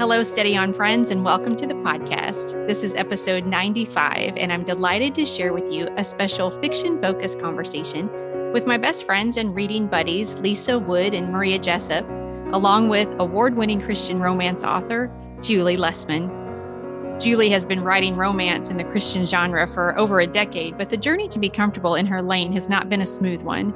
Hello, 0.00 0.22
Steady 0.22 0.56
On 0.56 0.72
friends, 0.72 1.10
and 1.10 1.26
welcome 1.26 1.58
to 1.58 1.66
the 1.66 1.74
podcast. 1.74 2.52
This 2.66 2.82
is 2.82 2.94
episode 2.94 3.44
95, 3.44 4.34
and 4.38 4.50
I'm 4.50 4.64
delighted 4.64 5.14
to 5.16 5.26
share 5.26 5.52
with 5.52 5.70
you 5.70 5.90
a 5.98 6.04
special 6.04 6.50
fiction 6.62 6.98
focused 7.02 7.38
conversation 7.38 8.08
with 8.50 8.66
my 8.66 8.78
best 8.78 9.04
friends 9.04 9.36
and 9.36 9.54
reading 9.54 9.88
buddies, 9.88 10.36
Lisa 10.36 10.78
Wood 10.78 11.12
and 11.12 11.30
Maria 11.30 11.58
Jessup, 11.58 12.08
along 12.54 12.88
with 12.88 13.14
award 13.18 13.56
winning 13.56 13.78
Christian 13.78 14.22
romance 14.22 14.64
author, 14.64 15.12
Julie 15.42 15.76
Lessman. 15.76 17.20
Julie 17.20 17.50
has 17.50 17.66
been 17.66 17.82
writing 17.82 18.16
romance 18.16 18.70
in 18.70 18.78
the 18.78 18.84
Christian 18.84 19.26
genre 19.26 19.68
for 19.68 19.98
over 19.98 20.20
a 20.20 20.26
decade, 20.26 20.78
but 20.78 20.88
the 20.88 20.96
journey 20.96 21.28
to 21.28 21.38
be 21.38 21.50
comfortable 21.50 21.96
in 21.96 22.06
her 22.06 22.22
lane 22.22 22.54
has 22.54 22.70
not 22.70 22.88
been 22.88 23.02
a 23.02 23.06
smooth 23.06 23.42
one. 23.42 23.74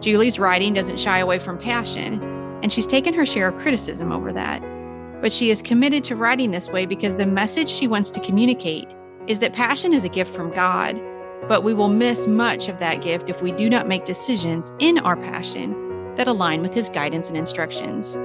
Julie's 0.00 0.40
writing 0.40 0.74
doesn't 0.74 0.98
shy 0.98 1.20
away 1.20 1.38
from 1.38 1.60
passion, 1.60 2.20
and 2.64 2.72
she's 2.72 2.88
taken 2.88 3.14
her 3.14 3.24
share 3.24 3.46
of 3.46 3.62
criticism 3.62 4.10
over 4.10 4.32
that. 4.32 4.79
But 5.20 5.32
she 5.32 5.50
is 5.50 5.62
committed 5.62 6.04
to 6.04 6.16
writing 6.16 6.50
this 6.50 6.70
way 6.70 6.86
because 6.86 7.16
the 7.16 7.26
message 7.26 7.68
she 7.68 7.86
wants 7.86 8.10
to 8.10 8.20
communicate 8.20 8.94
is 9.26 9.38
that 9.40 9.52
passion 9.52 9.92
is 9.92 10.04
a 10.04 10.08
gift 10.08 10.34
from 10.34 10.50
God, 10.50 11.00
but 11.46 11.62
we 11.62 11.74
will 11.74 11.88
miss 11.88 12.26
much 12.26 12.68
of 12.68 12.78
that 12.78 13.02
gift 13.02 13.28
if 13.28 13.42
we 13.42 13.52
do 13.52 13.68
not 13.68 13.88
make 13.88 14.04
decisions 14.04 14.72
in 14.78 14.98
our 14.98 15.16
passion 15.16 16.14
that 16.16 16.28
align 16.28 16.62
with 16.62 16.74
His 16.74 16.88
guidance 16.88 17.28
and 17.28 17.36
instructions. 17.36 18.16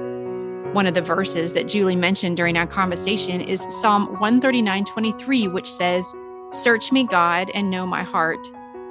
One 0.74 0.86
of 0.86 0.94
the 0.94 1.02
verses 1.02 1.52
that 1.52 1.68
Julie 1.68 1.96
mentioned 1.96 2.36
during 2.36 2.56
our 2.56 2.66
conversation 2.66 3.40
is 3.40 3.66
Psalm 3.68 4.08
139:23, 4.16 5.52
which 5.52 5.70
says, 5.70 6.14
Search 6.52 6.92
me, 6.92 7.04
God, 7.04 7.50
and 7.54 7.70
know 7.70 7.86
my 7.86 8.02
heart. 8.02 8.38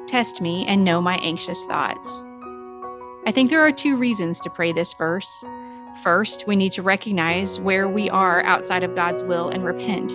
Test 0.08 0.42
me 0.42 0.66
and 0.68 0.84
know 0.84 1.02
my 1.02 1.18
anxious 1.18 1.64
thoughts. 1.66 2.26
I 3.28 3.32
think 3.32 3.50
there 3.50 3.62
are 3.62 3.72
two 3.72 3.98
reasons 3.98 4.40
to 4.42 4.50
pray 4.50 4.72
this 4.72 4.94
verse. 4.94 5.44
First, 6.04 6.46
we 6.46 6.56
need 6.56 6.72
to 6.74 6.82
recognize 6.82 7.60
where 7.60 7.88
we 7.88 8.10
are 8.10 8.44
outside 8.44 8.84
of 8.84 8.96
God's 8.96 9.24
will 9.24 9.50
and 9.50 9.64
repent. 9.64 10.12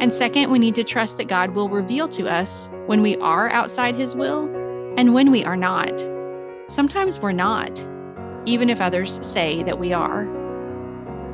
And 0.00 0.12
second, 0.12 0.50
we 0.50 0.58
need 0.58 0.74
to 0.74 0.84
trust 0.84 1.18
that 1.18 1.28
God 1.28 1.54
will 1.54 1.68
reveal 1.68 2.08
to 2.08 2.28
us 2.28 2.70
when 2.86 3.00
we 3.00 3.16
are 3.16 3.48
outside 3.50 3.94
His 3.94 4.14
will 4.14 4.44
and 4.96 5.14
when 5.14 5.30
we 5.30 5.44
are 5.44 5.56
not. 5.56 5.98
Sometimes 6.68 7.18
we're 7.18 7.32
not, 7.32 7.86
even 8.44 8.68
if 8.68 8.80
others 8.80 9.18
say 9.26 9.62
that 9.62 9.78
we 9.78 9.92
are. 9.92 10.24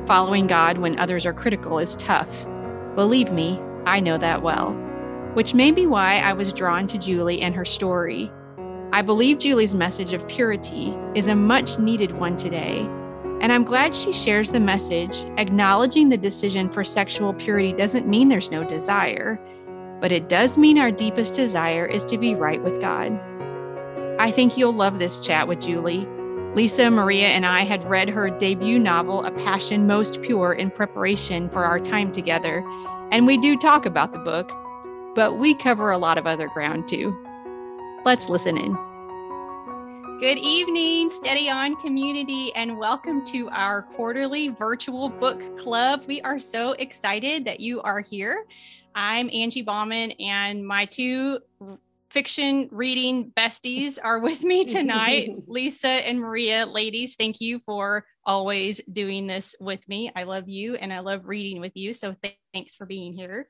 Following 0.07 0.47
God 0.47 0.77
when 0.77 0.97
others 0.97 1.25
are 1.25 1.33
critical 1.33 1.77
is 1.77 1.95
tough. 1.97 2.45
Believe 2.95 3.31
me, 3.31 3.59
I 3.85 3.99
know 3.99 4.17
that 4.17 4.41
well, 4.41 4.73
which 5.33 5.53
may 5.53 5.71
be 5.71 5.85
why 5.85 6.17
I 6.19 6.33
was 6.33 6.53
drawn 6.53 6.87
to 6.87 6.97
Julie 6.97 7.41
and 7.41 7.53
her 7.55 7.65
story. 7.65 8.31
I 8.93 9.01
believe 9.01 9.39
Julie's 9.39 9.75
message 9.75 10.13
of 10.13 10.27
purity 10.27 10.97
is 11.13 11.27
a 11.27 11.35
much 11.35 11.77
needed 11.77 12.13
one 12.13 12.35
today, 12.35 12.87
and 13.41 13.51
I'm 13.51 13.63
glad 13.63 13.95
she 13.95 14.13
shares 14.13 14.51
the 14.51 14.59
message. 14.59 15.25
Acknowledging 15.37 16.09
the 16.09 16.17
decision 16.17 16.71
for 16.71 16.83
sexual 16.83 17.33
purity 17.33 17.73
doesn't 17.73 18.07
mean 18.07 18.29
there's 18.29 18.51
no 18.51 18.63
desire, 18.63 19.39
but 19.99 20.11
it 20.11 20.29
does 20.29 20.59
mean 20.59 20.77
our 20.77 20.91
deepest 20.91 21.33
desire 21.33 21.87
is 21.87 22.05
to 22.05 22.19
be 22.19 22.35
right 22.35 22.61
with 22.61 22.79
God. 22.79 23.19
I 24.19 24.29
think 24.29 24.57
you'll 24.57 24.75
love 24.75 24.99
this 24.99 25.19
chat 25.19 25.47
with 25.47 25.59
Julie. 25.59 26.07
Lisa, 26.53 26.91
Maria, 26.91 27.29
and 27.29 27.45
I 27.45 27.61
had 27.61 27.89
read 27.89 28.09
her 28.09 28.29
debut 28.29 28.77
novel, 28.77 29.25
A 29.25 29.31
Passion 29.31 29.87
Most 29.87 30.21
Pure, 30.21 30.53
in 30.53 30.69
preparation 30.69 31.49
for 31.49 31.65
our 31.65 31.79
time 31.79 32.11
together. 32.11 32.63
And 33.11 33.25
we 33.25 33.39
do 33.39 33.57
talk 33.57 33.87
about 33.87 34.13
the 34.13 34.19
book, 34.19 34.51
but 35.15 35.39
we 35.39 35.55
cover 35.55 35.89
a 35.89 35.97
lot 35.97 36.19
of 36.19 36.27
other 36.27 36.47
ground 36.49 36.87
too. 36.87 37.17
Let's 38.05 38.29
listen 38.29 38.57
in. 38.57 38.77
Good 40.21 40.37
evening, 40.37 41.09
Steady 41.09 41.49
On 41.49 41.75
community, 41.81 42.53
and 42.53 42.77
welcome 42.77 43.25
to 43.25 43.49
our 43.49 43.81
quarterly 43.81 44.49
virtual 44.49 45.09
book 45.09 45.57
club. 45.57 46.03
We 46.05 46.21
are 46.21 46.37
so 46.37 46.73
excited 46.73 47.43
that 47.45 47.59
you 47.59 47.81
are 47.81 48.01
here. 48.01 48.45
I'm 48.93 49.31
Angie 49.33 49.63
Bauman, 49.63 50.11
and 50.19 50.63
my 50.63 50.85
two 50.85 51.39
fiction 52.11 52.69
reading 52.71 53.31
besties 53.35 53.97
are 54.03 54.19
with 54.19 54.43
me 54.43 54.63
tonight 54.65 55.31
Lisa 55.47 55.87
and 55.87 56.19
Maria. 56.19 56.67
Ladies, 56.67 57.15
thank 57.15 57.41
you 57.41 57.59
for 57.65 58.05
always 58.23 58.79
doing 58.93 59.25
this 59.25 59.55
with 59.59 59.89
me. 59.89 60.11
I 60.15 60.21
love 60.21 60.47
you 60.47 60.75
and 60.75 60.93
I 60.93 60.99
love 60.99 61.21
reading 61.25 61.59
with 61.61 61.71
you. 61.73 61.95
So 61.95 62.15
th- 62.21 62.37
thanks 62.53 62.75
for 62.75 62.85
being 62.85 63.13
here. 63.13 63.47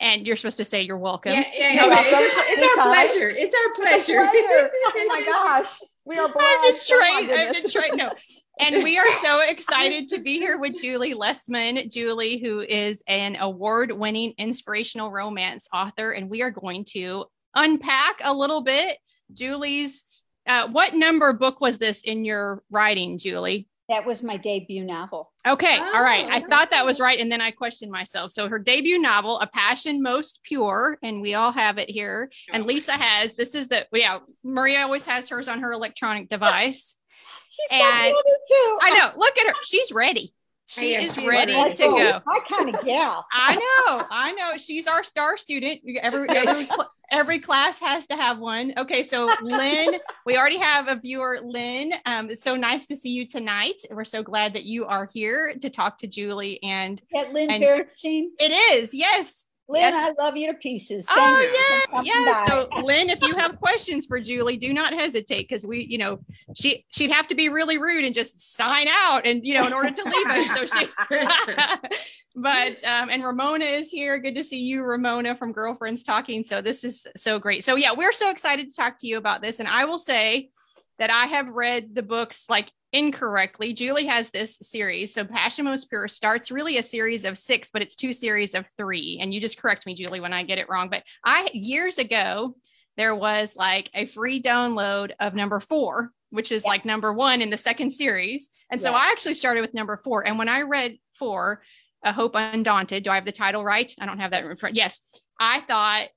And 0.00 0.26
you're 0.26 0.36
supposed 0.36 0.58
to 0.58 0.64
say 0.64 0.82
you're 0.82 0.98
welcome. 0.98 1.32
Yeah, 1.32 1.44
yeah, 1.54 1.72
yeah. 1.72 1.86
It's, 1.88 2.62
it's, 2.62 2.78
our 2.78 2.84
pleasure. 2.84 3.28
It's 3.28 3.54
our 3.54 3.72
pleasure. 3.74 4.20
It's 4.20 4.30
pleasure. 4.30 4.70
oh 4.96 5.06
my 5.08 5.22
gosh. 5.24 5.78
We 6.04 6.18
are 6.18 6.28
blessed. 6.28 6.88
I'm 6.88 7.22
Detroit. 7.24 7.38
I'm 7.38 7.52
Detroit. 7.52 7.90
No. 7.94 8.12
And 8.58 8.82
we 8.82 8.96
are 8.96 9.06
so 9.20 9.40
excited 9.40 10.08
to 10.08 10.18
be 10.18 10.38
here 10.38 10.58
with 10.58 10.80
Julie 10.80 11.12
Lessman. 11.12 11.92
Julie, 11.92 12.38
who 12.38 12.60
is 12.60 13.02
an 13.06 13.36
award 13.38 13.92
winning 13.92 14.32
inspirational 14.38 15.10
romance 15.10 15.68
author. 15.74 16.12
And 16.12 16.30
we 16.30 16.40
are 16.40 16.50
going 16.50 16.86
to 16.92 17.26
unpack 17.54 18.20
a 18.24 18.32
little 18.32 18.62
bit 18.62 18.96
Julie's. 19.30 20.24
Uh, 20.46 20.68
what 20.68 20.94
number 20.94 21.34
book 21.34 21.60
was 21.60 21.76
this 21.76 22.00
in 22.00 22.24
your 22.24 22.62
writing, 22.70 23.18
Julie? 23.18 23.68
That 23.88 24.04
was 24.04 24.22
my 24.22 24.36
debut 24.36 24.84
novel. 24.84 25.32
Okay. 25.46 25.78
Oh, 25.80 25.92
all 25.94 26.02
right. 26.02 26.26
I 26.26 26.42
oh, 26.44 26.48
thought 26.48 26.70
that 26.70 26.84
was 26.84 26.98
right. 26.98 27.20
And 27.20 27.30
then 27.30 27.40
I 27.40 27.52
questioned 27.52 27.92
myself. 27.92 28.32
So 28.32 28.48
her 28.48 28.58
debut 28.58 28.98
novel, 28.98 29.38
A 29.38 29.46
Passion 29.46 30.02
Most 30.02 30.40
Pure, 30.42 30.98
and 31.04 31.22
we 31.22 31.34
all 31.34 31.52
have 31.52 31.78
it 31.78 31.88
here. 31.88 32.30
And 32.52 32.66
Lisa 32.66 32.92
has, 32.92 33.34
this 33.34 33.54
is 33.54 33.68
the, 33.68 33.86
yeah, 33.92 34.18
Maria 34.42 34.80
always 34.80 35.06
has 35.06 35.28
hers 35.28 35.46
on 35.46 35.60
her 35.60 35.70
electronic 35.70 36.28
device. 36.30 36.96
She's 37.48 37.80
and 37.80 38.12
too. 38.48 38.78
I 38.82 38.98
know. 38.98 39.12
Look 39.16 39.38
at 39.38 39.46
her. 39.46 39.54
She's 39.62 39.92
ready. 39.92 40.34
She 40.66 40.94
is 40.94 41.14
she 41.14 41.28
ready 41.28 41.52
to 41.52 41.76
go. 41.76 42.20
My 42.26 42.40
kind 42.52 42.74
of 42.74 42.84
gal. 42.84 43.24
I 43.32 43.54
know. 43.54 44.04
I 44.10 44.32
know. 44.32 44.56
She's 44.56 44.88
our 44.88 45.04
star 45.04 45.36
student. 45.36 45.80
Every 46.02 46.28
every 46.28 46.68
every 47.10 47.40
class 47.40 47.78
has 47.78 48.06
to 48.08 48.16
have 48.16 48.38
one. 48.38 48.72
Okay, 48.76 49.02
so 49.02 49.30
Lynn, 49.42 49.96
we 50.24 50.36
already 50.36 50.58
have 50.58 50.88
a 50.88 50.96
viewer, 50.96 51.38
Lynn. 51.42 51.92
Um, 52.04 52.30
it's 52.30 52.42
so 52.42 52.56
nice 52.56 52.86
to 52.86 52.96
see 52.96 53.10
you 53.10 53.26
tonight. 53.26 53.82
We're 53.90 54.04
so 54.04 54.22
glad 54.22 54.54
that 54.54 54.64
you 54.64 54.86
are 54.86 55.08
here 55.12 55.54
to 55.60 55.70
talk 55.70 55.98
to 55.98 56.06
Julie 56.06 56.62
and 56.62 57.00
At 57.14 57.32
Lynn 57.32 57.48
Fairstein. 57.48 58.28
It 58.38 58.52
is, 58.74 58.94
yes. 58.94 59.46
Lynn, 59.68 59.82
yes. 59.82 60.14
I 60.18 60.22
love 60.22 60.36
you 60.36 60.46
to 60.52 60.54
pieces. 60.58 61.06
Thank 61.06 61.18
oh 61.20 62.00
yeah, 62.02 62.02
yeah. 62.02 62.46
So 62.46 62.68
Lynn, 62.82 63.10
if 63.10 63.20
you 63.22 63.34
have 63.34 63.58
questions 63.58 64.06
for 64.06 64.20
Julie, 64.20 64.56
do 64.56 64.72
not 64.72 64.92
hesitate 64.92 65.48
because 65.48 65.66
we, 65.66 65.84
you 65.84 65.98
know, 65.98 66.20
she 66.54 66.84
she'd 66.90 67.10
have 67.10 67.26
to 67.28 67.34
be 67.34 67.48
really 67.48 67.78
rude 67.78 68.04
and 68.04 68.14
just 68.14 68.54
sign 68.54 68.86
out, 68.88 69.26
and 69.26 69.44
you 69.44 69.54
know, 69.54 69.66
in 69.66 69.72
order 69.72 69.90
to 69.90 70.04
leave 70.04 70.26
us. 70.28 70.46
So 70.48 70.78
she, 70.78 70.86
but 72.36 72.84
um, 72.84 73.10
and 73.10 73.24
Ramona 73.24 73.64
is 73.64 73.90
here. 73.90 74.20
Good 74.20 74.36
to 74.36 74.44
see 74.44 74.60
you, 74.60 74.84
Ramona 74.84 75.34
from 75.34 75.52
Girlfriends 75.52 76.04
Talking. 76.04 76.44
So 76.44 76.62
this 76.62 76.84
is 76.84 77.04
so 77.16 77.40
great. 77.40 77.64
So 77.64 77.74
yeah, 77.74 77.92
we're 77.92 78.12
so 78.12 78.30
excited 78.30 78.70
to 78.70 78.76
talk 78.76 78.98
to 78.98 79.08
you 79.08 79.18
about 79.18 79.42
this, 79.42 79.58
and 79.58 79.68
I 79.68 79.86
will 79.86 79.98
say 79.98 80.50
that 80.98 81.10
I 81.10 81.26
have 81.26 81.48
read 81.48 81.94
the 81.94 82.02
books 82.02 82.46
like 82.48 82.70
incorrectly. 82.92 83.72
Julie 83.72 84.06
has 84.06 84.30
this 84.30 84.56
series. 84.56 85.12
So 85.12 85.24
Passion 85.24 85.64
Most 85.64 85.88
Pure 85.88 86.08
starts 86.08 86.50
really 86.50 86.78
a 86.78 86.82
series 86.82 87.24
of 87.24 87.36
six, 87.36 87.70
but 87.70 87.82
it's 87.82 87.96
two 87.96 88.12
series 88.12 88.54
of 88.54 88.64
three. 88.78 89.18
And 89.20 89.34
you 89.34 89.40
just 89.40 89.58
correct 89.58 89.86
me, 89.86 89.94
Julie, 89.94 90.20
when 90.20 90.32
I 90.32 90.42
get 90.42 90.58
it 90.58 90.68
wrong. 90.68 90.88
But 90.88 91.02
I 91.24 91.48
years 91.52 91.98
ago, 91.98 92.56
there 92.96 93.14
was 93.14 93.54
like 93.56 93.90
a 93.94 94.06
free 94.06 94.40
download 94.40 95.12
of 95.20 95.34
number 95.34 95.60
four, 95.60 96.10
which 96.30 96.50
is 96.50 96.62
yeah. 96.64 96.70
like 96.70 96.84
number 96.84 97.12
one 97.12 97.42
in 97.42 97.50
the 97.50 97.56
second 97.56 97.90
series. 97.90 98.50
And 98.70 98.80
so. 98.80 98.94
I 98.94 99.10
actually 99.12 99.34
started 99.34 99.60
with 99.60 99.74
number 99.74 100.00
four. 100.02 100.26
And 100.26 100.38
when 100.38 100.48
I 100.48 100.62
read 100.62 100.98
four, 101.14 101.62
A 102.04 102.12
Hope 102.12 102.32
Undaunted, 102.34 103.02
do 103.02 103.10
I 103.10 103.16
have 103.16 103.26
the 103.26 103.32
title 103.32 103.64
right? 103.64 103.92
I 104.00 104.06
don't 104.06 104.20
have 104.20 104.30
that 104.30 104.44
in 104.44 104.56
front. 104.56 104.76
Yes. 104.76 105.20
I 105.38 105.60
thought 105.60 106.08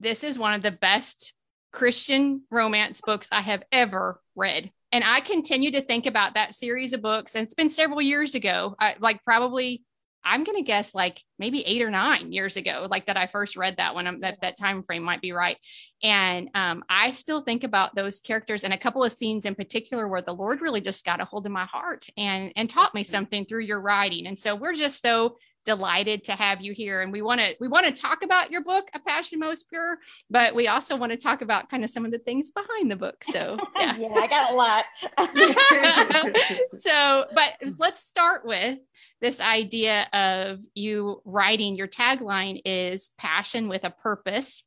this 0.00 0.24
is 0.24 0.38
one 0.38 0.54
of 0.54 0.62
the 0.62 0.70
best 0.70 1.34
Christian 1.72 2.42
romance 2.50 3.00
books 3.00 3.28
I 3.32 3.40
have 3.40 3.62
ever 3.72 4.20
read. 4.34 4.70
And 4.92 5.02
I 5.04 5.20
continue 5.20 5.70
to 5.72 5.80
think 5.80 6.06
about 6.06 6.34
that 6.34 6.54
series 6.54 6.92
of 6.92 7.02
books. 7.02 7.34
And 7.34 7.44
it's 7.44 7.54
been 7.54 7.70
several 7.70 8.02
years 8.02 8.34
ago, 8.34 8.76
I, 8.78 8.94
like 9.00 9.24
probably, 9.24 9.82
I'm 10.24 10.44
going 10.44 10.58
to 10.58 10.62
guess 10.62 10.94
like 10.94 11.20
maybe 11.38 11.66
eight 11.66 11.82
or 11.82 11.90
nine 11.90 12.30
years 12.30 12.56
ago, 12.56 12.86
like 12.88 13.06
that 13.06 13.16
I 13.16 13.26
first 13.26 13.56
read 13.56 13.78
that 13.78 13.94
one. 13.94 14.06
Um, 14.06 14.20
that 14.20 14.40
that 14.42 14.56
time 14.56 14.84
frame 14.84 15.02
might 15.02 15.20
be 15.20 15.32
right. 15.32 15.56
And 16.02 16.48
um, 16.54 16.84
I 16.88 17.10
still 17.10 17.40
think 17.40 17.64
about 17.64 17.96
those 17.96 18.20
characters 18.20 18.62
and 18.62 18.72
a 18.72 18.78
couple 18.78 19.02
of 19.02 19.10
scenes 19.10 19.46
in 19.46 19.56
particular 19.56 20.06
where 20.06 20.22
the 20.22 20.34
Lord 20.34 20.60
really 20.60 20.80
just 20.80 21.04
got 21.04 21.20
a 21.20 21.24
hold 21.24 21.46
of 21.46 21.52
my 21.52 21.64
heart 21.64 22.06
and 22.16 22.52
and 22.54 22.70
taught 22.70 22.94
me 22.94 23.02
something 23.02 23.46
through 23.46 23.62
your 23.62 23.80
writing. 23.80 24.28
And 24.28 24.38
so 24.38 24.54
we're 24.54 24.74
just 24.74 25.02
so 25.02 25.38
delighted 25.64 26.24
to 26.24 26.32
have 26.32 26.60
you 26.60 26.72
here. 26.72 27.02
And 27.02 27.12
we 27.12 27.22
want 27.22 27.40
to 27.40 27.54
we 27.60 27.68
want 27.68 27.86
to 27.86 27.92
talk 27.92 28.22
about 28.22 28.50
your 28.50 28.62
book 28.62 28.88
a 28.94 28.98
passion 28.98 29.38
most 29.38 29.68
pure 29.68 29.98
but 30.30 30.54
we 30.54 30.68
also 30.68 30.96
want 30.96 31.12
to 31.12 31.18
talk 31.18 31.42
about 31.42 31.68
kind 31.68 31.84
of 31.84 31.90
some 31.90 32.04
of 32.04 32.10
the 32.10 32.18
things 32.18 32.50
behind 32.50 32.90
the 32.90 32.96
book. 32.96 33.22
So 33.24 33.58
yeah, 33.78 33.96
yeah 33.96 34.14
i 34.14 34.26
got 34.26 34.52
a 34.52 34.54
lot. 34.54 34.84
So 36.72 37.26
but 37.34 37.54
let's 37.78 38.00
start 38.00 38.44
with 38.44 38.78
this 39.20 39.40
idea 39.40 40.08
of 40.12 40.60
you 40.74 41.20
writing. 41.24 41.76
Your 41.76 41.88
tagline 41.88 42.60
is 42.64 43.10
passion 43.18 43.68
with 43.68 43.84
a 43.84 43.90
purpose. 43.90 44.64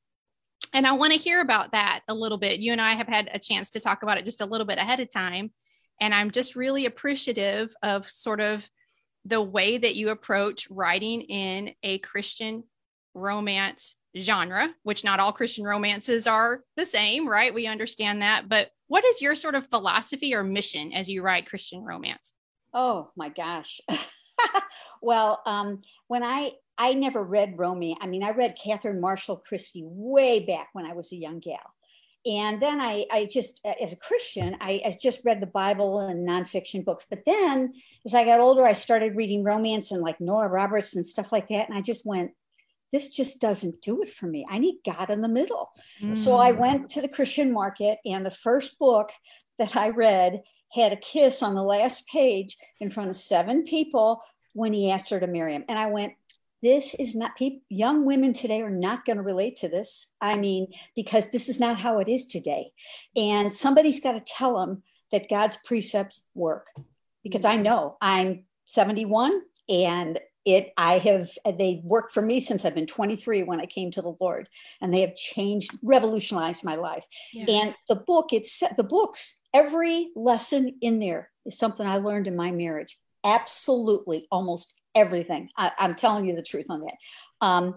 And 0.74 0.88
i 0.88 0.94
want 0.94 1.14
to 1.14 1.20
hear 1.20 1.42
about 1.42 1.72
that 1.72 2.02
a 2.08 2.14
little 2.14 2.38
bit. 2.38 2.60
You 2.60 2.72
and 2.72 2.82
i 2.82 2.94
have 2.94 3.08
had 3.08 3.30
a 3.34 3.40
chance 3.40 3.72
to 3.72 3.80
talk 3.80 4.04
about 4.04 4.18
it 4.18 4.26
just 4.26 4.42
a 4.42 4.46
little 4.46 4.68
bit 4.68 4.78
ahead 4.78 5.00
of 5.00 5.10
time. 5.10 5.52
And 6.00 6.14
i'm 6.14 6.32
just 6.32 6.56
really 6.56 6.86
appreciative 6.86 7.74
of 7.84 8.10
sort 8.10 8.40
of 8.40 8.70
the 9.26 9.42
way 9.42 9.78
that 9.78 9.96
you 9.96 10.10
approach 10.10 10.68
writing 10.70 11.22
in 11.22 11.74
a 11.84 11.98
Christian 12.00 12.64
romance 13.14 13.96
genre, 14.18 14.74
which 14.84 15.04
not 15.04 15.20
all 15.20 15.34
Christian 15.34 15.66
romances 15.66 16.28
are 16.28 16.62
the 16.78 16.86
same, 16.86 17.28
right? 17.28 17.54
We 17.54 17.68
understand 17.68 18.22
that. 18.22 18.48
But 18.48 18.70
what 18.88 19.04
is 19.04 19.22
your 19.22 19.36
sort 19.36 19.56
of 19.56 19.68
philosophy 19.70 20.34
or 20.34 20.44
mission 20.44 20.94
as 20.94 21.10
you 21.10 21.22
write 21.22 21.50
Christian 21.50 21.84
romance? 21.84 22.34
Oh 22.74 23.10
my 23.16 23.30
gosh. 23.30 23.82
well, 25.02 25.42
um, 25.46 25.80
when 26.08 26.24
I 26.24 26.52
I 26.78 26.94
never 26.94 27.24
read 27.24 27.58
romance. 27.58 28.00
I 28.02 28.08
mean, 28.08 28.24
I 28.24 28.32
read 28.32 28.58
Catherine 28.62 29.00
Marshall 29.00 29.38
Christy 29.38 29.84
way 29.86 30.46
back 30.46 30.70
when 30.74 30.86
I 30.86 30.94
was 30.94 31.12
a 31.12 31.16
young 31.16 31.40
gal. 31.40 31.75
And 32.26 32.62
then 32.62 32.82
I, 32.82 33.06
I 33.12 33.26
just, 33.32 33.62
as 33.82 33.94
a 33.94 33.98
Christian, 33.98 34.58
I, 34.60 34.82
I 34.86 34.98
just 35.00 35.22
read 35.24 35.42
the 35.42 35.48
Bible 35.48 36.00
and 36.00 36.28
nonfiction 36.28 36.84
books. 36.84 37.06
But 37.10 37.24
then 37.26 37.74
as 38.06 38.16
I 38.16 38.26
got 38.26 38.40
older, 38.40 38.66
I 38.66 38.74
started 38.74 39.16
reading 39.16 39.44
romance 39.44 39.92
and 39.92 40.02
like 40.02 40.20
Nora 40.20 40.50
Roberts 40.50 40.96
and 40.96 41.06
stuff 41.06 41.32
like 41.32 41.50
that. 41.50 41.70
And 41.70 41.78
I 41.78 41.82
just 41.82 42.06
went, 42.06 42.32
this 42.92 43.10
just 43.10 43.42
doesn't 43.42 43.82
do 43.82 44.02
it 44.02 44.10
for 44.10 44.26
me. 44.26 44.46
I 44.50 44.58
need 44.58 44.80
God 44.86 45.10
in 45.10 45.22
the 45.22 45.28
middle. 45.28 45.70
Mm. 46.02 46.16
So 46.16 46.38
I 46.38 46.52
mm. 46.52 46.58
went 46.58 46.90
to 46.92 47.02
the 47.02 47.10
Christian 47.10 47.52
market, 47.52 48.00
and 48.06 48.26
the 48.26 48.32
first 48.32 48.80
book 48.80 49.12
that 49.60 49.76
I 49.76 49.90
read 49.90 50.42
had 50.72 50.94
a 50.94 50.98
kiss 50.98 51.44
on 51.44 51.56
the 51.56 51.64
last 51.64 52.08
page 52.08 52.58
in 52.80 52.90
front 52.90 53.10
of 53.10 53.18
seven 53.18 53.64
people 53.64 54.22
when 54.54 54.72
he 54.72 54.92
asked 54.92 55.10
her 55.10 55.20
to 55.20 55.28
marry 55.28 55.54
him. 55.54 55.66
And 55.68 55.78
I 55.78 55.88
went, 55.88 56.14
this 56.66 56.96
is 56.96 57.14
not 57.14 57.38
people 57.38 57.62
young 57.70 58.06
women 58.06 58.34
today 58.34 58.60
are 58.62 58.72
not 58.72 59.06
going 59.06 59.18
to 59.18 59.22
relate 59.24 59.56
to 59.58 59.70
this. 59.70 60.08
I 60.20 60.36
mean 60.36 60.74
because 60.96 61.30
this 61.30 61.48
is 61.48 61.60
not 61.60 61.78
how 61.80 62.00
it 62.00 62.10
is 62.10 62.26
today. 62.26 62.72
And 63.16 63.54
somebody's 63.54 64.00
got 64.00 64.14
to 64.14 64.20
tell 64.26 64.58
them 64.58 64.82
that 65.12 65.30
god's 65.30 65.58
precepts 65.58 66.26
work. 66.34 66.68
Because 67.24 67.46
i 67.46 67.56
know 67.56 67.98
i'm 68.02 68.46
71 68.66 69.42
and 69.70 70.20
it 70.44 70.74
i 70.76 70.98
have 70.98 71.30
they 71.46 71.82
worked 71.84 72.14
for 72.16 72.24
me 72.24 72.40
since 72.40 72.66
i've 72.66 72.74
been 72.74 72.88
23 72.88 73.44
when 73.44 73.62
i 73.62 73.68
came 73.68 73.92
to 73.92 74.02
the 74.02 74.16
lord. 74.20 74.50
And 74.82 74.92
they 74.92 75.02
have 75.02 75.16
changed 75.16 75.70
revolutionized 75.84 76.64
my 76.64 76.76
life. 76.76 77.04
Yeah. 77.32 77.46
and 77.48 77.76
the 77.90 77.96
book 77.96 78.30
it's 78.32 78.64
the 78.76 78.84
books 78.84 79.40
every 79.54 80.10
lesson 80.16 80.78
in 80.82 81.00
there 81.00 81.30
is 81.46 81.60
something 81.60 81.86
i 81.86 81.98
learned 81.98 82.26
in 82.26 82.36
my 82.36 82.50
marriage. 82.50 82.98
Absolutely 83.24 84.28
almost 84.32 84.74
everything. 84.96 85.50
I, 85.58 85.72
am 85.80 85.96
telling 85.96 86.26
you 86.26 86.36
the 86.36 86.42
truth 86.42 86.68
on 86.70 86.82
that. 86.82 86.96
Um, 87.42 87.76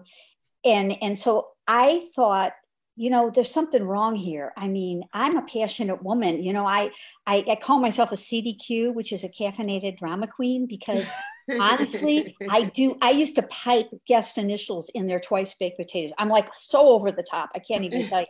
and 0.65 0.95
and 1.01 1.17
so 1.17 1.49
I 1.67 2.07
thought, 2.15 2.53
you 2.95 3.09
know, 3.09 3.29
there's 3.29 3.51
something 3.51 3.83
wrong 3.83 4.15
here. 4.15 4.51
I 4.57 4.67
mean, 4.67 5.03
I'm 5.13 5.37
a 5.37 5.43
passionate 5.43 6.03
woman. 6.03 6.43
You 6.43 6.53
know, 6.53 6.65
I 6.65 6.91
I, 7.25 7.43
I 7.47 7.55
call 7.55 7.79
myself 7.79 8.11
a 8.11 8.15
CDQ, 8.15 8.93
which 8.93 9.11
is 9.11 9.23
a 9.23 9.29
caffeinated 9.29 9.97
drama 9.97 10.27
queen, 10.27 10.65
because 10.67 11.09
honestly, 11.59 12.35
I 12.49 12.63
do. 12.63 12.97
I 13.01 13.11
used 13.11 13.35
to 13.35 13.43
pipe 13.43 13.89
guest 14.07 14.37
initials 14.37 14.89
in 14.93 15.07
their 15.07 15.19
twice 15.19 15.53
baked 15.59 15.77
potatoes. 15.77 16.13
I'm 16.17 16.29
like 16.29 16.49
so 16.53 16.89
over 16.89 17.11
the 17.11 17.23
top. 17.23 17.49
I 17.55 17.59
can't 17.59 17.83
even 17.83 18.07
tell 18.09 18.21
you. 18.21 18.27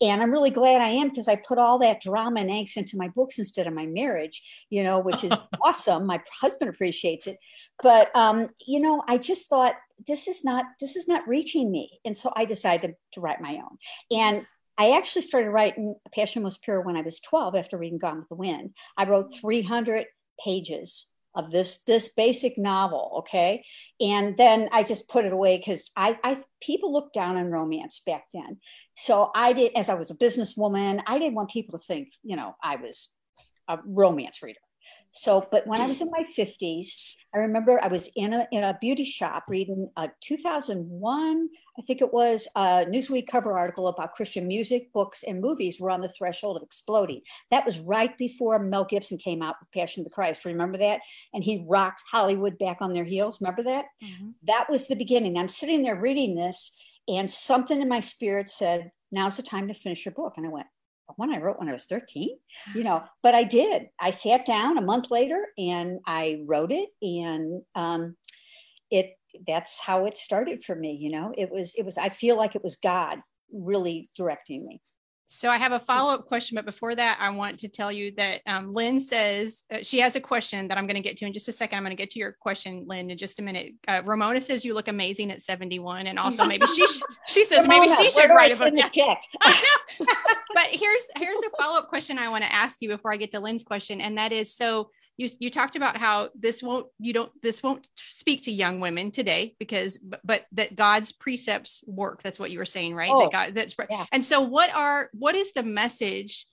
And 0.00 0.22
I'm 0.22 0.30
really 0.30 0.50
glad 0.50 0.80
I 0.80 0.88
am 0.88 1.08
because 1.08 1.28
I 1.28 1.36
put 1.36 1.58
all 1.58 1.78
that 1.80 2.00
drama 2.00 2.40
and 2.40 2.50
angst 2.50 2.76
into 2.76 2.96
my 2.96 3.08
books 3.08 3.38
instead 3.38 3.66
of 3.66 3.74
my 3.74 3.86
marriage, 3.86 4.42
you 4.70 4.82
know, 4.82 4.98
which 4.98 5.24
is 5.24 5.32
awesome. 5.64 6.06
My 6.06 6.22
husband 6.40 6.70
appreciates 6.70 7.26
it. 7.26 7.38
But, 7.82 8.14
um, 8.16 8.48
you 8.66 8.80
know, 8.80 9.02
I 9.06 9.18
just 9.18 9.48
thought 9.48 9.74
this 10.06 10.26
is 10.28 10.44
not, 10.44 10.64
this 10.80 10.96
is 10.96 11.06
not 11.06 11.28
reaching 11.28 11.70
me. 11.70 12.00
And 12.04 12.16
so 12.16 12.32
I 12.34 12.44
decided 12.44 12.88
to, 12.88 12.94
to 13.12 13.20
write 13.20 13.40
my 13.40 13.56
own. 13.56 13.78
And 14.10 14.46
I 14.78 14.96
actually 14.96 15.22
started 15.22 15.50
writing 15.50 15.96
Passion 16.14 16.42
Most 16.42 16.62
Pure 16.62 16.82
when 16.82 16.96
I 16.96 17.02
was 17.02 17.20
12 17.20 17.56
after 17.56 17.76
reading 17.76 17.98
Gone 17.98 18.18
with 18.18 18.28
the 18.28 18.36
Wind. 18.36 18.74
I 18.96 19.04
wrote 19.04 19.34
300 19.40 20.06
pages 20.42 21.06
of 21.38 21.50
this 21.50 21.84
this 21.84 22.08
basic 22.08 22.58
novel 22.58 23.16
okay 23.18 23.64
and 24.00 24.36
then 24.36 24.68
i 24.72 24.82
just 24.82 25.08
put 25.08 25.24
it 25.24 25.32
away 25.32 25.56
because 25.56 25.84
I, 25.96 26.18
I 26.22 26.42
people 26.60 26.92
looked 26.92 27.14
down 27.14 27.38
on 27.38 27.50
romance 27.50 28.02
back 28.04 28.24
then 28.34 28.58
so 29.00 29.30
I 29.32 29.52
did, 29.52 29.76
as 29.76 29.88
I 29.88 29.94
was 29.94 30.10
a 30.10 30.16
businesswoman, 30.16 31.00
I 31.06 31.20
didn't 31.20 31.36
want 31.36 31.50
people 31.50 31.78
to 31.78 31.84
think, 31.84 32.08
you 32.24 32.34
know, 32.34 32.56
I 32.60 32.76
was 32.76 33.14
a 33.68 33.78
romance 33.86 34.42
reader. 34.42 34.58
So, 35.18 35.46
but 35.50 35.66
when 35.66 35.80
I 35.80 35.86
was 35.86 36.00
in 36.00 36.10
my 36.10 36.24
50s, 36.36 36.92
I 37.34 37.38
remember 37.38 37.78
I 37.82 37.88
was 37.88 38.08
in 38.16 38.32
a, 38.32 38.46
in 38.52 38.64
a 38.64 38.78
beauty 38.80 39.04
shop 39.04 39.44
reading 39.48 39.90
a 39.96 40.10
2001, 40.22 41.48
I 41.78 41.82
think 41.82 42.00
it 42.00 42.12
was, 42.12 42.48
a 42.56 42.86
Newsweek 42.86 43.26
cover 43.26 43.58
article 43.58 43.88
about 43.88 44.14
Christian 44.14 44.46
music, 44.46 44.92
books, 44.92 45.24
and 45.24 45.40
movies 45.40 45.80
were 45.80 45.90
on 45.90 46.00
the 46.00 46.08
threshold 46.08 46.56
of 46.56 46.62
exploding. 46.62 47.20
That 47.50 47.66
was 47.66 47.78
right 47.78 48.16
before 48.16 48.58
Mel 48.58 48.84
Gibson 48.84 49.18
came 49.18 49.42
out 49.42 49.56
with 49.60 49.70
Passion 49.72 50.00
of 50.00 50.04
the 50.04 50.14
Christ. 50.14 50.44
Remember 50.44 50.78
that? 50.78 51.00
And 51.34 51.44
he 51.44 51.66
rocked 51.68 52.02
Hollywood 52.10 52.58
back 52.58 52.78
on 52.80 52.92
their 52.92 53.04
heels. 53.04 53.40
Remember 53.40 53.62
that? 53.64 53.86
Mm-hmm. 54.02 54.30
That 54.44 54.66
was 54.70 54.86
the 54.86 54.96
beginning. 54.96 55.36
I'm 55.36 55.48
sitting 55.48 55.82
there 55.82 56.00
reading 56.00 56.34
this, 56.34 56.72
and 57.08 57.30
something 57.30 57.80
in 57.80 57.88
my 57.88 58.00
spirit 58.00 58.48
said, 58.48 58.92
now's 59.10 59.36
the 59.36 59.42
time 59.42 59.68
to 59.68 59.74
finish 59.74 60.04
your 60.04 60.14
book. 60.14 60.34
And 60.36 60.46
I 60.46 60.50
went, 60.50 60.66
one 61.16 61.32
I 61.32 61.40
wrote 61.40 61.58
when 61.58 61.68
I 61.68 61.72
was 61.72 61.86
13, 61.86 62.36
you 62.74 62.84
know, 62.84 63.02
but 63.22 63.34
I 63.34 63.44
did. 63.44 63.86
I 64.00 64.10
sat 64.10 64.44
down 64.44 64.78
a 64.78 64.82
month 64.82 65.10
later 65.10 65.46
and 65.56 66.00
I 66.06 66.42
wrote 66.46 66.72
it. 66.72 66.90
And 67.02 67.62
um, 67.74 68.16
it, 68.90 69.14
that's 69.46 69.78
how 69.78 70.06
it 70.06 70.16
started 70.16 70.64
for 70.64 70.74
me. 70.74 70.98
You 71.00 71.10
know, 71.10 71.32
it 71.36 71.50
was, 71.50 71.74
it 71.76 71.84
was, 71.84 71.98
I 71.98 72.08
feel 72.08 72.36
like 72.36 72.54
it 72.54 72.62
was 72.62 72.76
God 72.76 73.20
really 73.52 74.10
directing 74.16 74.66
me. 74.66 74.80
So 75.30 75.50
I 75.50 75.58
have 75.58 75.72
a 75.72 75.78
follow 75.78 76.14
up 76.14 76.26
question, 76.26 76.54
but 76.54 76.64
before 76.64 76.94
that, 76.94 77.18
I 77.20 77.28
want 77.28 77.58
to 77.58 77.68
tell 77.68 77.92
you 77.92 78.12
that 78.12 78.40
um, 78.46 78.72
Lynn 78.72 78.98
says 78.98 79.66
uh, 79.70 79.80
she 79.82 80.00
has 80.00 80.16
a 80.16 80.22
question 80.22 80.68
that 80.68 80.78
I'm 80.78 80.86
going 80.86 80.96
to 80.96 81.02
get 81.06 81.18
to 81.18 81.26
in 81.26 81.34
just 81.34 81.48
a 81.48 81.52
second. 81.52 81.76
I'm 81.76 81.84
going 81.84 81.94
to 81.94 82.02
get 82.02 82.08
to 82.12 82.18
your 82.18 82.32
question, 82.32 82.86
Lynn, 82.88 83.10
in 83.10 83.18
just 83.18 83.38
a 83.38 83.42
minute. 83.42 83.74
Uh, 83.86 84.00
Ramona 84.06 84.40
says 84.40 84.64
you 84.64 84.72
look 84.72 84.88
amazing 84.88 85.30
at 85.30 85.42
71, 85.42 86.06
and 86.06 86.18
also 86.18 86.46
maybe 86.46 86.66
she 86.66 86.86
sh- 86.88 87.02
she 87.26 87.44
says 87.44 87.68
Ramona, 87.68 87.90
maybe 87.90 88.04
she 88.04 88.10
should 88.10 88.30
write 88.30 88.52
a 88.52 88.56
book. 88.56 88.72
Yeah. 88.94 89.14
but 90.54 90.66
here's 90.70 91.06
here's 91.18 91.38
a 91.40 91.50
follow 91.60 91.78
up 91.78 91.88
question 91.88 92.16
I 92.16 92.30
want 92.30 92.44
to 92.44 92.52
ask 92.52 92.80
you 92.80 92.88
before 92.88 93.12
I 93.12 93.18
get 93.18 93.30
to 93.32 93.40
Lynn's 93.40 93.64
question, 93.64 94.00
and 94.00 94.16
that 94.16 94.32
is 94.32 94.54
so 94.54 94.88
you 95.18 95.28
you 95.40 95.50
talked 95.50 95.76
about 95.76 95.96
how 95.96 96.30
this 96.34 96.62
won't 96.62 96.86
you 96.98 97.12
don't 97.12 97.30
this 97.42 97.62
won't 97.62 97.86
speak 97.96 98.42
to 98.44 98.52
young 98.52 98.80
women 98.80 99.10
today 99.10 99.54
because 99.58 99.98
but, 99.98 100.20
but 100.24 100.46
that 100.52 100.74
God's 100.74 101.12
precepts 101.12 101.84
work. 101.86 102.22
That's 102.22 102.38
what 102.38 102.50
you 102.50 102.58
were 102.58 102.64
saying, 102.64 102.94
right? 102.94 103.10
Oh, 103.12 103.20
that 103.20 103.32
God 103.32 103.54
that's 103.54 103.74
yeah. 103.90 104.06
and 104.12 104.24
so 104.24 104.40
what 104.40 104.74
are 104.74 105.10
what 105.18 105.34
is 105.34 105.52
the 105.52 105.62
message 105.62 106.46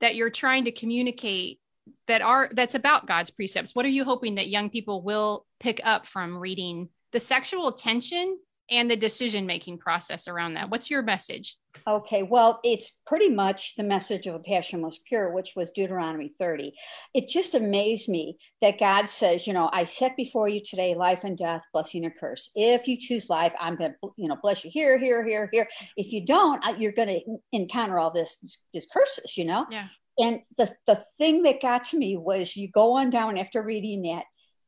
that 0.00 0.14
you're 0.14 0.30
trying 0.30 0.64
to 0.64 0.72
communicate 0.72 1.60
that 2.08 2.22
are 2.22 2.50
that's 2.52 2.74
about 2.74 3.06
God's 3.06 3.30
precepts? 3.30 3.74
What 3.74 3.84
are 3.84 3.90
you 3.90 4.04
hoping 4.04 4.36
that 4.36 4.48
young 4.48 4.70
people 4.70 5.02
will 5.02 5.46
pick 5.60 5.80
up 5.84 6.06
from 6.06 6.38
reading 6.38 6.88
the 7.12 7.20
sexual 7.20 7.72
tension 7.72 8.38
and 8.72 8.90
the 8.90 8.96
decision 8.96 9.46
making 9.46 9.78
process 9.78 10.26
around 10.28 10.54
that? 10.54 10.70
What's 10.70 10.90
your 10.90 11.02
message? 11.02 11.56
Okay, 11.88 12.22
well, 12.22 12.60
it's 12.64 12.92
pretty 13.06 13.28
much 13.28 13.76
the 13.76 13.84
message 13.84 14.26
of 14.26 14.34
a 14.34 14.40
passion 14.40 14.80
most 14.80 15.04
pure, 15.04 15.32
which 15.32 15.52
was 15.56 15.70
Deuteronomy 15.70 16.32
30. 16.38 16.72
It 17.14 17.28
just 17.28 17.54
amazed 17.54 18.08
me 18.08 18.38
that 18.60 18.78
God 18.78 19.08
says, 19.08 19.46
you 19.46 19.52
know, 19.52 19.70
I 19.72 19.84
set 19.84 20.16
before 20.16 20.48
you 20.48 20.60
today 20.62 20.94
life 20.94 21.24
and 21.24 21.36
death, 21.36 21.62
blessing 21.72 22.04
or 22.04 22.10
curse. 22.18 22.50
If 22.54 22.86
you 22.88 22.96
choose 22.98 23.28
life, 23.28 23.54
I'm 23.60 23.76
going 23.76 23.94
to, 24.02 24.10
you 24.16 24.28
know, 24.28 24.36
bless 24.42 24.64
you 24.64 24.70
here, 24.72 24.98
here, 24.98 25.26
here, 25.26 25.48
here. 25.52 25.68
If 25.96 26.12
you 26.12 26.24
don't, 26.24 26.62
you're 26.80 26.92
going 26.92 27.08
to 27.08 27.20
encounter 27.52 27.98
all 27.98 28.10
this, 28.10 28.36
this 28.72 28.86
curses, 28.86 29.36
you 29.36 29.44
know? 29.44 29.66
Yeah. 29.70 29.88
And 30.18 30.40
the, 30.58 30.74
the 30.86 31.04
thing 31.18 31.42
that 31.44 31.62
got 31.62 31.86
to 31.86 31.98
me 31.98 32.16
was 32.16 32.56
you 32.56 32.70
go 32.70 32.92
on 32.96 33.10
down 33.10 33.38
after 33.38 33.62
reading 33.62 34.02
that, 34.02 34.24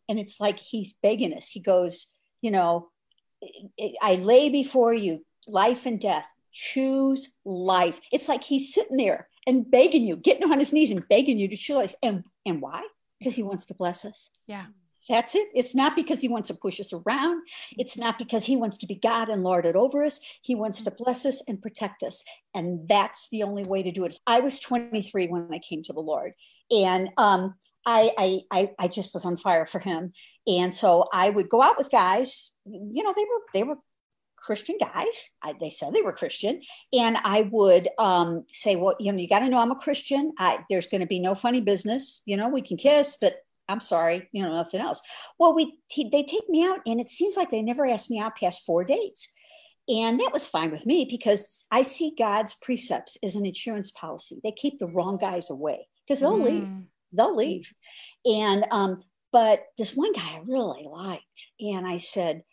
and 0.09 0.19
it's 0.19 0.41
like 0.41 0.59
he's 0.59 0.95
begging 1.03 1.35
us. 1.35 1.49
He 1.49 1.61
goes, 1.61 2.13
you 2.41 2.51
know, 2.51 2.89
I 4.03 4.17
lay 4.17 4.49
before 4.49 4.95
you 4.95 5.25
life 5.47 5.87
and 5.87 6.01
death 6.01 6.27
choose 6.55 7.35
life. 7.45 8.01
It's 8.13 8.29
like 8.29 8.45
he's 8.45 8.73
sitting 8.73 8.97
there 8.97 9.29
and 9.47 9.71
begging 9.71 10.07
you, 10.07 10.17
getting 10.17 10.51
on 10.51 10.61
his 10.61 10.73
knees 10.73 10.91
and 10.91 11.07
begging 11.09 11.39
you 11.39 11.49
to 11.49 11.57
choose. 11.57 11.95
And 12.03 12.25
and 12.47 12.63
why? 12.63 12.87
Because 13.19 13.35
he 13.35 13.43
wants 13.43 13.67
to 13.67 13.75
bless 13.75 14.05
us. 14.05 14.31
Yeah. 14.47 14.67
That's 15.09 15.35
it. 15.35 15.49
It's 15.55 15.75
not 15.75 15.97
because 15.97 16.21
he 16.21 16.29
wants 16.29 16.49
to 16.49 16.55
push 16.55 16.81
us 16.81 16.95
around. 16.95 17.43
It's 17.77 17.99
not 17.99 18.19
because 18.19 18.47
he 18.47 18.57
wants 18.57 18.79
to 18.79 18.87
be 18.87 18.95
God 18.95 19.29
and 19.29 19.43
lord 19.43 19.67
it 19.67 19.77
over 19.77 20.03
us. 20.03 20.19
He 20.41 20.55
wants 20.55 20.81
to 20.81 20.91
bless 20.91 21.27
us 21.27 21.43
and 21.47 21.61
protect 21.61 22.03
us. 22.03 22.25
And 22.55 22.89
that's 22.89 23.29
the 23.29 23.43
only 23.43 23.65
way 23.65 23.83
to 23.83 23.93
do 23.93 24.07
it. 24.07 24.17
I 24.27 24.41
was 24.41 24.59
23 24.61 25.27
when 25.27 25.49
I 25.53 25.59
came 25.59 25.83
to 25.83 25.93
the 25.93 26.01
Lord. 26.01 26.33
And 26.71 27.11
um, 27.19 27.55
I, 27.87 28.41
I, 28.51 28.71
I 28.79 28.89
just 28.89 29.13
was 29.15 29.25
on 29.25 29.37
fire 29.37 29.67
for 29.67 29.79
him. 29.79 30.13
And 30.47 30.73
so 30.73 31.09
I 31.13 31.31
would 31.31 31.49
go 31.49 31.63
out 31.63 31.79
with 31.79 31.91
guys, 31.91 32.53
you 32.67 33.03
know, 33.03 33.13
they 33.17 33.25
were, 33.25 33.41
they 33.53 33.63
were 33.63 33.77
Christian 34.37 34.77
guys. 34.79 35.31
I, 35.43 35.55
they 35.61 35.71
said 35.71 35.93
they 35.93 36.03
were 36.03 36.13
Christian. 36.13 36.61
And 36.93 37.17
I 37.19 37.49
would 37.51 37.89
um, 37.99 38.45
say, 38.53 38.77
well, 38.77 38.95
you 39.01 39.13
know, 39.13 39.19
you 39.19 39.29
got 39.29 39.41
to 39.41 39.49
know 39.49 39.61
I'm 39.61 39.71
a 39.71 39.77
Christian. 39.77 40.33
I, 40.39 40.61
there's 40.69 40.87
going 40.87 41.01
to 41.01 41.07
be 41.07 41.21
no 41.21 41.35
funny 41.35 41.61
business. 41.61 42.23
You 42.27 42.37
know, 42.37 42.49
we 42.49 42.63
can 42.63 42.77
kiss, 42.77 43.17
but 43.21 43.37
I'm 43.69 43.81
sorry, 43.81 44.29
you 44.33 44.43
know, 44.43 44.53
nothing 44.53 44.81
else. 44.81 45.01
Well, 45.39 45.55
we 45.55 45.79
he, 45.89 46.09
they 46.11 46.23
take 46.23 46.49
me 46.49 46.65
out, 46.67 46.81
and 46.85 47.01
it 47.01 47.09
seems 47.09 47.37
like 47.37 47.51
they 47.51 47.63
never 47.63 47.87
asked 47.87 48.11
me 48.11 48.21
out 48.21 48.37
past 48.37 48.63
four 48.67 48.85
dates. 48.85 49.29
And 49.89 50.21
that 50.21 50.33
was 50.33 50.47
fine 50.47 50.71
with 50.71 50.87
me 50.87 51.07
because 51.09 51.67
I 51.71 51.83
see 51.83 52.15
God's 52.19 52.55
precepts 52.55 53.17
as 53.23 53.37
an 53.37 53.45
insurance 53.45 53.91
policy. 53.91 54.41
They 54.43 54.53
keep 54.53 54.79
the 54.79 54.91
wrong 54.95 55.19
guys 55.21 55.51
away 55.51 55.89
because 56.07 56.21
they'll 56.21 56.39
mm. 56.39 56.45
leave. 56.45 56.69
They'll 57.17 57.37
leave. 57.37 57.73
And 58.25 58.67
um, 58.71 59.03
But 59.33 59.65
this 59.79 59.97
one 59.97 60.13
guy 60.13 60.37
I 60.37 60.43
really 60.47 60.87
liked. 60.89 61.47
And 61.59 61.87
I 61.87 61.97
said, 61.97 62.45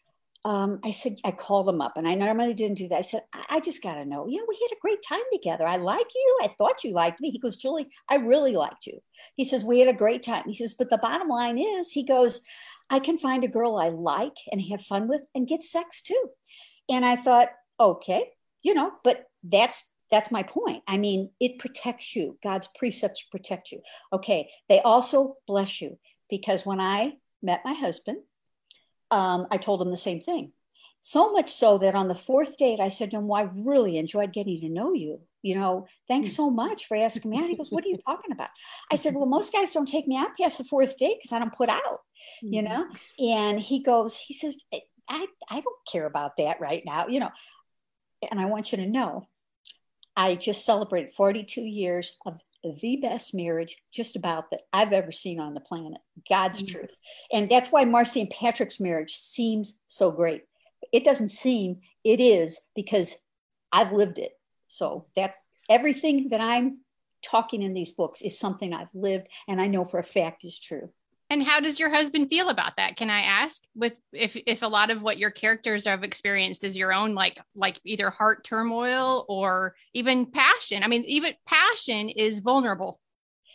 um, 0.44 0.80
I 0.84 0.90
said, 0.90 1.18
I 1.24 1.30
called 1.32 1.70
him 1.70 1.82
up 1.82 1.94
and 1.96 2.08
I 2.08 2.16
normally 2.16 2.56
didn't 2.56 2.80
do 2.80 2.88
that. 2.88 2.98
I 2.98 3.02
said, 3.02 3.22
I, 3.32 3.46
I 3.52 3.60
just 3.60 3.84
got 3.84 3.94
to 3.94 4.06
know, 4.06 4.26
you 4.28 4.38
know, 4.38 4.46
we 4.50 4.58
had 4.60 4.76
a 4.76 4.82
great 4.82 5.04
time 5.08 5.22
together. 5.32 5.68
I 5.68 5.76
like 5.76 6.08
you. 6.16 6.40
I 6.42 6.48
thought 6.48 6.84
you 6.84 6.94
liked 6.94 7.22
me. 7.22 7.30
He 7.30 7.38
goes, 7.38 7.58
Julie, 7.58 7.88
I 8.10 8.16
really 8.16 8.56
liked 8.56 8.88
you. 8.88 9.00
He 9.36 9.46
says, 9.46 9.64
we 9.64 9.80
had 9.80 9.88
a 9.88 9.98
great 9.98 10.24
time. 10.24 10.46
He 10.48 10.56
says, 10.56 10.74
but 10.74 10.90
the 10.90 10.98
bottom 10.98 11.28
line 11.28 11.60
is, 11.60 11.92
he 11.92 12.04
goes, 12.04 12.42
I 12.90 12.98
can 12.98 13.20
find 13.20 13.44
a 13.44 13.48
girl 13.48 13.78
I 13.78 13.90
like 13.90 14.38
and 14.52 14.60
have 14.72 14.82
fun 14.82 15.08
with 15.08 15.22
and 15.36 15.48
get 15.48 15.62
sex 15.62 16.02
too. 16.02 16.30
And 16.90 17.06
I 17.06 17.18
thought, 17.18 17.50
okay, 17.80 18.32
you 18.64 18.74
know, 18.74 18.92
but 19.04 19.26
that's 19.44 19.91
that's 20.12 20.32
my 20.32 20.44
point. 20.44 20.84
I 20.88 20.98
mean, 20.98 21.32
it 21.40 21.60
protects 21.60 22.16
you. 22.16 22.38
God's 22.44 22.68
precepts 22.78 23.24
protect 23.24 23.72
you. 23.72 23.82
Okay. 24.14 24.50
They 24.70 24.82
also 24.82 25.38
bless 25.48 25.82
you 25.82 25.98
because 26.30 26.66
when 26.66 26.80
I 26.82 27.14
met 27.42 27.62
my 27.66 27.74
husband, 27.74 28.20
um, 29.10 29.48
I 29.52 29.58
told 29.58 29.82
him 29.82 29.92
the 29.92 29.98
same 29.98 30.22
thing. 30.22 30.52
So 31.04 31.32
much 31.32 31.52
so 31.52 31.80
that 31.80 31.96
on 31.96 32.08
the 32.08 32.16
fourth 32.16 32.58
date, 32.58 32.80
I 32.80 32.90
said 32.90 33.12
to 33.12 33.18
him, 33.18 33.28
Well, 33.28 33.42
I 33.42 33.50
really 33.56 33.98
enjoyed 33.98 34.34
getting 34.34 34.62
to 34.62 34.70
know 34.70 34.94
you. 34.94 35.22
You 35.42 35.56
know, 35.56 35.88
thanks 36.08 36.36
so 36.36 36.52
much 36.52 36.86
for 36.86 36.96
asking 36.96 37.32
me 37.32 37.40
out. 37.40 37.50
He 37.50 37.56
goes, 37.56 37.72
What 37.72 37.84
are 37.84 37.88
you 37.88 37.98
talking 38.06 38.32
about? 38.32 38.50
I 38.92 38.98
said, 38.98 39.16
Well, 39.16 39.26
most 39.26 39.52
guys 39.52 39.74
don't 39.74 39.88
take 39.88 40.08
me 40.08 40.16
out 40.16 40.38
past 40.40 40.60
the 40.60 40.64
fourth 40.64 40.98
date 41.00 41.18
because 41.18 41.34
I 41.34 41.40
don't 41.40 41.54
put 41.54 41.70
out 41.70 42.00
you 42.42 42.62
know 42.62 42.88
and 43.20 43.60
he 43.60 43.84
goes 43.84 44.18
he 44.18 44.34
says 44.34 44.58
I, 45.10 45.28
I 45.50 45.62
don't 45.62 45.88
care 45.92 46.06
about 46.06 46.38
that 46.38 46.60
right 46.60 46.84
now 46.86 47.08
you 47.08 47.20
know 47.20 47.30
and 48.30 48.40
i 48.40 48.46
want 48.46 48.72
you 48.72 48.78
to 48.80 48.88
know 48.88 49.28
i 50.22 50.36
just 50.36 50.66
celebrated 50.66 51.12
42 51.12 51.62
years 51.62 52.18
of 52.26 52.40
the 52.64 52.98
best 52.98 53.34
marriage 53.34 53.78
just 53.92 54.16
about 54.16 54.52
that 54.52 54.62
i've 54.72 54.94
ever 54.94 55.12
seen 55.12 55.40
on 55.40 55.54
the 55.54 55.60
planet. 55.60 56.00
God's 56.30 56.62
mm-hmm. 56.62 56.78
truth. 56.78 56.96
And 57.34 57.50
that's 57.50 57.72
why 57.72 57.86
marcy 57.86 58.22
and 58.22 58.30
patrick's 58.30 58.80
marriage 58.80 59.14
seems 59.14 59.80
so 59.88 60.12
great. 60.12 60.44
It 60.94 61.04
doesn't 61.04 61.30
seem 61.30 61.80
it 62.04 62.20
is 62.20 62.62
because 62.76 63.18
i've 63.72 63.92
lived 63.92 64.20
it. 64.20 64.34
So 64.68 65.08
that's 65.16 65.38
everything 65.70 66.30
that 66.30 66.42
i'm 66.42 66.80
talking 67.24 67.62
in 67.62 67.74
these 67.74 67.92
books 67.92 68.22
is 68.22 68.38
something 68.38 68.74
i've 68.74 68.94
lived 68.94 69.28
and 69.48 69.62
i 69.62 69.68
know 69.68 69.86
for 69.86 70.00
a 70.00 70.04
fact 70.04 70.44
is 70.44 70.60
true 70.60 70.90
and 71.32 71.42
how 71.42 71.62
does 71.62 71.80
your 71.80 71.90
husband 71.90 72.28
feel 72.28 72.50
about 72.50 72.76
that? 72.76 72.98
Can 72.98 73.10
I 73.10 73.22
ask? 73.22 73.62
With 73.74 73.98
if 74.12 74.36
if 74.36 74.64
a 74.64 74.68
lot 74.68 74.90
of 74.90 75.02
what 75.02 75.18
your 75.18 75.32
characters 75.32 75.86
have 75.86 76.04
experienced 76.04 76.66
is 76.66 76.76
your 76.76 76.92
own 76.92 77.16
like 77.16 77.40
like 77.56 77.80
either 77.86 78.10
heart 78.10 78.44
turmoil 78.44 79.26
or 79.30 79.74
even 79.94 80.26
passion. 80.26 80.84
I 80.84 80.88
mean, 80.88 81.04
even 81.06 81.34
passion 81.46 82.10
is 82.10 82.40
vulnerable, 82.40 83.00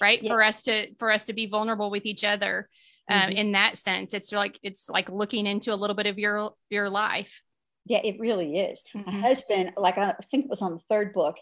right? 0.01 0.27
For 0.27 0.43
us 0.43 0.63
to 0.63 0.95
for 0.95 1.11
us 1.13 1.27
to 1.27 1.35
be 1.35 1.47
vulnerable 1.47 1.91
with 1.91 2.07
each 2.07 2.25
other. 2.25 2.71
Um, 3.09 3.21
mm-hmm. 3.21 3.37
in 3.37 3.53
that 3.53 3.77
sense, 3.77 4.15
it's 4.15 4.33
like 4.33 4.59
it's 4.63 4.89
like 4.89 5.11
looking 5.11 5.47
into 5.47 5.73
a 5.73 5.77
little 5.77 5.95
bit 5.95 6.07
of 6.07 6.19
your 6.19 6.53
your 6.71 6.89
life. 6.89 7.43
Yeah, 7.85 8.01
it 8.03 8.19
really 8.19 8.59
is. 8.59 8.83
Mm-hmm. 8.97 9.11
My 9.11 9.21
husband, 9.21 9.73
like 9.77 9.99
I 9.99 10.15
think 10.31 10.47
it 10.47 10.51
was 10.51 10.63
on 10.63 10.73
the 10.73 10.83
third 10.89 11.13
book, 11.13 11.37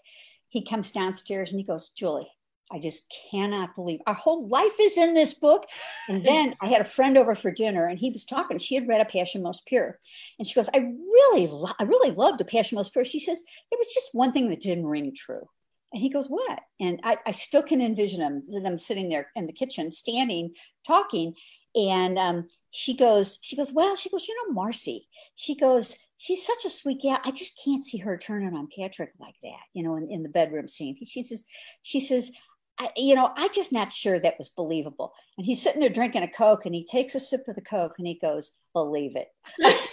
he 0.48 0.64
comes 0.64 0.90
downstairs 0.90 1.50
and 1.50 1.60
he 1.60 1.64
goes, 1.64 1.90
Julie, 1.90 2.28
I 2.72 2.78
just 2.78 3.14
cannot 3.30 3.74
believe 3.74 4.00
our 4.06 4.14
whole 4.14 4.48
life 4.48 4.74
is 4.80 4.96
in 4.96 5.14
this 5.14 5.34
book. 5.34 5.66
And 6.08 6.24
then 6.24 6.54
I 6.60 6.68
had 6.68 6.80
a 6.80 6.84
friend 6.84 7.16
over 7.18 7.34
for 7.34 7.50
dinner 7.50 7.86
and 7.86 7.98
he 7.98 8.10
was 8.10 8.24
talking. 8.24 8.58
She 8.58 8.74
had 8.74 8.88
read 8.88 9.00
A 9.00 9.04
Passion 9.04 9.42
Most 9.42 9.66
Pure. 9.66 9.98
And 10.38 10.48
she 10.48 10.54
goes, 10.54 10.68
I 10.74 10.78
really, 10.78 11.46
lo- 11.46 11.72
I 11.78 11.84
really 11.84 12.10
loved 12.10 12.40
A 12.40 12.44
Passion 12.44 12.76
Most 12.76 12.92
Pure. 12.92 13.04
She 13.04 13.20
says, 13.20 13.44
there 13.70 13.78
was 13.78 13.92
just 13.92 14.14
one 14.14 14.32
thing 14.32 14.48
that 14.50 14.60
didn't 14.60 14.86
ring 14.86 15.14
true. 15.14 15.48
And 15.92 16.02
he 16.02 16.10
goes, 16.10 16.26
What? 16.26 16.58
And 16.80 17.00
I, 17.04 17.18
I 17.24 17.30
still 17.30 17.62
can 17.62 17.80
envision 17.80 18.18
them, 18.20 18.42
them 18.62 18.78
sitting 18.78 19.08
there 19.08 19.30
in 19.36 19.46
the 19.46 19.52
kitchen, 19.52 19.92
standing, 19.92 20.54
talking. 20.84 21.34
And 21.76 22.18
um, 22.18 22.48
she 22.72 22.96
goes, 22.96 23.38
she 23.42 23.56
goes, 23.56 23.72
Well, 23.72 23.94
she 23.94 24.10
goes, 24.10 24.26
you 24.26 24.34
know, 24.34 24.52
Marcy, 24.52 25.06
she 25.36 25.54
goes, 25.54 25.96
she's 26.18 26.44
such 26.44 26.64
a 26.64 26.70
sweet 26.70 27.00
gal. 27.00 27.20
I 27.24 27.30
just 27.30 27.60
can't 27.64 27.84
see 27.84 27.98
her 27.98 28.18
turning 28.18 28.54
on 28.54 28.68
Patrick 28.76 29.12
like 29.20 29.36
that, 29.44 29.60
you 29.72 29.84
know, 29.84 29.94
in, 29.94 30.10
in 30.10 30.22
the 30.24 30.28
bedroom 30.28 30.66
scene. 30.66 30.96
She 31.06 31.22
says, 31.22 31.44
she 31.82 32.00
says, 32.00 32.32
I, 32.78 32.90
you 32.96 33.14
know, 33.14 33.30
I 33.36 33.48
just 33.48 33.72
not 33.72 33.92
sure 33.92 34.18
that 34.18 34.38
was 34.38 34.48
believable. 34.48 35.12
And 35.38 35.46
he's 35.46 35.62
sitting 35.62 35.80
there 35.80 35.90
drinking 35.90 36.22
a 36.22 36.28
Coke 36.28 36.66
and 36.66 36.74
he 36.74 36.84
takes 36.84 37.14
a 37.14 37.20
sip 37.20 37.46
of 37.46 37.54
the 37.54 37.60
Coke 37.60 37.94
and 37.98 38.06
he 38.06 38.18
goes, 38.18 38.52
believe 38.72 39.16
it. 39.16 39.28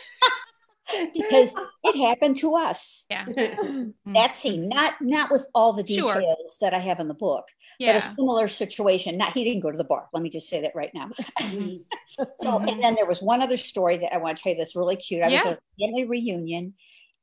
because 1.13 1.51
it 1.83 1.97
happened 1.97 2.37
to 2.37 2.55
us. 2.55 3.05
Yeah. 3.09 3.25
That 4.13 4.35
scene, 4.35 4.67
not 4.67 4.95
not 4.99 5.31
with 5.31 5.45
all 5.55 5.73
the 5.73 5.83
details 5.83 6.11
sure. 6.11 6.35
that 6.61 6.73
I 6.73 6.79
have 6.79 6.99
in 6.99 7.07
the 7.07 7.13
book, 7.13 7.45
yeah. 7.79 7.93
but 7.93 8.03
a 8.03 8.15
similar 8.15 8.47
situation. 8.47 9.17
Not 9.17 9.33
he 9.33 9.43
didn't 9.43 9.61
go 9.61 9.71
to 9.71 9.77
the 9.77 9.85
bar. 9.85 10.09
Let 10.11 10.21
me 10.21 10.29
just 10.29 10.49
say 10.49 10.61
that 10.61 10.75
right 10.75 10.91
now. 10.93 11.09
Mm-hmm. 11.39 12.23
so 12.41 12.57
and 12.57 12.83
then 12.83 12.95
there 12.95 13.05
was 13.05 13.21
one 13.21 13.41
other 13.41 13.57
story 13.57 13.97
that 13.97 14.13
I 14.13 14.17
want 14.17 14.37
to 14.37 14.43
tell 14.43 14.51
you 14.51 14.57
that's 14.57 14.75
really 14.75 14.97
cute. 14.97 15.23
I 15.23 15.27
yeah. 15.27 15.37
was 15.37 15.45
at 15.45 15.53
a 15.53 15.85
family 15.85 16.05
reunion 16.05 16.73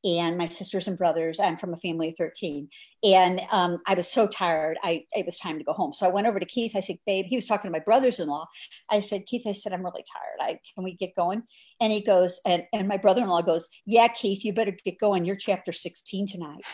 and 0.05 0.39
my 0.39 0.47
sisters 0.47 0.87
and 0.89 0.97
brothers. 0.97 1.41
I'm 1.41 1.57
from 1.57 1.73
a 1.73 1.77
family 1.77 2.09
of 2.09 2.15
13. 2.17 2.69
And 3.05 3.41
um, 3.53 3.79
I 3.87 3.95
was 3.95 4.09
so 4.09 4.27
tired. 4.27 4.79
I 4.83 5.05
it 5.13 5.27
was 5.27 5.39
time 5.39 5.59
to 5.59 5.65
go 5.65 5.73
home. 5.73 5.93
So 5.93 6.07
I 6.07 6.11
went 6.11 6.27
over 6.27 6.41
to 6.41 6.47
Keith. 6.47 6.73
I 6.75 6.81
said, 6.81 6.99
babe, 7.07 7.27
he 7.29 7.37
was 7.37 7.47
talking 7.47 7.69
to 7.69 7.73
my 7.73 7.83
brothers-in-law. 7.85 8.47
I 8.91 9.01
said, 9.01 9.27
Keith, 9.27 9.43
I 9.47 9.53
said, 9.53 9.73
I'm 9.73 9.85
really 9.85 10.05
tired. 10.13 10.51
I 10.51 10.59
can 10.75 10.85
we 10.85 10.95
get 10.95 11.15
going? 11.17 11.43
And 11.81 11.93
he 11.93 12.01
goes, 12.01 12.41
and, 12.47 12.65
and 12.73 12.89
my 12.89 12.97
brother-in-law 12.97 13.43
goes, 13.43 13.69
Yeah, 13.87 14.09
Keith, 14.09 14.45
you 14.45 14.53
better 14.53 14.77
get 14.85 14.99
going. 14.99 15.25
You're 15.25 15.37
chapter 15.37 15.73
16 15.73 16.29
tonight. 16.29 16.65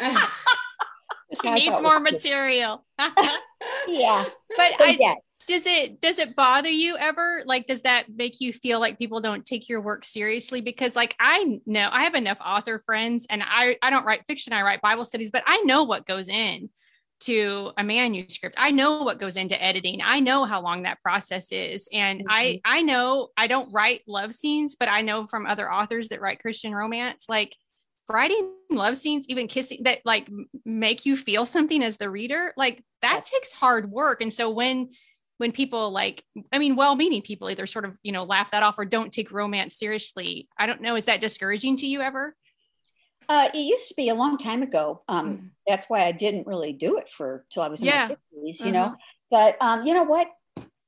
she 1.42 1.50
needs 1.50 1.80
more 1.80 2.00
material. 2.00 2.84
yeah. 3.88 4.24
But 4.56 4.72
so, 4.78 4.84
I, 4.84 4.96
yes. 4.98 5.35
Does 5.46 5.64
it 5.66 6.00
does 6.00 6.18
it 6.18 6.34
bother 6.34 6.68
you 6.68 6.96
ever? 6.96 7.42
Like, 7.46 7.66
does 7.66 7.82
that 7.82 8.06
make 8.14 8.40
you 8.40 8.52
feel 8.52 8.80
like 8.80 8.98
people 8.98 9.20
don't 9.20 9.44
take 9.44 9.68
your 9.68 9.80
work 9.80 10.04
seriously? 10.04 10.60
Because 10.60 10.96
like 10.96 11.14
I 11.20 11.60
know 11.66 11.88
I 11.90 12.02
have 12.02 12.14
enough 12.14 12.38
author 12.44 12.82
friends 12.84 13.26
and 13.30 13.42
I, 13.44 13.78
I 13.80 13.90
don't 13.90 14.04
write 14.04 14.24
fiction, 14.26 14.52
I 14.52 14.62
write 14.62 14.82
Bible 14.82 15.04
studies, 15.04 15.30
but 15.30 15.44
I 15.46 15.58
know 15.62 15.84
what 15.84 16.06
goes 16.06 16.28
in 16.28 16.70
to 17.18 17.72
a 17.78 17.84
manuscript. 17.84 18.56
I 18.58 18.72
know 18.72 19.02
what 19.02 19.20
goes 19.20 19.36
into 19.36 19.62
editing. 19.62 20.00
I 20.04 20.20
know 20.20 20.44
how 20.44 20.60
long 20.60 20.82
that 20.82 21.02
process 21.02 21.50
is. 21.50 21.88
And 21.92 22.20
mm-hmm. 22.20 22.28
I 22.30 22.60
I 22.64 22.82
know 22.82 23.28
I 23.36 23.46
don't 23.46 23.72
write 23.72 24.02
love 24.06 24.34
scenes, 24.34 24.74
but 24.74 24.88
I 24.88 25.02
know 25.02 25.26
from 25.26 25.46
other 25.46 25.72
authors 25.72 26.08
that 26.08 26.20
write 26.20 26.40
Christian 26.40 26.74
romance, 26.74 27.26
like 27.28 27.56
writing 28.08 28.52
love 28.70 28.96
scenes, 28.96 29.26
even 29.28 29.48
kissing 29.48 29.84
that 29.84 30.00
like 30.04 30.28
make 30.64 31.06
you 31.06 31.16
feel 31.16 31.46
something 31.46 31.82
as 31.82 31.96
the 31.96 32.10
reader, 32.10 32.52
like 32.56 32.82
that 33.02 33.22
yes. 33.22 33.30
takes 33.30 33.52
hard 33.52 33.90
work. 33.90 34.20
And 34.20 34.32
so 34.32 34.50
when 34.50 34.90
when 35.38 35.52
people 35.52 35.90
like, 35.90 36.24
I 36.52 36.58
mean, 36.58 36.76
well-meaning 36.76 37.22
people 37.22 37.50
either 37.50 37.66
sort 37.66 37.84
of, 37.84 37.96
you 38.02 38.12
know, 38.12 38.24
laugh 38.24 38.50
that 38.52 38.62
off 38.62 38.76
or 38.78 38.84
don't 38.84 39.12
take 39.12 39.30
romance 39.30 39.78
seriously. 39.78 40.48
I 40.58 40.66
don't 40.66 40.80
know. 40.80 40.96
Is 40.96 41.04
that 41.06 41.20
discouraging 41.20 41.76
to 41.78 41.86
you 41.86 42.00
ever? 42.00 42.34
Uh, 43.28 43.48
it 43.52 43.58
used 43.58 43.88
to 43.88 43.94
be 43.96 44.08
a 44.08 44.14
long 44.14 44.38
time 44.38 44.62
ago. 44.62 45.02
Um, 45.08 45.36
mm. 45.36 45.50
That's 45.66 45.86
why 45.88 46.04
I 46.04 46.12
didn't 46.12 46.46
really 46.46 46.72
do 46.72 46.98
it 46.98 47.08
for 47.08 47.44
till 47.50 47.62
I 47.62 47.68
was 47.68 47.80
in 47.80 47.86
yeah. 47.86 48.08
my 48.08 48.14
50s, 48.14 48.60
you 48.60 48.66
uh-huh. 48.66 48.70
know. 48.70 48.96
But 49.30 49.56
um, 49.60 49.84
you 49.84 49.94
know 49.94 50.04
what? 50.04 50.28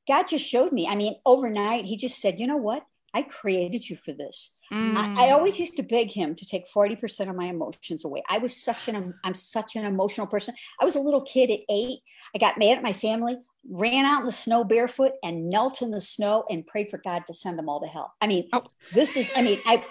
God 0.06 0.28
just 0.28 0.48
showed 0.48 0.72
me. 0.72 0.86
I 0.88 0.94
mean, 0.94 1.16
overnight, 1.26 1.84
He 1.84 1.96
just 1.96 2.20
said, 2.20 2.40
you 2.40 2.46
know 2.46 2.56
what? 2.56 2.84
I 3.14 3.22
created 3.22 3.88
you 3.88 3.96
for 3.96 4.12
this. 4.12 4.56
Mm. 4.72 4.96
I, 4.96 5.26
I, 5.26 5.30
always 5.30 5.58
used 5.58 5.76
to 5.76 5.82
beg 5.82 6.12
him 6.12 6.34
to 6.34 6.44
take 6.44 6.70
40% 6.70 7.30
of 7.30 7.36
my 7.36 7.46
emotions 7.46 8.04
away. 8.04 8.22
I 8.28 8.38
was 8.38 8.54
such 8.54 8.88
an, 8.88 9.14
I'm 9.24 9.34
such 9.34 9.76
an 9.76 9.86
emotional 9.86 10.26
person. 10.26 10.54
I 10.80 10.84
was 10.84 10.94
a 10.94 11.00
little 11.00 11.22
kid 11.22 11.50
at 11.50 11.60
eight. 11.70 12.00
I 12.34 12.38
got 12.38 12.58
mad 12.58 12.76
at 12.76 12.82
my 12.82 12.92
family, 12.92 13.36
ran 13.68 14.04
out 14.04 14.20
in 14.20 14.26
the 14.26 14.32
snow 14.32 14.64
barefoot 14.64 15.12
and 15.22 15.48
knelt 15.48 15.80
in 15.80 15.90
the 15.90 16.02
snow 16.02 16.44
and 16.50 16.66
prayed 16.66 16.90
for 16.90 16.98
God 16.98 17.24
to 17.26 17.34
send 17.34 17.58
them 17.58 17.68
all 17.68 17.80
to 17.80 17.86
hell. 17.86 18.12
I 18.20 18.26
mean, 18.26 18.48
oh. 18.52 18.64
this 18.92 19.16
is, 19.16 19.32
I 19.34 19.40
mean, 19.40 19.58
I, 19.64 19.82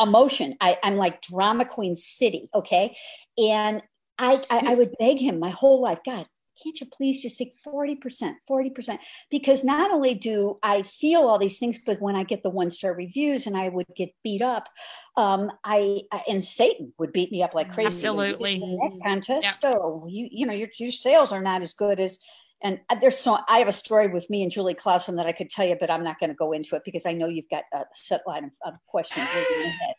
emotion. 0.00 0.56
I, 0.60 0.78
I'm 0.82 0.96
like 0.96 1.22
drama 1.22 1.64
queen 1.64 1.94
city. 1.94 2.48
Okay. 2.54 2.96
And 3.38 3.82
I, 4.18 4.42
I, 4.50 4.72
I 4.72 4.74
would 4.74 4.94
beg 4.98 5.18
him 5.18 5.38
my 5.38 5.50
whole 5.50 5.82
life, 5.82 5.98
God, 6.04 6.26
can't 6.62 6.80
you 6.80 6.86
please 6.86 7.20
just 7.20 7.38
take 7.38 7.52
40%, 7.66 8.34
40%? 8.48 8.98
Because 9.30 9.64
not 9.64 9.90
only 9.90 10.14
do 10.14 10.58
I 10.62 10.82
feel 10.82 11.22
all 11.22 11.38
these 11.38 11.58
things, 11.58 11.80
but 11.84 12.00
when 12.00 12.16
I 12.16 12.24
get 12.24 12.42
the 12.42 12.50
one 12.50 12.70
star 12.70 12.94
reviews 12.94 13.46
and 13.46 13.56
I 13.56 13.68
would 13.68 13.86
get 13.96 14.10
beat 14.22 14.42
up, 14.42 14.68
um, 15.16 15.50
I, 15.64 16.02
and 16.28 16.42
Satan 16.42 16.92
would 16.98 17.12
beat 17.12 17.32
me 17.32 17.42
up 17.42 17.54
like 17.54 17.72
crazy. 17.72 17.88
Absolutely. 17.88 18.58
That 18.58 18.98
contest. 19.06 19.62
Yep. 19.62 19.76
Oh, 19.76 20.06
you, 20.08 20.28
you 20.30 20.46
know, 20.46 20.52
your, 20.52 20.68
your 20.78 20.90
sales 20.90 21.32
are 21.32 21.42
not 21.42 21.62
as 21.62 21.74
good 21.74 22.00
as, 22.00 22.18
and 22.62 22.80
there's 23.00 23.18
so 23.18 23.38
I 23.48 23.58
have 23.58 23.68
a 23.68 23.72
story 23.72 24.08
with 24.08 24.30
me 24.30 24.42
and 24.42 24.50
Julie 24.50 24.74
Klassen 24.74 25.16
that 25.16 25.26
I 25.26 25.32
could 25.32 25.50
tell 25.50 25.66
you, 25.66 25.76
but 25.78 25.90
I'm 25.90 26.02
not 26.02 26.18
going 26.18 26.30
to 26.30 26.36
go 26.36 26.52
into 26.52 26.74
it 26.74 26.82
because 26.84 27.04
I 27.04 27.12
know 27.12 27.28
you've 27.28 27.50
got 27.50 27.64
a 27.72 27.84
set 27.92 28.22
line 28.26 28.44
of, 28.44 28.52
of 28.64 28.74
questions 28.86 29.28
in 29.34 29.60
your 29.60 29.70
head. 29.70 29.94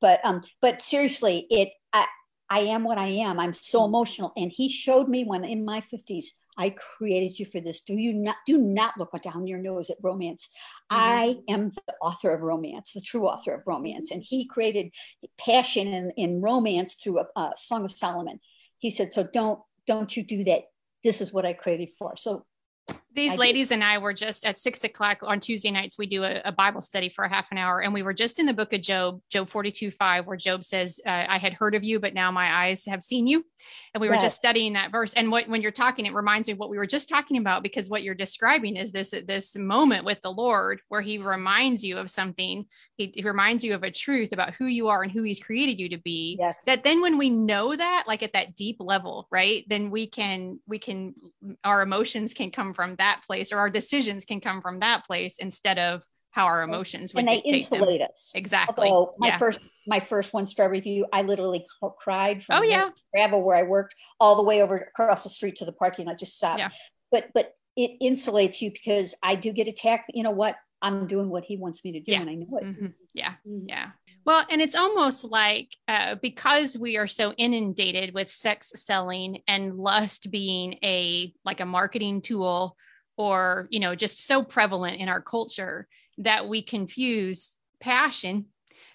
But 0.00 0.20
um, 0.24 0.42
but 0.60 0.82
seriously, 0.82 1.46
it 1.48 1.68
I, 1.92 2.06
I 2.52 2.58
am 2.58 2.84
what 2.84 2.98
I 2.98 3.06
am. 3.06 3.40
I'm 3.40 3.54
so 3.54 3.80
mm. 3.80 3.86
emotional. 3.86 4.32
And 4.36 4.52
he 4.52 4.68
showed 4.68 5.08
me 5.08 5.24
when 5.24 5.42
in 5.42 5.64
my 5.64 5.80
50s, 5.80 6.26
I 6.58 6.68
created 6.70 7.38
you 7.38 7.46
for 7.46 7.62
this. 7.62 7.80
Do 7.80 7.94
you 7.94 8.12
not 8.12 8.36
do 8.46 8.58
not 8.58 8.98
look 8.98 9.14
down 9.22 9.46
your 9.46 9.58
nose 9.58 9.88
at 9.88 9.96
romance. 10.02 10.50
Mm-hmm. 10.92 11.00
I 11.00 11.36
am 11.48 11.70
the 11.70 11.94
author 12.02 12.30
of 12.34 12.42
romance, 12.42 12.92
the 12.92 13.00
true 13.00 13.26
author 13.26 13.54
of 13.54 13.62
romance. 13.66 14.10
And 14.10 14.22
he 14.22 14.46
created 14.46 14.92
passion 15.38 15.88
in, 15.88 16.10
in 16.18 16.42
romance 16.42 16.94
through 16.94 17.20
a, 17.20 17.40
a 17.40 17.52
Song 17.56 17.86
of 17.86 17.90
Solomon. 17.90 18.38
He 18.78 18.90
said, 18.90 19.14
so 19.14 19.26
don't 19.32 19.60
don't 19.86 20.14
you 20.14 20.22
do 20.22 20.44
that. 20.44 20.64
This 21.02 21.22
is 21.22 21.32
what 21.32 21.46
I 21.46 21.54
created 21.54 21.88
for. 21.98 22.16
So 22.16 22.44
these 23.14 23.34
I 23.34 23.36
ladies 23.36 23.70
and 23.70 23.82
I 23.82 23.98
were 23.98 24.12
just 24.12 24.44
at 24.46 24.58
six 24.58 24.84
o'clock 24.84 25.18
on 25.22 25.40
Tuesday 25.40 25.70
nights. 25.70 25.98
We 25.98 26.06
do 26.06 26.24
a, 26.24 26.40
a, 26.44 26.52
Bible 26.52 26.80
study 26.80 27.08
for 27.08 27.24
a 27.24 27.28
half 27.28 27.50
an 27.50 27.58
hour, 27.58 27.80
and 27.80 27.92
we 27.92 28.02
were 28.02 28.14
just 28.14 28.38
in 28.38 28.46
the 28.46 28.54
book 28.54 28.72
of 28.72 28.80
Job, 28.80 29.20
Job 29.30 29.48
42 29.48 29.90
5, 29.90 30.26
where 30.26 30.36
Job 30.36 30.64
says, 30.64 31.00
uh, 31.06 31.24
I 31.28 31.38
had 31.38 31.52
heard 31.52 31.74
of 31.74 31.84
you, 31.84 32.00
but 32.00 32.14
now 32.14 32.30
my 32.30 32.64
eyes 32.64 32.84
have 32.86 33.02
seen 33.02 33.26
you. 33.26 33.44
And 33.94 34.00
we 34.00 34.08
were 34.08 34.14
yes. 34.14 34.24
just 34.24 34.36
studying 34.36 34.72
that 34.74 34.90
verse. 34.90 35.12
And 35.14 35.30
what, 35.30 35.48
when 35.48 35.62
you're 35.62 35.70
talking, 35.70 36.06
it 36.06 36.14
reminds 36.14 36.46
me 36.46 36.52
of 36.52 36.58
what 36.58 36.70
we 36.70 36.78
were 36.78 36.86
just 36.86 37.08
talking 37.08 37.36
about, 37.36 37.62
because 37.62 37.88
what 37.88 38.02
you're 38.02 38.14
describing 38.14 38.76
is 38.76 38.92
this, 38.92 39.10
this 39.26 39.56
moment 39.56 40.04
with 40.04 40.20
the 40.22 40.32
Lord 40.32 40.80
where 40.88 41.02
he 41.02 41.18
reminds 41.18 41.84
you 41.84 41.98
of 41.98 42.10
something. 42.10 42.66
He, 42.96 43.12
he 43.14 43.22
reminds 43.22 43.64
you 43.64 43.74
of 43.74 43.82
a 43.82 43.90
truth 43.90 44.32
about 44.32 44.54
who 44.54 44.66
you 44.66 44.88
are 44.88 45.02
and 45.02 45.12
who 45.12 45.22
he's 45.22 45.40
created 45.40 45.80
you 45.80 45.88
to 45.90 45.98
be. 45.98 46.36
Yes. 46.40 46.62
That 46.66 46.84
then 46.84 47.00
when 47.00 47.18
we 47.18 47.30
know 47.30 47.74
that, 47.74 48.04
like 48.06 48.22
at 48.22 48.32
that 48.32 48.54
deep 48.54 48.76
level, 48.80 49.28
right, 49.30 49.64
then 49.68 49.90
we 49.90 50.06
can, 50.06 50.60
we 50.66 50.78
can, 50.78 51.14
our 51.64 51.82
emotions 51.82 52.34
can 52.34 52.50
come 52.50 52.72
from 52.72 52.96
that 52.96 53.01
place 53.26 53.52
or 53.52 53.58
our 53.58 53.70
decisions 53.70 54.24
can 54.24 54.40
come 54.40 54.60
from 54.60 54.80
that 54.80 55.04
place 55.06 55.38
instead 55.38 55.78
of 55.78 56.02
how 56.32 56.46
our 56.46 56.62
emotions 56.62 57.12
would 57.12 57.20
and 57.20 57.28
they 57.28 57.42
insulate 57.44 58.00
them. 58.00 58.08
us 58.10 58.32
exactly 58.34 58.88
Although 58.88 59.14
my 59.18 59.28
yeah. 59.28 59.38
first 59.38 59.60
my 59.86 60.00
first 60.00 60.32
one 60.32 60.46
star 60.46 60.70
review 60.70 61.06
i 61.12 61.22
literally 61.22 61.64
cried 61.98 62.42
from 62.42 62.60
oh 62.60 62.62
yeah 62.62 62.90
gravel 63.12 63.42
where 63.42 63.56
i 63.56 63.62
worked 63.62 63.94
all 64.18 64.36
the 64.36 64.42
way 64.42 64.62
over 64.62 64.76
across 64.76 65.24
the 65.24 65.30
street 65.30 65.56
to 65.56 65.64
the 65.64 65.72
parking 65.72 66.06
lot 66.06 66.18
just 66.18 66.36
stopped 66.36 66.58
yeah. 66.58 66.70
but 67.10 67.28
but 67.34 67.52
it 67.76 67.92
insulates 68.02 68.60
you 68.60 68.70
because 68.70 69.14
i 69.22 69.34
do 69.34 69.52
get 69.52 69.68
attacked 69.68 70.10
you 70.14 70.22
know 70.22 70.30
what 70.30 70.56
i'm 70.80 71.06
doing 71.06 71.28
what 71.28 71.44
he 71.44 71.56
wants 71.56 71.84
me 71.84 71.92
to 71.92 72.00
do 72.00 72.12
yeah. 72.12 72.20
and 72.20 72.30
i 72.30 72.34
know 72.34 72.58
it 72.58 72.64
mm-hmm. 72.64 72.86
yeah 73.14 73.34
mm-hmm. 73.46 73.68
yeah 73.68 73.90
well, 74.24 74.44
and 74.50 74.62
it's 74.62 74.76
almost 74.76 75.24
like 75.24 75.70
uh, 75.88 76.14
because 76.14 76.78
we 76.78 76.96
are 76.96 77.08
so 77.08 77.32
inundated 77.32 78.14
with 78.14 78.30
sex 78.30 78.72
selling 78.76 79.42
and 79.48 79.76
lust 79.76 80.30
being 80.30 80.78
a 80.84 81.34
like 81.44 81.60
a 81.60 81.66
marketing 81.66 82.22
tool 82.22 82.76
or 83.16 83.68
you 83.70 83.80
know 83.80 83.94
just 83.94 84.26
so 84.26 84.42
prevalent 84.42 84.98
in 84.98 85.08
our 85.08 85.20
culture 85.20 85.86
that 86.18 86.48
we 86.48 86.62
confuse 86.62 87.56
passion 87.80 88.46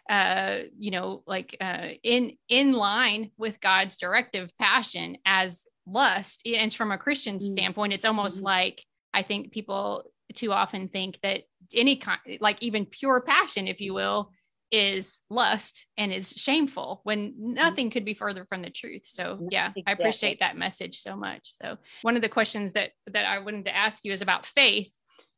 uh 0.09 0.59
you 0.77 0.91
know 0.91 1.23
like 1.27 1.55
uh 1.61 1.89
in 2.03 2.33
in 2.49 2.71
line 2.73 3.31
with 3.37 3.59
god's 3.59 3.97
directive 3.97 4.49
passion 4.57 5.17
as 5.25 5.65
lust 5.85 6.45
and 6.47 6.73
from 6.73 6.91
a 6.91 6.97
christian 6.97 7.37
mm-hmm. 7.37 7.53
standpoint 7.53 7.93
it's 7.93 8.05
almost 8.05 8.37
mm-hmm. 8.37 8.45
like 8.45 8.83
i 9.13 9.21
think 9.21 9.51
people 9.51 10.03
too 10.33 10.51
often 10.51 10.87
think 10.87 11.19
that 11.21 11.43
any 11.73 11.97
kind 11.97 12.19
like 12.39 12.61
even 12.61 12.85
pure 12.85 13.21
passion 13.21 13.67
if 13.67 13.81
you 13.81 13.93
will 13.93 14.31
is 14.71 15.21
lust 15.29 15.87
and 15.97 16.11
is 16.11 16.31
shameful 16.31 17.01
when 17.03 17.31
mm-hmm. 17.31 17.53
nothing 17.53 17.89
could 17.89 18.05
be 18.05 18.13
further 18.13 18.45
from 18.45 18.61
the 18.61 18.69
truth. 18.69 19.03
So 19.05 19.47
yeah 19.49 19.71
i 19.85 19.91
appreciate 19.91 20.39
that 20.39 20.57
message 20.57 20.99
so 20.99 21.15
much. 21.15 21.53
So 21.61 21.77
one 22.01 22.15
of 22.15 22.21
the 22.21 22.29
questions 22.29 22.73
that 22.73 22.91
that 23.07 23.25
i 23.25 23.39
wanted 23.39 23.65
to 23.65 23.75
ask 23.75 24.03
you 24.03 24.11
is 24.11 24.21
about 24.21 24.45
faith 24.45 24.91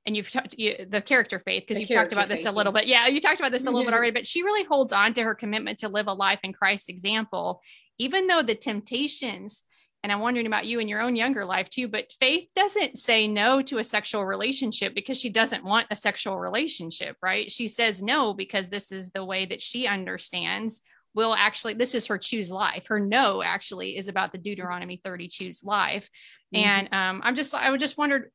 and 0.06 0.16
you've 0.16 0.32
talked 0.32 0.56
you, 0.58 0.86
the 0.90 1.02
character 1.02 1.40
faith 1.46 1.64
because 1.68 1.80
you've 1.80 1.90
talked 1.90 2.14
about 2.14 2.30
this 2.30 2.46
a 2.46 2.52
little 2.52 2.72
bit. 2.72 2.88
Yeah 2.88 3.08
you 3.08 3.22
talked 3.22 3.40
about 3.40 3.52
this 3.52 3.66
a 3.66 3.72
little 3.72 3.86
bit 3.86 3.94
already 3.94 4.12
but 4.12 4.26
she 4.28 4.44
really 4.44 4.64
holds 4.64 4.94
on 4.94 5.14
to 5.14 5.24
her 5.24 5.36
commitment 5.36 5.80
to 5.80 5.90
live 5.90 6.08
a 6.08 6.14
life 6.14 6.40
in 6.44 6.54
christ's 6.54 6.90
example 6.90 7.62
even 7.98 8.28
though 8.28 8.42
the 8.42 8.56
temptations 8.56 9.64
and 10.04 10.12
I'm 10.12 10.20
wondering 10.20 10.48
about 10.48 10.66
you 10.66 10.80
in 10.80 10.88
your 10.88 11.02
own 11.02 11.16
younger 11.16 11.44
life 11.44 11.70
too, 11.70 11.88
but 11.88 12.14
Faith 12.20 12.50
doesn't 12.56 12.98
say 12.98 13.28
no 13.28 13.62
to 13.64 13.80
a 13.80 13.84
sexual 13.84 14.26
relationship 14.26 14.96
because 14.96 15.20
she 15.20 15.30
doesn't 15.30 15.64
want 15.64 15.88
a 15.92 15.96
sexual 15.96 16.40
relationship, 16.40 17.18
right? 17.22 17.52
She 17.52 17.68
says 17.68 18.02
no 18.02 18.34
because 18.34 18.70
this 18.70 18.92
is 18.92 19.10
the 19.10 19.26
way 19.26 19.46
that 19.46 19.62
she 19.62 19.88
understands 19.88 20.82
will 21.16 21.34
actually 21.34 21.74
this 21.74 21.96
is 21.96 22.06
her 22.08 22.18
choose 22.18 22.52
life 22.52 22.86
her 22.88 23.00
no 23.00 23.42
actually 23.42 23.98
is 23.98 24.08
about 24.08 24.32
the 24.32 24.38
deuteronomy 24.38 25.02
30 25.04 25.28
choose 25.28 25.64
life 25.64 26.10
mm-hmm. 26.54 26.64
and 26.64 26.94
um, 26.94 27.22
i'm 27.24 27.36
just 27.36 27.54
i 27.56 27.72
would 27.72 27.80
just 27.80 27.98
wondered 27.98 28.30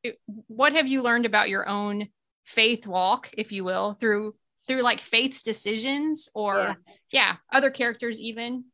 what 0.47 0.73
have 0.73 0.85
you 0.85 1.01
learned 1.01 1.25
about 1.25 1.49
your 1.49 1.67
own 1.67 2.07
faith 2.43 2.85
walk 2.85 3.29
if 3.37 3.51
you 3.51 3.63
will 3.63 3.93
through 3.93 4.33
through 4.67 4.81
like 4.81 4.99
faith's 4.99 5.41
decisions 5.41 6.27
or 6.35 6.57
yeah, 6.57 6.73
yeah 7.11 7.35
other 7.51 7.69
characters 7.69 8.19
even 8.19 8.65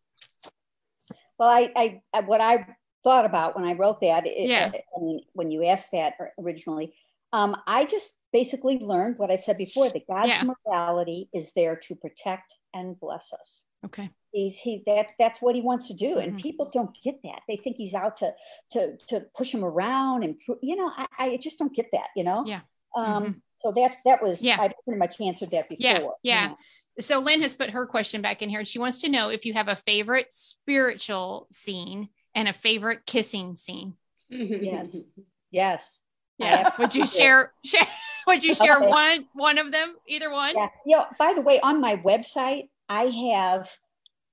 well 1.38 1.50
I, 1.50 1.72
I, 1.76 2.02
I 2.14 2.20
what 2.22 2.42
i 2.42 2.66
thought 3.04 3.26
about 3.26 3.56
when 3.56 3.66
I 3.66 3.74
wrote 3.74 4.02
that. 4.02 4.26
It, 4.28 4.50
yeah. 4.50 4.72
I 4.74 5.02
mean, 5.02 5.22
when 5.34 5.52
you 5.52 5.66
asked 5.66 5.92
that 5.92 6.16
originally, 6.40 6.94
um, 7.34 7.56
I 7.68 7.86
just 7.86 8.14
basically 8.34 8.80
learned 8.80 9.18
what 9.18 9.32
I 9.32 9.36
said 9.36 9.58
before 9.58 9.90
that 9.90 10.08
God's 10.08 10.30
yeah. 10.30 10.44
morality 10.66 11.30
is 11.34 11.52
there 11.54 11.76
to 11.76 11.96
protect 11.96 12.56
and 12.74 13.00
bless 13.00 13.34
us. 13.34 13.64
Okay. 13.86 14.10
He's 14.32 14.58
he 14.58 14.84
that 14.86 15.08
that's 15.20 15.42
what 15.42 15.56
he 15.56 15.62
wants 15.62 15.88
to 15.88 15.94
do, 15.94 16.18
and 16.18 16.34
mm-hmm. 16.34 16.42
people 16.42 16.70
don't 16.72 16.96
get 17.04 17.22
that. 17.24 17.42
They 17.50 17.58
think 17.58 17.78
he's 17.78 17.94
out 17.94 18.18
to 18.18 18.34
to 18.72 18.96
to 19.10 19.26
push 19.36 19.52
them 19.52 19.66
around, 19.66 20.24
and 20.24 20.36
you 20.62 20.76
know, 20.76 20.92
I, 20.96 21.08
I 21.20 21.38
just 21.42 21.60
don't 21.60 21.76
get 21.76 21.88
that. 21.92 22.10
You 22.16 22.24
know. 22.24 22.46
Yeah. 22.46 22.62
Um. 22.96 23.24
Mm-hmm. 23.24 23.32
So 23.62 23.74
that's 23.76 24.02
that 24.06 24.22
was 24.22 24.42
yeah. 24.42 24.58
I 24.60 24.70
pretty 24.86 25.00
much 25.00 25.20
answered 25.20 25.52
that 25.52 25.68
before. 25.68 25.78
Yeah. 25.80 26.00
Yeah. 26.24 26.44
You 26.44 26.50
know? 26.50 26.58
So 27.00 27.20
Lynn 27.20 27.42
has 27.42 27.56
put 27.56 27.72
her 27.72 27.86
question 27.86 28.22
back 28.22 28.42
in 28.42 28.50
here, 28.50 28.60
and 28.60 28.68
she 28.68 28.80
wants 28.80 29.02
to 29.02 29.10
know 29.10 29.30
if 29.30 29.46
you 29.46 29.54
have 29.54 29.68
a 29.68 29.76
favorite 29.76 30.32
spiritual 30.32 31.48
scene 31.52 32.10
and 32.36 32.48
a 32.48 32.54
favorite 32.54 33.06
kissing 33.06 33.56
scene. 33.56 33.96
Mm-hmm. 34.32 34.64
Yes. 34.64 34.98
Yes. 35.54 35.98
Yeah. 36.38 36.70
Would 36.80 36.96
you 36.96 37.06
share, 37.06 37.52
share 37.66 37.86
would 38.26 38.42
you 38.42 38.56
share 38.56 38.78
okay. 38.78 38.88
one 38.88 39.28
one 39.34 39.58
of 39.58 39.74
them? 39.74 39.98
Either 40.08 40.32
one? 40.32 40.56
Yeah. 40.56 40.70
You 40.86 40.96
know, 40.96 41.06
by 41.20 41.34
the 41.34 41.42
way, 41.42 41.60
on 41.60 41.82
my 41.82 41.98
website, 41.98 42.70
I 42.88 43.04
have 43.34 43.70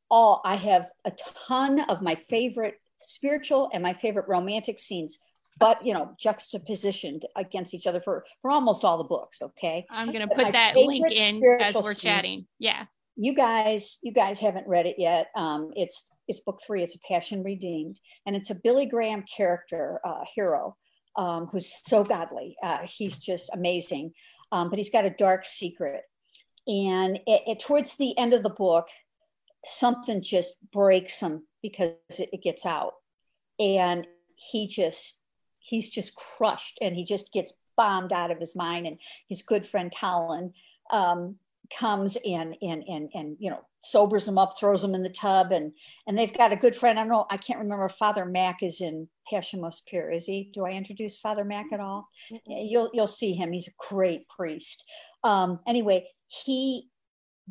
all 0.08 0.40
I 0.44 0.54
have 0.54 0.90
a 1.04 1.10
ton 1.48 1.80
of 1.90 2.02
my 2.02 2.14
favorite 2.14 2.80
spiritual 2.98 3.68
and 3.72 3.82
my 3.82 3.94
favorite 3.94 4.28
romantic 4.28 4.78
scenes 4.78 5.18
but 5.58 5.84
you 5.84 5.92
know 5.92 6.14
juxtapositioned 6.22 7.22
against 7.36 7.74
each 7.74 7.86
other 7.86 8.00
for 8.00 8.24
for 8.42 8.50
almost 8.50 8.84
all 8.84 8.98
the 8.98 9.04
books 9.04 9.42
okay 9.42 9.86
i'm 9.90 10.12
going 10.12 10.26
to 10.26 10.34
put 10.34 10.52
that 10.52 10.76
link 10.76 11.10
in 11.12 11.42
as 11.60 11.74
we're 11.74 11.94
chatting 11.94 12.46
yeah 12.58 12.86
you 13.20 13.34
guys 13.34 13.98
you 14.02 14.12
guys 14.12 14.38
haven't 14.38 14.66
read 14.66 14.86
it 14.86 14.94
yet 14.96 15.26
um 15.36 15.70
it's 15.74 16.10
it's 16.28 16.40
book 16.40 16.60
three. 16.64 16.82
It's 16.82 16.94
a 16.94 16.98
Passion 17.10 17.42
Redeemed, 17.42 17.98
and 18.26 18.36
it's 18.36 18.50
a 18.50 18.54
Billy 18.54 18.86
Graham 18.86 19.24
character 19.34 19.98
uh, 20.04 20.24
hero 20.34 20.76
um, 21.16 21.48
who's 21.50 21.80
so 21.84 22.04
godly. 22.04 22.56
Uh, 22.62 22.80
he's 22.84 23.16
just 23.16 23.48
amazing, 23.52 24.12
um, 24.52 24.68
but 24.68 24.78
he's 24.78 24.90
got 24.90 25.06
a 25.06 25.10
dark 25.10 25.44
secret. 25.44 26.02
And 26.66 27.16
it, 27.26 27.42
it, 27.46 27.60
towards 27.60 27.96
the 27.96 28.16
end 28.18 28.34
of 28.34 28.42
the 28.42 28.50
book, 28.50 28.86
something 29.66 30.22
just 30.22 30.58
breaks 30.70 31.18
him 31.20 31.46
because 31.62 31.94
it, 32.10 32.28
it 32.32 32.42
gets 32.42 32.66
out, 32.66 32.92
and 33.58 34.06
he 34.36 34.68
just 34.68 35.20
he's 35.58 35.88
just 35.88 36.14
crushed, 36.14 36.78
and 36.80 36.94
he 36.94 37.04
just 37.04 37.32
gets 37.32 37.52
bombed 37.76 38.12
out 38.12 38.30
of 38.30 38.38
his 38.38 38.54
mind. 38.54 38.86
And 38.86 38.98
his 39.28 39.42
good 39.42 39.66
friend 39.66 39.90
Colin 39.98 40.52
um, 40.92 41.36
comes 41.76 42.16
and 42.26 42.56
and 42.62 42.82
and 42.88 43.10
and 43.14 43.36
you 43.38 43.50
know 43.50 43.60
sobers 43.80 44.26
them 44.26 44.38
up, 44.38 44.58
throws 44.58 44.82
them 44.82 44.94
in 44.94 45.02
the 45.02 45.10
tub, 45.10 45.52
and 45.52 45.72
and 46.06 46.16
they've 46.16 46.36
got 46.36 46.52
a 46.52 46.56
good 46.56 46.74
friend. 46.74 46.98
I 46.98 47.02
don't 47.02 47.12
know, 47.12 47.26
I 47.30 47.36
can't 47.36 47.58
remember. 47.58 47.88
Father 47.88 48.24
Mac 48.24 48.62
is 48.62 48.80
in 48.80 49.08
Passion 49.30 49.60
Most 49.60 49.86
Pure. 49.86 50.12
Is 50.12 50.26
he? 50.26 50.50
Do 50.52 50.64
I 50.64 50.70
introduce 50.70 51.16
Father 51.16 51.44
Mac 51.44 51.66
at 51.72 51.80
all? 51.80 52.08
Mm-hmm. 52.32 52.68
You'll 52.68 52.90
you'll 52.92 53.06
see 53.06 53.34
him. 53.34 53.52
He's 53.52 53.68
a 53.68 53.72
great 53.88 54.28
priest. 54.28 54.84
Um, 55.24 55.60
anyway, 55.66 56.08
he 56.26 56.88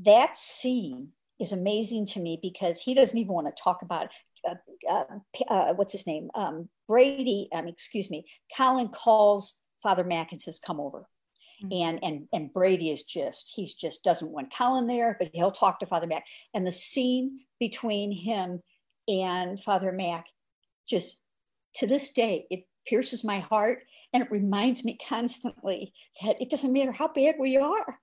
that 0.04 0.38
scene 0.38 1.10
is 1.40 1.52
amazing 1.52 2.06
to 2.08 2.20
me 2.20 2.40
because 2.42 2.82
he 2.82 2.94
doesn't 2.94 3.18
even 3.18 3.34
want 3.34 3.48
to 3.48 3.64
talk 3.64 3.82
about 3.82 4.12
uh, 4.48 4.56
uh, 4.90 5.04
uh, 5.50 5.74
what's 5.74 5.94
his 5.94 6.08
name 6.08 6.30
um, 6.36 6.70
Brady. 6.88 7.50
Um, 7.54 7.68
excuse 7.68 8.10
me. 8.10 8.26
Colin 8.56 8.90
calls 8.90 9.60
Father 9.84 10.04
Mac 10.04 10.32
and 10.32 10.42
says, 10.42 10.60
"Come 10.60 10.80
over." 10.80 11.08
Mm-hmm. 11.64 11.74
And 11.74 12.04
and 12.04 12.28
and 12.34 12.54
Brady 12.54 12.92
is 12.92 13.04
just 13.04 13.52
he's 13.54 13.74
just 13.74 14.04
doesn't 14.04 14.32
want 14.32 14.54
Colin 14.54 14.88
there, 14.88 15.16
but 15.20 15.30
he'll 15.34 15.52
talk 15.52 15.80
to 15.80 15.86
Father 15.86 16.08
Mac. 16.08 16.26
And 16.54 16.66
the 16.66 16.72
scene 16.72 17.40
between 17.60 18.12
him 18.12 18.62
and 19.08 19.60
Father 19.60 19.92
Mac 19.92 20.28
just 20.88 21.20
to 21.76 21.88
this 21.88 22.10
day 22.10 22.48
it 22.50 22.66
pierces 22.86 23.24
my 23.24 23.40
heart 23.40 23.84
and 24.14 24.24
it 24.24 24.32
reminds 24.32 24.84
me 24.84 24.98
constantly 25.10 25.94
that 26.24 26.42
it 26.42 26.50
doesn't 26.50 26.74
matter 26.74 26.92
how 26.92 27.08
bad 27.08 27.36
we 27.40 27.58
are 27.58 28.00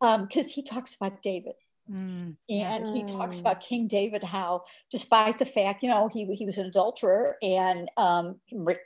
because 0.00 0.46
um, 0.46 0.52
he 0.54 0.62
talks 0.62 0.94
about 0.94 1.22
david 1.22 1.54
mm. 1.90 2.34
and 2.48 2.96
he 2.96 3.04
talks 3.04 3.40
about 3.40 3.60
king 3.60 3.88
david 3.88 4.22
how 4.22 4.62
despite 4.90 5.38
the 5.38 5.46
fact 5.46 5.82
you 5.82 5.88
know 5.88 6.08
he, 6.08 6.24
he 6.34 6.46
was 6.46 6.58
an 6.58 6.66
adulterer 6.66 7.36
and 7.42 7.90
um, 7.96 8.36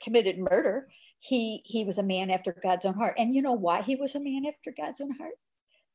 committed 0.01 0.37
murder 0.39 0.87
he 1.23 1.61
he 1.63 1.85
was 1.85 1.97
a 1.97 2.03
man 2.03 2.29
after 2.29 2.53
God's 2.61 2.85
own 2.85 2.95
heart. 2.95 3.15
And 3.17 3.33
you 3.33 3.41
know 3.41 3.53
why 3.53 3.81
he 3.81 3.95
was 3.95 4.13
a 4.13 4.19
man 4.19 4.43
after 4.45 4.73
God's 4.75 4.99
own 4.99 5.11
heart? 5.11 5.35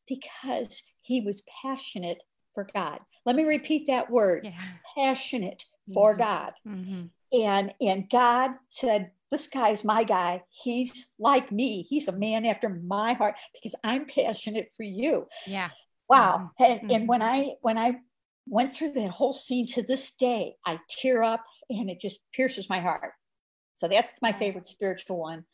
Because 0.08 0.82
he 1.02 1.20
was 1.20 1.42
passionate 1.62 2.22
for 2.54 2.66
God. 2.74 3.00
Let 3.26 3.36
me 3.36 3.44
repeat 3.44 3.88
that 3.88 4.10
word: 4.10 4.44
yeah. 4.44 4.52
passionate 4.96 5.66
for 5.92 6.12
mm-hmm. 6.12 6.20
God. 6.20 6.52
Mm-hmm. 6.66 7.02
And 7.38 7.74
and 7.78 8.08
God 8.08 8.52
said, 8.70 9.10
"This 9.30 9.48
guy's 9.48 9.84
my 9.84 10.02
guy. 10.02 10.44
He's 10.48 11.12
like 11.18 11.52
me. 11.52 11.86
He's 11.90 12.08
a 12.08 12.12
man 12.12 12.46
after 12.46 12.70
my 12.70 13.12
heart 13.12 13.36
because 13.52 13.74
I'm 13.84 14.06
passionate 14.06 14.70
for 14.74 14.84
you." 14.84 15.26
Yeah. 15.46 15.68
Wow. 16.08 16.52
Mm-hmm. 16.58 16.72
And 16.72 16.92
and 16.92 17.08
when 17.08 17.20
mm-hmm. 17.20 17.50
I 17.50 17.54
when 17.60 17.76
I 17.76 17.98
went 18.46 18.74
through 18.74 18.92
that 18.92 19.10
whole 19.10 19.34
scene 19.34 19.66
to 19.66 19.82
this 19.82 20.10
day, 20.14 20.54
I 20.64 20.80
tear 20.88 21.22
up 21.22 21.44
and 21.68 21.90
it 21.90 22.00
just 22.00 22.20
pierces 22.32 22.70
my 22.70 22.80
heart. 22.80 23.12
So 23.78 23.88
that's 23.88 24.12
my 24.20 24.32
favorite 24.32 24.66
spiritual 24.66 25.18
one. 25.18 25.44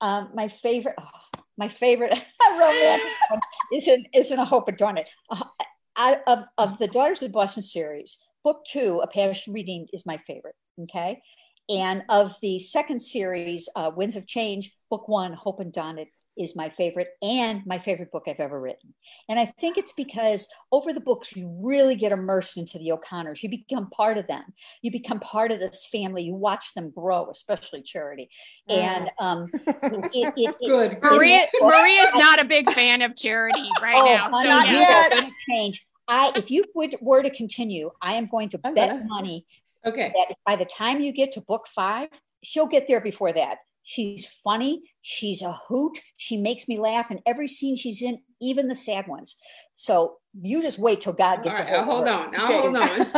Um, 0.00 0.30
my 0.34 0.48
favorite, 0.48 0.94
oh, 0.98 1.40
my 1.58 1.68
favorite 1.68 2.12
romance 2.50 3.02
isn't 3.74 4.06
isn't 4.14 4.38
a 4.38 4.44
hope 4.44 4.68
and 4.68 4.78
it. 4.98 5.10
Uh, 5.28 6.16
of 6.26 6.44
of 6.56 6.78
the 6.78 6.88
Daughters 6.88 7.22
of 7.22 7.32
Boston 7.32 7.62
series, 7.62 8.18
book 8.44 8.64
two, 8.66 9.00
A 9.02 9.06
Passion 9.06 9.52
Redeemed, 9.52 9.90
is 9.92 10.06
my 10.06 10.16
favorite. 10.18 10.54
Okay, 10.82 11.20
and 11.68 12.02
of 12.08 12.36
the 12.40 12.58
second 12.58 13.00
series, 13.00 13.68
uh, 13.76 13.90
Winds 13.94 14.16
of 14.16 14.26
Change, 14.26 14.72
book 14.90 15.08
one, 15.08 15.32
Hope 15.32 15.60
and 15.60 15.66
Undaunted, 15.66 16.08
is 16.38 16.56
my 16.56 16.70
favorite 16.70 17.08
and 17.22 17.62
my 17.66 17.78
favorite 17.78 18.10
book 18.10 18.24
I've 18.26 18.40
ever 18.40 18.60
written. 18.60 18.94
And 19.28 19.38
I 19.38 19.46
think 19.46 19.76
it's 19.76 19.92
because 19.92 20.48
over 20.72 20.92
the 20.92 21.00
books, 21.00 21.36
you 21.36 21.48
really 21.62 21.96
get 21.96 22.12
immersed 22.12 22.56
into 22.56 22.78
the 22.78 22.92
O'Connors. 22.92 23.42
You 23.42 23.50
become 23.50 23.90
part 23.90 24.18
of 24.18 24.26
them. 24.26 24.44
You 24.82 24.90
become 24.90 25.20
part 25.20 25.52
of 25.52 25.60
this 25.60 25.86
family. 25.86 26.22
You 26.24 26.34
watch 26.34 26.74
them 26.74 26.90
grow, 26.90 27.28
especially 27.30 27.82
Charity. 27.82 28.30
And 28.68 29.10
um, 29.18 29.48
it, 29.54 30.34
it, 30.36 30.56
good. 30.64 30.98
Maria, 31.02 31.46
Maria's 31.60 32.14
not 32.14 32.40
a 32.40 32.44
big 32.44 32.70
fan 32.72 33.02
of 33.02 33.16
Charity 33.16 33.68
right 33.82 33.96
oh, 33.96 34.04
now. 34.04 34.30
So 34.30 34.42
not 34.42 34.66
yeah. 34.66 35.08
yet. 35.14 35.30
change. 35.48 35.86
I, 36.08 36.32
if 36.34 36.50
you 36.50 36.64
would, 36.74 36.96
were 37.00 37.22
to 37.22 37.30
continue, 37.30 37.90
I 38.02 38.14
am 38.14 38.26
going 38.26 38.48
to 38.50 38.60
I'm 38.64 38.74
bet 38.74 38.90
gonna... 38.90 39.04
money 39.04 39.46
okay. 39.86 40.12
that 40.14 40.36
by 40.44 40.56
the 40.56 40.64
time 40.64 41.00
you 41.00 41.12
get 41.12 41.32
to 41.32 41.40
book 41.40 41.66
five, 41.68 42.08
she'll 42.42 42.66
get 42.66 42.86
there 42.88 43.00
before 43.00 43.32
that. 43.32 43.58
She's 43.82 44.26
funny. 44.44 44.82
She's 45.02 45.42
a 45.42 45.58
hoot. 45.68 45.98
She 46.16 46.36
makes 46.36 46.68
me 46.68 46.78
laugh 46.78 47.10
in 47.10 47.20
every 47.26 47.48
scene 47.48 47.76
she's 47.76 48.02
in, 48.02 48.20
even 48.40 48.68
the 48.68 48.76
sad 48.76 49.06
ones. 49.08 49.36
So 49.74 50.18
you 50.40 50.60
just 50.62 50.78
wait 50.78 51.00
till 51.00 51.12
God 51.14 51.42
gets. 51.42 51.58
All 51.58 51.66
right, 51.66 51.84
hold 51.84 52.08
on. 52.08 52.34
I'll 52.36 52.46
hold 52.62 52.76
on. 52.76 53.10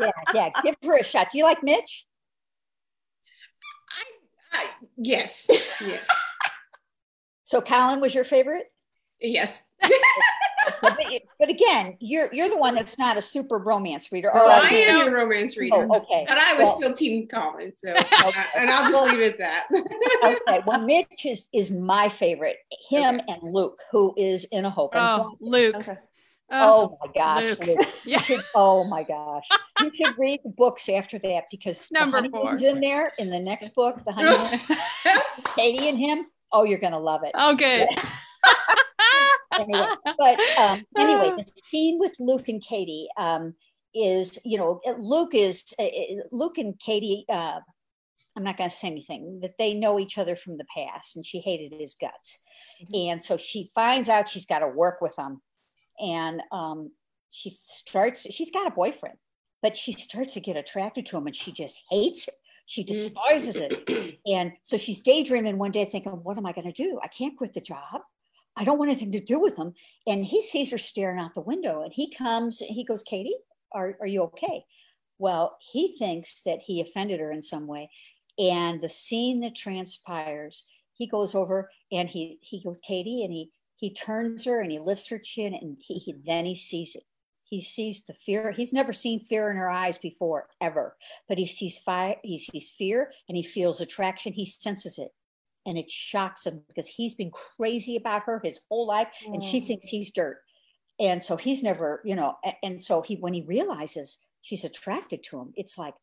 yeah, 0.00 0.10
yeah. 0.34 0.50
Give 0.62 0.76
her 0.84 0.98
a 0.98 1.04
shot. 1.04 1.28
Do 1.32 1.38
you 1.38 1.44
like 1.44 1.62
Mitch? 1.62 2.06
I, 4.52 4.58
I 4.58 4.66
yes, 4.96 5.46
yes. 5.80 6.06
so 7.44 7.60
Colin 7.60 8.00
was 8.00 8.14
your 8.14 8.24
favorite? 8.24 8.66
Yes 9.20 9.62
but, 10.80 10.98
but, 11.38 11.50
again, 11.50 11.96
you're 12.00 12.32
you're 12.32 12.48
the 12.48 12.56
one 12.56 12.74
that's 12.74 12.98
not 12.98 13.16
a 13.16 13.22
super 13.22 13.58
romance 13.58 14.10
reader. 14.12 14.30
Well, 14.32 14.48
I 14.48 14.68
am 14.68 15.08
a 15.08 15.12
romance 15.12 15.56
reader. 15.56 15.86
Oh, 15.90 15.96
okay. 15.96 16.24
But 16.26 16.38
I 16.38 16.54
was 16.54 16.66
well, 16.66 16.76
still 16.76 16.92
Team 16.94 17.26
Colin, 17.28 17.72
so 17.76 17.90
okay. 17.94 18.44
and 18.56 18.70
I'll 18.70 18.90
just 18.90 19.04
leave 19.04 19.20
it 19.20 19.32
at 19.34 19.38
that. 19.38 19.66
okay. 20.24 20.60
Well, 20.66 20.80
Mitch 20.80 21.26
is 21.26 21.48
is 21.52 21.70
my 21.70 22.08
favorite. 22.08 22.56
Him 22.88 23.16
okay. 23.16 23.24
and 23.28 23.54
Luke, 23.54 23.78
who 23.90 24.14
is 24.16 24.44
in 24.44 24.64
a 24.64 24.70
hope. 24.70 24.92
Oh, 24.94 25.36
Luke. 25.40 25.76
Okay. 25.76 25.96
Oh, 26.52 26.98
oh, 27.00 27.06
my 27.06 27.12
gosh. 27.12 27.44
Luke. 27.44 27.66
Luke. 27.66 27.88
Yeah. 28.04 28.20
Should, 28.22 28.40
oh 28.54 28.84
my 28.84 29.04
gosh. 29.04 29.46
You 29.80 29.92
should 29.94 30.18
read 30.18 30.40
the 30.42 30.50
books 30.50 30.88
after 30.88 31.18
that 31.20 31.44
because 31.50 31.90
number 31.92 32.28
four 32.28 32.56
in 32.56 32.80
there 32.80 33.12
in 33.18 33.30
the 33.30 33.38
next 33.38 33.74
book, 33.74 34.04
the 34.04 34.12
honeymoon. 34.12 34.60
Katie 35.54 35.88
and 35.88 35.98
him. 35.98 36.26
Oh, 36.52 36.64
you're 36.64 36.80
gonna 36.80 36.98
love 36.98 37.22
it. 37.22 37.30
Oh, 37.34 37.54
good. 37.54 37.88
Yeah 37.90 38.04
anyway, 39.60 39.86
but 40.04 40.40
um, 40.58 40.84
anyway, 40.96 41.30
the 41.36 41.44
scene 41.64 41.98
with 41.98 42.12
Luke 42.18 42.48
and 42.48 42.62
Katie 42.62 43.08
um, 43.16 43.54
is, 43.94 44.38
you 44.44 44.58
know, 44.58 44.80
Luke 44.98 45.34
is 45.34 45.64
uh, 45.78 45.84
uh 45.84 46.22
Luke 46.32 46.58
and 46.58 46.78
Katie. 46.78 47.24
Uh, 47.28 47.60
I'm 48.36 48.44
not 48.44 48.56
going 48.56 48.70
to 48.70 48.76
say 48.76 48.88
anything 48.88 49.40
that 49.42 49.58
they 49.58 49.74
know 49.74 49.98
each 49.98 50.16
other 50.16 50.36
from 50.36 50.56
the 50.56 50.66
past, 50.74 51.16
and 51.16 51.26
she 51.26 51.40
hated 51.40 51.78
his 51.78 51.94
guts, 52.00 52.38
mm-hmm. 52.82 53.10
and 53.10 53.22
so 53.22 53.36
she 53.36 53.70
finds 53.74 54.08
out 54.08 54.28
she's 54.28 54.46
got 54.46 54.60
to 54.60 54.68
work 54.68 55.00
with 55.00 55.16
him, 55.18 55.40
and 56.00 56.42
um, 56.52 56.90
she 57.30 57.58
starts. 57.66 58.26
She's 58.32 58.50
got 58.50 58.66
a 58.66 58.70
boyfriend, 58.70 59.16
but 59.62 59.76
she 59.76 59.92
starts 59.92 60.34
to 60.34 60.40
get 60.40 60.56
attracted 60.56 61.06
to 61.06 61.16
him, 61.16 61.26
and 61.26 61.36
she 61.36 61.52
just 61.52 61.82
hates 61.90 62.28
it. 62.28 62.34
She 62.70 62.84
mm-hmm. 62.84 62.92
despises 62.92 63.56
it. 63.56 64.18
And 64.26 64.52
so 64.62 64.76
she's 64.76 65.00
daydreaming 65.00 65.58
one 65.58 65.72
day 65.72 65.86
thinking, 65.86 66.12
what 66.12 66.38
am 66.38 66.46
I 66.46 66.52
going 66.52 66.70
to 66.70 66.72
do? 66.72 67.00
I 67.02 67.08
can't 67.08 67.36
quit 67.36 67.52
the 67.52 67.60
job. 67.60 68.02
I 68.56 68.64
don't 68.64 68.78
want 68.78 68.90
anything 68.90 69.12
to 69.12 69.20
do 69.20 69.40
with 69.40 69.56
him. 69.56 69.74
And 70.06 70.24
he 70.24 70.42
sees 70.42 70.70
her 70.70 70.78
staring 70.78 71.18
out 71.18 71.34
the 71.34 71.40
window 71.40 71.82
and 71.82 71.92
he 71.92 72.12
comes, 72.12 72.58
he 72.60 72.84
goes, 72.84 73.02
Katie, 73.02 73.36
are, 73.72 73.96
are 74.00 74.06
you 74.06 74.22
okay? 74.22 74.64
Well, 75.18 75.56
he 75.72 75.96
thinks 75.98 76.42
that 76.44 76.60
he 76.64 76.80
offended 76.80 77.20
her 77.20 77.30
in 77.30 77.42
some 77.42 77.66
way. 77.66 77.90
And 78.38 78.80
the 78.80 78.88
scene 78.88 79.40
that 79.40 79.54
transpires, 79.54 80.64
he 80.94 81.06
goes 81.06 81.34
over 81.34 81.70
and 81.92 82.08
he 82.08 82.38
he 82.42 82.62
goes, 82.62 82.80
Katie, 82.82 83.22
and 83.22 83.32
he 83.32 83.50
he 83.76 83.92
turns 83.92 84.44
her 84.44 84.60
and 84.60 84.72
he 84.72 84.78
lifts 84.78 85.08
her 85.08 85.18
chin 85.18 85.54
and 85.54 85.78
he, 85.80 85.98
he 85.98 86.14
then 86.24 86.46
he 86.46 86.54
sees 86.54 86.94
it. 86.94 87.04
He 87.44 87.60
sees 87.60 88.04
the 88.04 88.14
fear. 88.14 88.52
He's 88.52 88.72
never 88.72 88.92
seen 88.92 89.20
fear 89.20 89.50
in 89.50 89.56
her 89.56 89.68
eyes 89.68 89.98
before, 89.98 90.48
ever. 90.60 90.96
But 91.28 91.38
he 91.38 91.46
sees 91.46 91.78
fire, 91.78 92.16
he 92.22 92.38
sees 92.38 92.70
fear 92.70 93.12
and 93.28 93.36
he 93.36 93.42
feels 93.42 93.80
attraction. 93.80 94.32
He 94.32 94.46
senses 94.46 94.98
it 94.98 95.12
and 95.66 95.78
it 95.78 95.90
shocks 95.90 96.46
him 96.46 96.62
because 96.68 96.88
he's 96.88 97.14
been 97.14 97.30
crazy 97.30 97.96
about 97.96 98.22
her 98.24 98.40
his 98.42 98.60
whole 98.68 98.86
life 98.86 99.08
mm. 99.26 99.34
and 99.34 99.42
she 99.42 99.60
mm. 99.60 99.66
thinks 99.66 99.88
he's 99.88 100.10
dirt 100.10 100.38
and 100.98 101.22
so 101.22 101.36
he's 101.36 101.62
never 101.62 102.00
you 102.04 102.14
know 102.14 102.36
and 102.62 102.80
so 102.80 103.02
he 103.02 103.16
when 103.16 103.32
he 103.32 103.42
realizes 103.42 104.18
she's 104.42 104.64
attracted 104.64 105.22
to 105.22 105.38
him 105.38 105.52
it's 105.56 105.78
like 105.78 105.94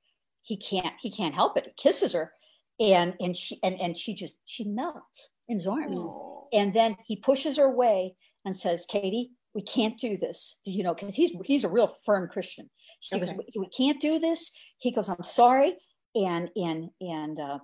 he 0.41 0.57
can't 0.57 0.93
he 1.01 1.09
can't 1.09 1.35
help 1.35 1.57
it 1.57 1.65
he 1.65 1.89
kisses 1.89 2.13
her 2.13 2.31
and 2.79 3.13
and 3.19 3.35
she 3.35 3.59
and, 3.63 3.79
and 3.79 3.97
she 3.97 4.13
just 4.13 4.39
she 4.45 4.63
melts 4.63 5.33
in 5.47 5.55
his 5.55 5.67
arms 5.67 6.01
mm. 6.01 6.43
and 6.53 6.73
then 6.73 6.95
he 7.05 7.15
pushes 7.15 7.57
her 7.57 7.65
away 7.65 8.15
and 8.45 8.55
says 8.55 8.85
katie 8.89 9.31
we 9.53 9.61
can't 9.61 9.97
do 9.97 10.17
this 10.17 10.59
you 10.65 10.83
know 10.83 10.93
because 10.93 11.15
he's 11.15 11.31
he's 11.45 11.63
a 11.63 11.69
real 11.69 11.91
firm 12.05 12.29
christian 12.29 12.69
she 12.99 13.15
okay. 13.15 13.25
goes 13.25 13.35
we, 13.35 13.59
we 13.59 13.69
can't 13.69 13.99
do 13.99 14.19
this 14.19 14.51
he 14.77 14.91
goes 14.91 15.09
i'm 15.09 15.23
sorry 15.23 15.73
and 16.15 16.51
and 16.55 16.89
and 17.01 17.39
uh 17.39 17.59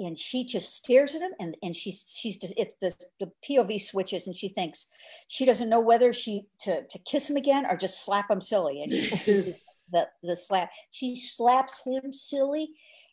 and 0.00 0.18
she 0.18 0.44
just 0.44 0.74
stares 0.74 1.14
at 1.14 1.20
him 1.20 1.32
and, 1.38 1.56
and 1.62 1.76
she's 1.76 2.16
she's 2.18 2.36
just 2.36 2.54
it's 2.56 2.74
the, 2.80 2.92
the 3.20 3.30
pov 3.48 3.80
switches 3.80 4.26
and 4.26 4.36
she 4.36 4.48
thinks 4.48 4.86
she 5.28 5.44
doesn't 5.44 5.68
know 5.68 5.80
whether 5.80 6.12
she 6.12 6.46
to, 6.60 6.82
to 6.88 6.98
kiss 7.00 7.28
him 7.28 7.36
again 7.36 7.66
or 7.66 7.76
just 7.76 8.04
slap 8.04 8.30
him 8.30 8.40
silly. 8.40 8.82
And 8.82 8.92
she 8.92 9.54
the, 9.92 10.08
the 10.22 10.36
slap 10.36 10.70
she 10.90 11.16
slaps 11.16 11.82
him 11.84 12.14
silly 12.14 12.70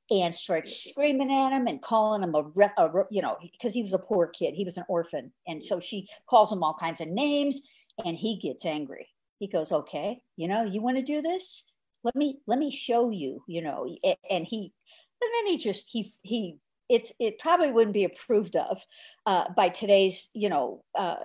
and 0.10 0.34
starts 0.34 0.90
screaming 0.90 1.32
at 1.34 1.52
him 1.52 1.68
and 1.68 1.82
calling 1.82 2.24
him 2.24 2.34
a, 2.34 2.44
a 2.78 3.06
you 3.12 3.22
know 3.22 3.38
because 3.42 3.74
he 3.74 3.84
was 3.84 3.94
a 3.94 4.00
poor 4.00 4.28
kid 4.28 4.54
he 4.54 4.64
was 4.64 4.78
an 4.78 4.86
orphan. 4.88 5.32
And 5.48 5.64
so 5.64 5.80
she 5.80 6.08
calls 6.30 6.52
him 6.52 6.64
all 6.64 6.78
kinds 6.80 7.02
of 7.02 7.10
names 7.10 7.62
and 8.06 8.18
he 8.18 8.40
gets 8.40 8.66
angry. 8.66 9.10
He 9.40 9.48
goes 9.48 9.72
okay 9.72 10.22
you 10.38 10.48
know 10.48 10.64
you 10.64 10.82
want 10.82 10.98
to 10.98 11.04
do 11.04 11.22
this? 11.22 11.64
Let 12.04 12.16
me 12.16 12.40
let 12.48 12.60
me 12.60 12.72
show 12.72 13.10
you 13.10 13.44
you 13.48 13.62
know 13.62 13.86
and 14.32 14.46
he 14.48 14.72
and 15.22 15.32
then 15.34 15.48
he 15.48 15.58
just 15.58 15.88
he 15.90 16.14
he 16.22 16.58
it's 16.90 17.14
it 17.20 17.40
probably 17.40 17.72
wouldn't 17.72 17.94
be 17.94 18.06
approved 18.06 18.56
of 18.56 18.82
uh, 19.26 19.46
by 19.56 19.70
today's 19.70 20.30
you 20.34 20.50
know 20.50 20.84
uh, 20.96 21.16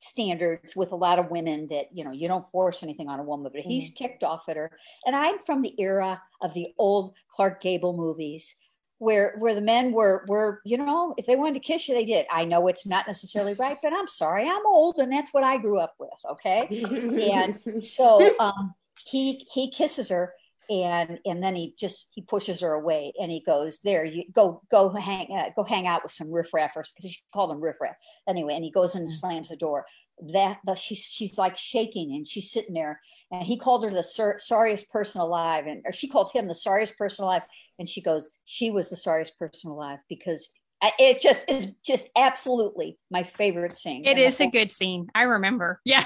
standards 0.00 0.74
with 0.74 0.92
a 0.92 0.96
lot 0.96 1.18
of 1.18 1.30
women 1.30 1.68
that 1.70 1.86
you 1.92 2.04
know 2.04 2.10
you 2.10 2.26
don't 2.26 2.50
force 2.50 2.82
anything 2.82 3.08
on 3.08 3.20
a 3.20 3.22
woman 3.22 3.50
but 3.52 3.62
he's 3.62 3.90
mm-hmm. 3.90 4.04
ticked 4.04 4.22
off 4.22 4.48
at 4.48 4.56
her. 4.56 4.70
And 5.06 5.14
i'm 5.14 5.38
from 5.40 5.62
the 5.62 5.74
era 5.78 6.20
of 6.42 6.54
the 6.54 6.68
old 6.78 7.14
clark 7.28 7.60
gable 7.60 7.96
movies 7.96 8.56
where 8.98 9.34
where 9.38 9.54
the 9.54 9.60
men 9.60 9.92
were 9.92 10.24
were 10.26 10.60
you 10.64 10.76
know 10.76 11.14
if 11.18 11.26
they 11.26 11.36
wanted 11.36 11.54
to 11.54 11.60
kiss 11.60 11.88
you 11.88 11.94
they 11.94 12.04
did. 12.04 12.26
I 12.30 12.44
know 12.44 12.68
it's 12.68 12.86
not 12.86 13.06
necessarily 13.06 13.54
right 13.54 13.78
but 13.82 13.92
i'm 13.96 14.08
sorry. 14.08 14.48
I'm 14.48 14.66
old 14.66 14.98
and 14.98 15.12
that's 15.12 15.34
what 15.34 15.44
i 15.44 15.56
grew 15.58 15.78
up 15.78 15.94
with 15.98 16.10
okay? 16.30 16.66
And 17.32 17.84
so 17.84 18.34
um 18.38 18.74
he 19.06 19.46
he 19.52 19.70
kisses 19.70 20.08
her 20.08 20.34
and 20.70 21.18
and 21.26 21.42
then 21.42 21.56
he 21.56 21.74
just 21.78 22.10
he 22.14 22.22
pushes 22.22 22.60
her 22.60 22.72
away 22.72 23.12
and 23.20 23.32
he 23.32 23.42
goes 23.44 23.80
there 23.82 24.04
you 24.04 24.24
go 24.32 24.62
go 24.70 24.90
hang 24.90 25.26
uh, 25.36 25.50
go 25.56 25.64
hang 25.64 25.86
out 25.86 26.02
with 26.02 26.12
some 26.12 26.28
riffraffers 26.28 26.88
because 26.94 27.10
she 27.10 27.20
called 27.34 27.50
him 27.50 27.60
riffraff 27.60 27.96
anyway 28.28 28.54
and 28.54 28.64
he 28.64 28.70
goes 28.70 28.94
and 28.94 29.08
mm. 29.08 29.10
slams 29.10 29.48
the 29.48 29.56
door 29.56 29.84
that 30.32 30.58
the, 30.64 30.74
she's 30.74 31.00
she's 31.00 31.38
like 31.38 31.56
shaking 31.56 32.12
and 32.14 32.26
she's 32.26 32.50
sitting 32.50 32.74
there 32.74 33.00
and 33.32 33.44
he 33.44 33.56
called 33.56 33.82
her 33.82 33.90
the 33.90 34.02
sor- 34.02 34.38
sorriest 34.38 34.88
person 34.90 35.20
alive 35.20 35.66
and 35.66 35.82
or 35.84 35.92
she 35.92 36.08
called 36.08 36.30
him 36.32 36.46
the 36.46 36.54
sorriest 36.54 36.96
person 36.96 37.24
alive 37.24 37.42
and 37.78 37.88
she 37.88 38.00
goes 38.00 38.28
she 38.44 38.70
was 38.70 38.90
the 38.90 38.96
sorriest 38.96 39.38
person 39.38 39.70
alive 39.70 39.98
because 40.08 40.50
it 40.82 41.20
just 41.20 41.50
is 41.50 41.70
just 41.84 42.08
absolutely 42.16 42.96
my 43.10 43.22
favorite 43.22 43.76
scene. 43.76 44.04
It 44.06 44.18
is 44.18 44.40
a 44.40 44.46
good 44.46 44.72
scene. 44.72 45.08
I 45.14 45.24
remember. 45.24 45.80
Yeah. 45.90 46.04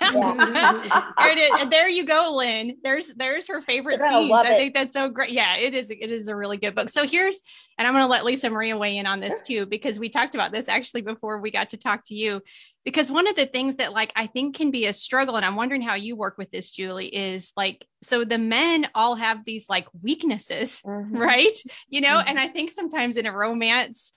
yeah. 0.00 1.64
there 1.70 1.88
you 1.88 2.06
go, 2.06 2.32
Lynn. 2.36 2.78
There's 2.82 3.12
there's 3.14 3.46
her 3.48 3.60
favorite 3.60 4.00
scenes. 4.00 4.32
I 4.32 4.54
think 4.56 4.72
that's 4.72 4.94
so 4.94 5.10
great. 5.10 5.30
Yeah, 5.30 5.56
it 5.56 5.74
is. 5.74 5.90
It 5.90 6.10
is 6.10 6.28
a 6.28 6.36
really 6.36 6.56
good 6.56 6.74
book. 6.74 6.88
So 6.88 7.06
here's, 7.06 7.42
and 7.76 7.86
I'm 7.86 7.92
going 7.92 8.04
to 8.04 8.10
let 8.10 8.24
Lisa 8.24 8.48
Maria 8.48 8.78
weigh 8.78 8.96
in 8.96 9.04
on 9.04 9.20
this 9.20 9.42
too 9.42 9.66
because 9.66 9.98
we 9.98 10.08
talked 10.08 10.34
about 10.34 10.52
this 10.52 10.68
actually 10.68 11.02
before 11.02 11.38
we 11.40 11.50
got 11.50 11.70
to 11.70 11.76
talk 11.76 12.02
to 12.06 12.14
you. 12.14 12.40
Because 12.86 13.10
one 13.10 13.28
of 13.28 13.36
the 13.36 13.44
things 13.44 13.76
that 13.76 13.92
like 13.92 14.12
I 14.16 14.26
think 14.26 14.56
can 14.56 14.70
be 14.70 14.86
a 14.86 14.92
struggle, 14.94 15.36
and 15.36 15.44
I'm 15.44 15.56
wondering 15.56 15.82
how 15.82 15.96
you 15.96 16.16
work 16.16 16.38
with 16.38 16.50
this, 16.50 16.70
Julie, 16.70 17.14
is 17.14 17.52
like 17.56 17.86
so 18.00 18.24
the 18.24 18.38
men 18.38 18.88
all 18.94 19.16
have 19.16 19.44
these 19.44 19.68
like 19.68 19.88
weaknesses, 20.00 20.80
mm-hmm. 20.86 21.18
right? 21.18 21.58
You 21.88 22.00
know, 22.00 22.16
mm-hmm. 22.16 22.28
and 22.28 22.38
I 22.38 22.48
think 22.48 22.70
sometimes 22.70 23.18
in 23.18 23.26
a 23.26 23.36
romance 23.36 24.14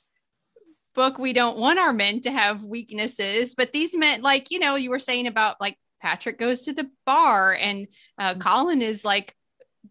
book 0.96 1.18
we 1.18 1.34
don't 1.34 1.58
want 1.58 1.80
our 1.80 1.94
men 1.94 2.20
to 2.20 2.32
have 2.32 2.66
weaknesses 2.66 3.56
but 3.56 3.72
these 3.72 3.96
men 3.96 4.22
like 4.22 4.52
you 4.52 4.60
know 4.60 4.76
you 4.76 4.90
were 4.90 5.00
saying 5.00 5.28
about 5.28 5.60
like 5.62 5.78
patrick 6.02 6.40
goes 6.40 6.64
to 6.64 6.74
the 6.74 6.90
bar 7.06 7.54
and 7.54 7.88
uh, 8.18 8.32
mm-hmm. 8.32 8.42
colin 8.42 8.82
is 8.82 9.06
like 9.06 9.36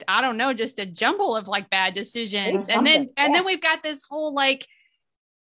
i 0.07 0.21
don't 0.21 0.37
know 0.37 0.53
just 0.53 0.79
a 0.79 0.87
jumble 0.87 1.35
of 1.37 1.49
like 1.49 1.71
bad 1.71 1.95
decisions 1.95 2.69
and 2.69 2.87
then 2.87 3.09
and 3.17 3.35
then 3.35 3.45
we've 3.45 3.63
got 3.63 3.83
this 3.83 4.03
whole 4.03 4.35
like 4.35 4.67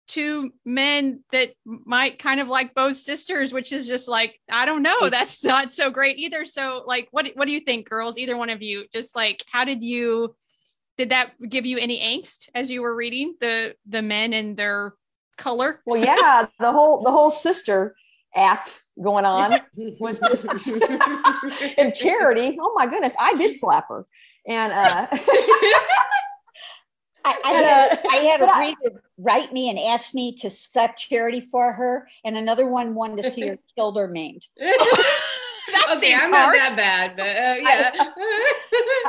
two 0.06 0.52
men 0.64 1.22
that 1.32 1.50
might 1.64 2.18
kind 2.18 2.40
of 2.40 2.48
like 2.48 2.74
both 2.74 2.96
sisters, 2.96 3.52
which 3.52 3.72
is 3.72 3.86
just 3.86 4.08
like, 4.08 4.38
I 4.50 4.66
don't 4.66 4.82
know, 4.82 5.08
that's 5.08 5.42
not 5.44 5.72
so 5.72 5.90
great 5.90 6.18
either. 6.18 6.44
So 6.44 6.84
like, 6.86 7.08
what, 7.10 7.30
what 7.34 7.46
do 7.46 7.52
you 7.52 7.60
think 7.60 7.88
girls, 7.88 8.18
either 8.18 8.36
one 8.36 8.50
of 8.50 8.62
you, 8.62 8.86
just 8.92 9.16
like, 9.16 9.44
how 9.50 9.64
did 9.64 9.82
you, 9.82 10.34
did 10.98 11.10
that 11.10 11.32
give 11.48 11.66
you 11.66 11.78
any 11.78 12.00
angst 12.00 12.48
as 12.54 12.70
you 12.70 12.82
were 12.82 12.94
reading 12.94 13.34
the, 13.40 13.74
the 13.88 14.02
men 14.02 14.32
and 14.32 14.56
their 14.56 14.94
color? 15.38 15.80
Well, 15.86 16.02
yeah, 16.02 16.46
the 16.60 16.72
whole, 16.72 17.02
the 17.02 17.10
whole 17.10 17.30
sister 17.30 17.96
act 18.36 18.80
going 19.02 19.24
on 19.24 19.54
was 19.98 20.20
just 20.20 20.46
in 21.78 21.92
charity. 21.92 22.58
Oh 22.60 22.72
my 22.74 22.86
goodness, 22.86 23.14
I 23.18 23.34
did 23.34 23.56
slap 23.56 23.88
her. 23.88 24.06
And 24.46 24.72
uh 24.72 25.06
I, 27.24 27.40
I, 27.44 27.52
had, 27.52 28.00
I 28.10 28.16
had 28.16 28.40
a 28.42 28.60
reader 28.60 29.02
write 29.18 29.52
me 29.52 29.70
and 29.70 29.78
ask 29.78 30.14
me 30.14 30.34
to 30.36 30.50
set 30.50 30.96
charity 30.96 31.40
for 31.40 31.72
her, 31.72 32.08
and 32.24 32.36
another 32.36 32.66
one 32.66 32.94
wanted 32.94 33.22
to 33.22 33.30
see 33.30 33.46
her 33.46 33.58
killed 33.76 33.96
or 33.96 34.08
maimed. 34.08 34.46
that 34.58 35.96
okay, 35.96 36.14
I'm 36.14 36.32
harsh. 36.32 36.56
not 36.58 36.76
that 36.76 36.76
bad, 36.76 37.16
but 37.16 37.26
uh, 37.26 37.54
yeah. 37.60 37.90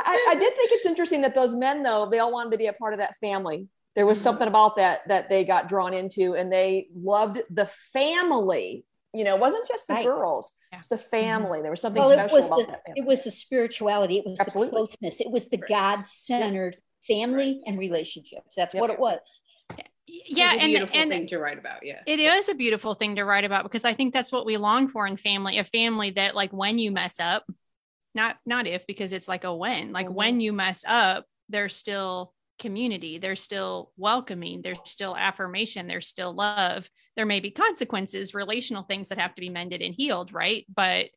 I, 0.06 0.26
I, 0.30 0.34
did 0.38 0.54
think 0.54 0.70
it's 0.72 0.86
interesting 0.86 1.22
that 1.22 1.34
those 1.34 1.54
men, 1.54 1.82
though, 1.82 2.08
they 2.10 2.18
all 2.18 2.32
wanted 2.32 2.52
to 2.52 2.58
be 2.58 2.66
a 2.66 2.72
part 2.72 2.92
of 2.92 3.00
that 3.00 3.16
family. 3.20 3.68
There 3.94 4.06
was 4.06 4.18
mm-hmm. 4.18 4.24
something 4.24 4.48
about 4.48 4.76
that 4.76 5.08
that 5.08 5.28
they 5.28 5.44
got 5.44 5.68
drawn 5.68 5.94
into, 5.94 6.34
and 6.34 6.52
they 6.52 6.88
loved 6.94 7.40
the 7.50 7.66
family. 7.92 8.84
You 9.12 9.24
know, 9.24 9.34
it 9.34 9.40
wasn't 9.40 9.66
just 9.66 9.88
the 9.88 9.94
right. 9.94 10.04
girls; 10.04 10.52
yeah. 10.72 10.80
it's 10.80 10.88
the 10.88 10.96
mm-hmm. 10.96 11.10
family. 11.10 11.62
There 11.62 11.70
was 11.70 11.80
something 11.80 12.02
well, 12.02 12.12
special 12.12 12.38
was 12.38 12.46
about 12.46 12.58
the, 12.58 12.66
that. 12.66 12.84
Family. 12.86 13.00
It 13.00 13.06
was 13.06 13.24
the 13.24 13.30
spirituality. 13.30 14.18
It 14.18 14.26
was 14.26 14.40
Absolutely. 14.40 14.70
the 14.70 14.86
closeness. 14.86 15.20
It 15.20 15.30
was 15.30 15.48
the 15.48 15.58
God-centered 15.58 16.76
family 17.06 17.62
and 17.66 17.78
relationships. 17.78 18.56
That's 18.56 18.74
yep. 18.74 18.80
what 18.80 18.90
it 18.90 18.98
was. 18.98 19.40
Yeah, 20.08 20.52
and 20.52 20.66
beautiful 20.66 20.96
and 20.96 21.10
thing 21.10 21.26
to 21.28 21.38
write 21.38 21.58
about. 21.58 21.84
Yeah, 21.84 22.00
it 22.06 22.20
is 22.20 22.48
a 22.48 22.54
beautiful 22.54 22.94
thing 22.94 23.16
to 23.16 23.24
write 23.24 23.44
about 23.44 23.64
because 23.64 23.84
I 23.84 23.92
think 23.92 24.14
that's 24.14 24.30
what 24.30 24.46
we 24.46 24.56
long 24.56 24.86
for 24.86 25.06
in 25.06 25.16
family. 25.16 25.58
A 25.58 25.64
family 25.64 26.10
that, 26.10 26.36
like, 26.36 26.52
when 26.52 26.78
you 26.78 26.92
mess 26.92 27.18
up, 27.18 27.44
not 28.16 28.38
not 28.44 28.66
if 28.66 28.84
because 28.88 29.12
it's 29.12 29.28
like 29.28 29.44
a 29.44 29.54
when. 29.54 29.92
Like 29.92 30.06
mm-hmm. 30.06 30.14
when 30.14 30.40
you 30.40 30.52
mess 30.52 30.82
up, 30.88 31.26
there's 31.48 31.76
still 31.76 32.32
community. 32.58 33.18
There's 33.18 33.42
still 33.42 33.92
welcoming. 33.96 34.62
There's 34.62 34.78
still 34.84 35.14
affirmation. 35.14 35.86
There's 35.86 36.08
still 36.08 36.32
love. 36.32 36.88
There 37.14 37.26
may 37.26 37.38
be 37.38 37.50
consequences, 37.50 38.34
relational 38.34 38.82
things 38.82 39.10
that 39.10 39.18
have 39.18 39.34
to 39.34 39.42
be 39.42 39.50
mended 39.50 39.82
and 39.82 39.94
healed, 39.94 40.32
right? 40.32 40.64
But 40.74 41.10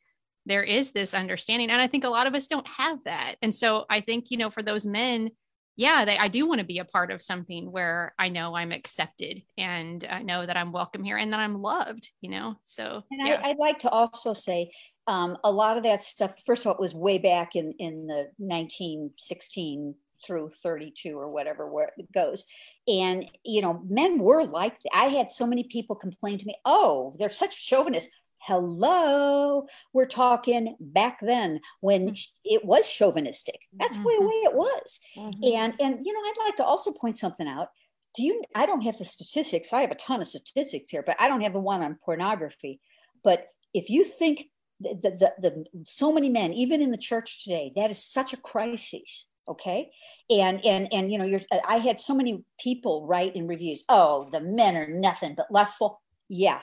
there 0.45 0.63
is 0.63 0.91
this 0.91 1.13
understanding, 1.13 1.69
and 1.69 1.81
I 1.81 1.87
think 1.87 2.03
a 2.03 2.09
lot 2.09 2.27
of 2.27 2.35
us 2.35 2.47
don't 2.47 2.67
have 2.67 2.99
that. 3.05 3.35
And 3.41 3.55
so 3.55 3.85
I 3.89 4.01
think 4.01 4.29
you 4.29 4.37
know, 4.37 4.49
for 4.49 4.61
those 4.61 4.85
men 4.85 5.31
yeah, 5.79 6.03
they, 6.03 6.17
I 6.17 6.27
do 6.27 6.45
want 6.45 6.59
to 6.59 6.65
be 6.65 6.79
a 6.79 6.85
part 6.85 7.09
of 7.09 7.21
something 7.21 7.71
where 7.71 8.13
I 8.19 8.27
know 8.27 8.53
I'm 8.53 8.73
accepted 8.73 9.41
and 9.57 10.05
I 10.09 10.23
know 10.23 10.45
that 10.45 10.57
I'm 10.57 10.73
welcome 10.73 11.05
here 11.05 11.15
and 11.15 11.31
that 11.31 11.39
I'm 11.39 11.61
loved, 11.61 12.11
you 12.19 12.29
know? 12.29 12.55
So, 12.65 13.05
and 13.09 13.25
yeah. 13.25 13.39
I, 13.41 13.47
would 13.47 13.59
like 13.59 13.79
to 13.79 13.89
also 13.89 14.33
say 14.33 14.71
um, 15.07 15.37
a 15.41 15.49
lot 15.49 15.77
of 15.77 15.83
that 15.83 16.01
stuff, 16.01 16.35
first 16.45 16.63
of 16.63 16.67
all, 16.67 16.73
it 16.73 16.81
was 16.81 16.93
way 16.93 17.17
back 17.17 17.55
in, 17.55 17.71
in 17.79 18.07
the 18.07 18.27
1916 18.39 19.95
through 20.27 20.51
32 20.61 21.17
or 21.17 21.29
whatever, 21.29 21.71
where 21.71 21.91
it 21.95 22.11
goes. 22.11 22.43
And, 22.89 23.25
you 23.45 23.61
know, 23.61 23.81
men 23.87 24.19
were 24.19 24.43
like, 24.43 24.75
I 24.93 25.05
had 25.05 25.31
so 25.31 25.47
many 25.47 25.63
people 25.63 25.95
complain 25.95 26.39
to 26.39 26.45
me, 26.45 26.55
oh, 26.65 27.15
they're 27.17 27.29
such 27.29 27.57
chauvinists 27.57 28.11
hello 28.41 29.65
we're 29.93 30.05
talking 30.05 30.75
back 30.79 31.19
then 31.21 31.59
when 31.81 32.09
mm-hmm. 32.09 32.13
it 32.45 32.63
was 32.63 32.89
chauvinistic. 32.91 33.59
That's 33.73 33.97
mm-hmm. 33.97 34.03
the 34.03 34.21
way 34.21 34.35
it 34.45 34.53
was. 34.53 34.99
Mm-hmm. 35.17 35.55
and 35.55 35.73
and 35.79 36.05
you 36.05 36.13
know 36.13 36.19
i'd 36.19 36.45
like 36.45 36.55
to 36.57 36.63
also 36.63 36.91
point 36.91 37.17
something 37.17 37.47
out. 37.47 37.69
Do 38.15 38.23
you 38.23 38.41
i 38.55 38.65
don't 38.65 38.81
have 38.81 38.97
the 38.97 39.05
statistics. 39.05 39.73
I 39.73 39.81
have 39.81 39.91
a 39.91 39.95
ton 39.95 40.21
of 40.21 40.27
statistics 40.27 40.89
here 40.89 41.03
but 41.05 41.17
i 41.19 41.27
don't 41.27 41.41
have 41.41 41.53
the 41.53 41.59
one 41.59 41.83
on 41.83 41.99
pornography. 42.03 42.79
But 43.23 43.47
if 43.73 43.89
you 43.89 44.05
think 44.05 44.45
the, 44.79 44.95
the, 45.03 45.33
the, 45.41 45.49
the 45.49 45.65
so 45.85 46.11
many 46.13 46.29
men 46.29 46.53
even 46.53 46.81
in 46.81 46.91
the 46.91 46.97
church 46.97 47.43
today 47.43 47.73
that 47.75 47.91
is 47.91 48.03
such 48.03 48.33
a 48.33 48.37
crisis 48.37 49.27
okay? 49.47 49.89
And 50.29 50.63
and 50.63 50.87
and 50.93 51.11
you 51.11 51.17
know 51.17 51.25
you're 51.25 51.41
i 51.67 51.77
had 51.77 51.99
so 51.99 52.13
many 52.13 52.43
people 52.59 53.07
write 53.07 53.35
in 53.35 53.47
reviews 53.47 53.83
oh 53.89 54.29
the 54.31 54.41
men 54.41 54.77
are 54.77 54.87
nothing 54.87 55.35
but 55.35 55.51
lustful. 55.51 56.01
Yeah 56.29 56.61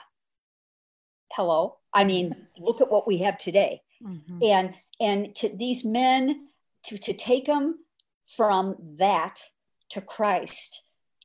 hello 1.33 1.77
i 1.93 2.03
mean 2.03 2.35
look 2.57 2.81
at 2.81 2.91
what 2.91 3.07
we 3.07 3.19
have 3.19 3.37
today 3.37 3.81
mm-hmm. 4.03 4.39
and 4.43 4.73
and 4.99 5.35
to 5.35 5.49
these 5.49 5.83
men 5.83 6.47
to 6.83 6.97
to 6.97 7.13
take 7.13 7.45
them 7.45 7.79
from 8.35 8.75
that 8.97 9.41
to 9.89 10.01
christ 10.01 10.81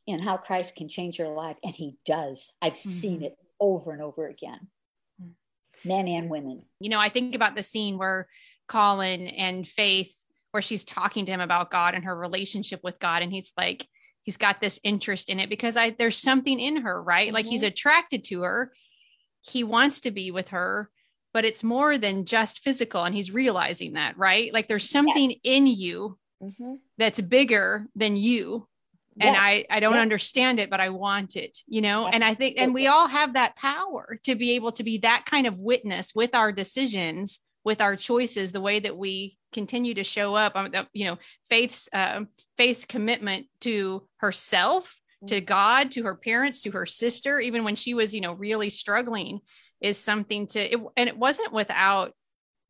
and 0.07 0.23
how 0.23 0.37
christ 0.37 0.77
can 0.77 0.89
change 0.89 1.19
your 1.19 1.29
life 1.29 1.57
and 1.63 1.75
he 1.75 1.97
does 2.05 2.53
i've 2.63 2.75
mm-hmm. 2.75 2.89
seen 2.89 3.23
it 3.23 3.37
over 3.61 3.93
and 3.93 4.03
over 4.03 4.27
again 4.27 4.69
mm. 5.23 5.31
men 5.85 6.09
and 6.09 6.29
women 6.29 6.63
you 6.81 6.91
know 6.91 6.99
i 6.99 7.09
think 7.09 7.35
about 7.35 7.57
the 7.57 7.63
scene 7.63 7.99
where 7.99 8.29
colin 8.69 9.27
and 9.27 9.67
faith 9.67 10.25
where 10.51 10.63
she's 10.63 10.85
talking 10.85 11.25
to 11.25 11.33
him 11.33 11.41
about 11.41 11.71
god 11.71 11.95
and 11.95 12.05
her 12.05 12.17
relationship 12.17 12.81
with 12.83 12.99
god 12.99 13.23
and 13.23 13.33
he's 13.33 13.53
like 13.57 13.87
he's 14.23 14.37
got 14.37 14.61
this 14.61 14.79
interest 14.83 15.29
in 15.29 15.41
it 15.41 15.49
because 15.49 15.77
i 15.77 15.91
there's 15.91 16.19
something 16.19 16.59
in 16.59 16.83
her 16.83 17.03
right 17.03 17.29
mm-hmm. 17.29 17.35
like 17.35 17.47
he's 17.47 17.63
mm-hmm. 17.63 17.69
attracted 17.69 18.25
to 18.25 18.43
her 18.43 18.73
he 19.43 19.65
wants 19.65 20.01
to 20.01 20.11
be 20.11 20.31
with 20.31 20.49
her 20.49 20.91
but 21.33 21.45
it's 21.45 21.65
more 21.65 21.97
than 21.97 22.25
just 22.25 22.61
physical 22.61 23.05
and 23.05 23.15
he's 23.15 23.31
realizing 23.31 23.95
that 23.95 24.17
right 24.17 24.53
like 24.53 24.69
there's 24.69 24.89
something 24.89 25.31
yeah. 25.31 25.37
in 25.45 25.67
you 25.67 26.19
mm-hmm. 26.43 26.75
that's 26.99 27.21
bigger 27.21 27.87
than 27.95 28.17
you 28.17 28.67
yes. 29.17 29.29
and 29.29 29.37
i 29.37 29.65
i 29.71 29.81
don't 29.81 29.95
yes. 29.95 30.03
understand 30.03 30.61
it 30.61 30.71
but 30.71 30.81
i 30.81 30.89
want 30.89 31.37
it 31.37 31.59
you 31.67 31.81
know 31.81 32.07
and 32.07 32.25
i 32.25 32.35
think 32.35 32.59
and 32.59 32.75
we 32.75 32.87
all 32.87 33.09
have 33.09 33.35
that 33.35 33.57
power 33.57 34.19
to 34.25 34.35
be 34.35 34.53
able 34.53 34.73
to 34.73 34.85
be 34.85 34.99
that 34.99 35.25
kind 35.27 35.47
of 35.47 35.59
witness 35.59 36.15
with 36.15 36.35
our 36.35 36.53
decisions 36.53 37.41
with 37.65 37.81
our 37.81 37.97
choices 37.97 38.53
the 38.53 38.61
way 38.61 38.81
that 38.81 38.97
we 38.97 39.39
continue 39.53 39.95
to 39.95 40.05
show 40.05 40.35
up 40.35 40.57
um, 40.57 40.71
you 40.93 41.05
know 41.05 41.19
faith's 41.49 41.89
uh, 41.93 42.23
faith's 42.57 42.85
commitment 42.85 43.47
to 43.61 44.07
herself 44.19 44.99
to 45.27 45.41
God, 45.41 45.93
to 45.93 46.03
her 46.05 46.15
parents, 46.15 46.63
to 46.63 46.71
her 46.73 46.87
sister, 46.87 47.41
even 47.41 47.65
when 47.65 47.77
she 47.77 47.95
was, 47.95 48.15
you 48.15 48.21
know, 48.21 48.33
really 48.33 48.71
struggling, 48.71 49.41
is 49.81 49.99
something 49.99 50.47
to 50.49 50.61
it, 50.61 50.81
and 50.97 51.09
it 51.09 51.17
wasn't 51.17 51.53
without 51.53 52.15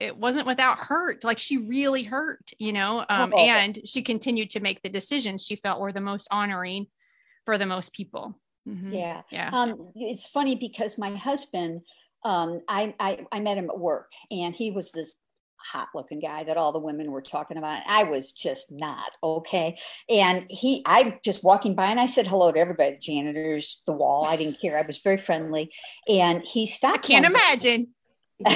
it 0.01 0.17
wasn't 0.17 0.47
without 0.47 0.79
hurt. 0.79 1.23
Like 1.23 1.38
she 1.38 1.59
really 1.59 2.03
hurt, 2.03 2.51
you 2.59 2.73
know, 2.73 3.05
um, 3.09 3.33
oh. 3.35 3.38
and 3.38 3.79
she 3.85 4.03
continued 4.03 4.51
to 4.51 4.61
make 4.61 4.83
the 4.83 4.88
decisions 4.88 5.45
she 5.45 5.57
felt 5.57 5.81
were 5.81 5.93
the 5.93 6.01
most 6.01 6.27
honoring 6.31 6.87
for 7.45 7.57
the 7.57 7.67
most 7.67 7.93
people. 7.93 8.38
Mm-hmm. 8.69 8.93
Yeah. 8.93 9.23
Yeah. 9.31 9.51
Um, 9.53 9.93
it's 9.95 10.27
funny 10.27 10.57
because 10.57 10.99
my 10.99 11.11
husband, 11.15 11.83
um, 12.25 12.62
I, 12.69 12.95
I, 12.99 13.27
I 13.31 13.41
met 13.41 13.59
him 13.59 13.71
at 13.71 13.79
work 13.79 14.11
and 14.31 14.55
he 14.55 14.73
was 14.73 14.91
this 14.91 15.15
hot 15.70 15.88
looking 15.94 16.20
guy 16.20 16.44
that 16.44 16.57
all 16.57 16.72
the 16.72 16.79
women 16.79 17.11
were 17.11 17.22
talking 17.22 17.57
about. 17.57 17.83
I 17.87 18.05
was 18.05 18.33
just 18.33 18.72
not 18.72 19.12
okay. 19.22 19.79
And 20.09 20.46
he, 20.48 20.83
I'm 20.87 21.18
just 21.25 21.44
walking 21.44 21.75
by 21.75 21.87
and 21.87 22.01
I 22.01 22.07
said 22.07 22.27
hello 22.27 22.53
to 22.53 22.59
everybody, 22.59 22.92
the 22.92 22.98
janitors, 22.98 23.83
the 23.87 23.92
wall. 23.92 24.25
I 24.25 24.37
didn't 24.37 24.61
care. 24.61 24.79
I 24.79 24.87
was 24.87 24.98
very 24.98 25.18
friendly. 25.18 25.72
And 26.09 26.42
he 26.42 26.66
stopped. 26.66 27.05
I 27.05 27.09
can't 27.09 27.27
imagine. 27.27 27.88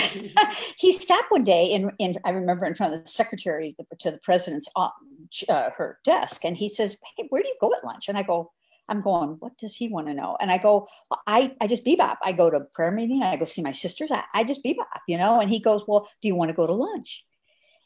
he 0.79 0.93
stopped 0.93 1.31
one 1.31 1.45
day 1.45 1.73
and, 1.73 1.93
and 2.01 2.19
I 2.25 2.31
remember 2.31 2.65
in 2.65 2.75
front 2.75 2.95
of 2.95 3.05
the 3.05 3.09
secretary 3.09 3.77
to 4.01 4.11
the 4.11 4.19
president's 4.19 4.69
uh, 4.77 5.71
her 5.77 5.99
desk. 6.05 6.45
And 6.45 6.57
he 6.57 6.69
says, 6.69 6.97
Hey, 7.17 7.27
where 7.29 7.43
do 7.43 7.49
you 7.49 7.57
go 7.61 7.73
at 7.73 7.85
lunch? 7.85 8.09
And 8.09 8.19
I 8.19 8.23
go, 8.23 8.53
I'm 8.89 9.03
going, 9.03 9.37
what 9.41 9.59
does 9.59 9.75
he 9.75 9.89
want 9.89 10.07
to 10.07 10.15
know? 10.15 10.37
And 10.41 10.51
I 10.51 10.59
go, 10.59 10.89
well, 11.11 11.21
I, 11.27 11.55
I 11.61 11.67
just 11.67 11.85
bebop. 11.85 12.17
I 12.23 12.33
go 12.33 12.51
to 12.51 12.61
prayer 12.75 12.93
meeting. 12.93 13.23
I 13.23 13.37
go 13.37 13.45
see 13.45 13.63
my 13.63 13.73
sisters. 13.73 14.11
I, 14.13 14.25
I 14.35 14.45
just 14.45 14.65
bebop, 14.65 14.87
you 15.09 15.17
know? 15.17 15.41
And 15.41 15.51
he 15.51 15.59
goes, 15.61 15.85
well, 15.87 16.09
do 16.23 16.29
you 16.29 16.35
want 16.35 16.51
to 16.51 16.57
go 16.57 16.67
to 16.67 16.73
lunch? 16.73 17.25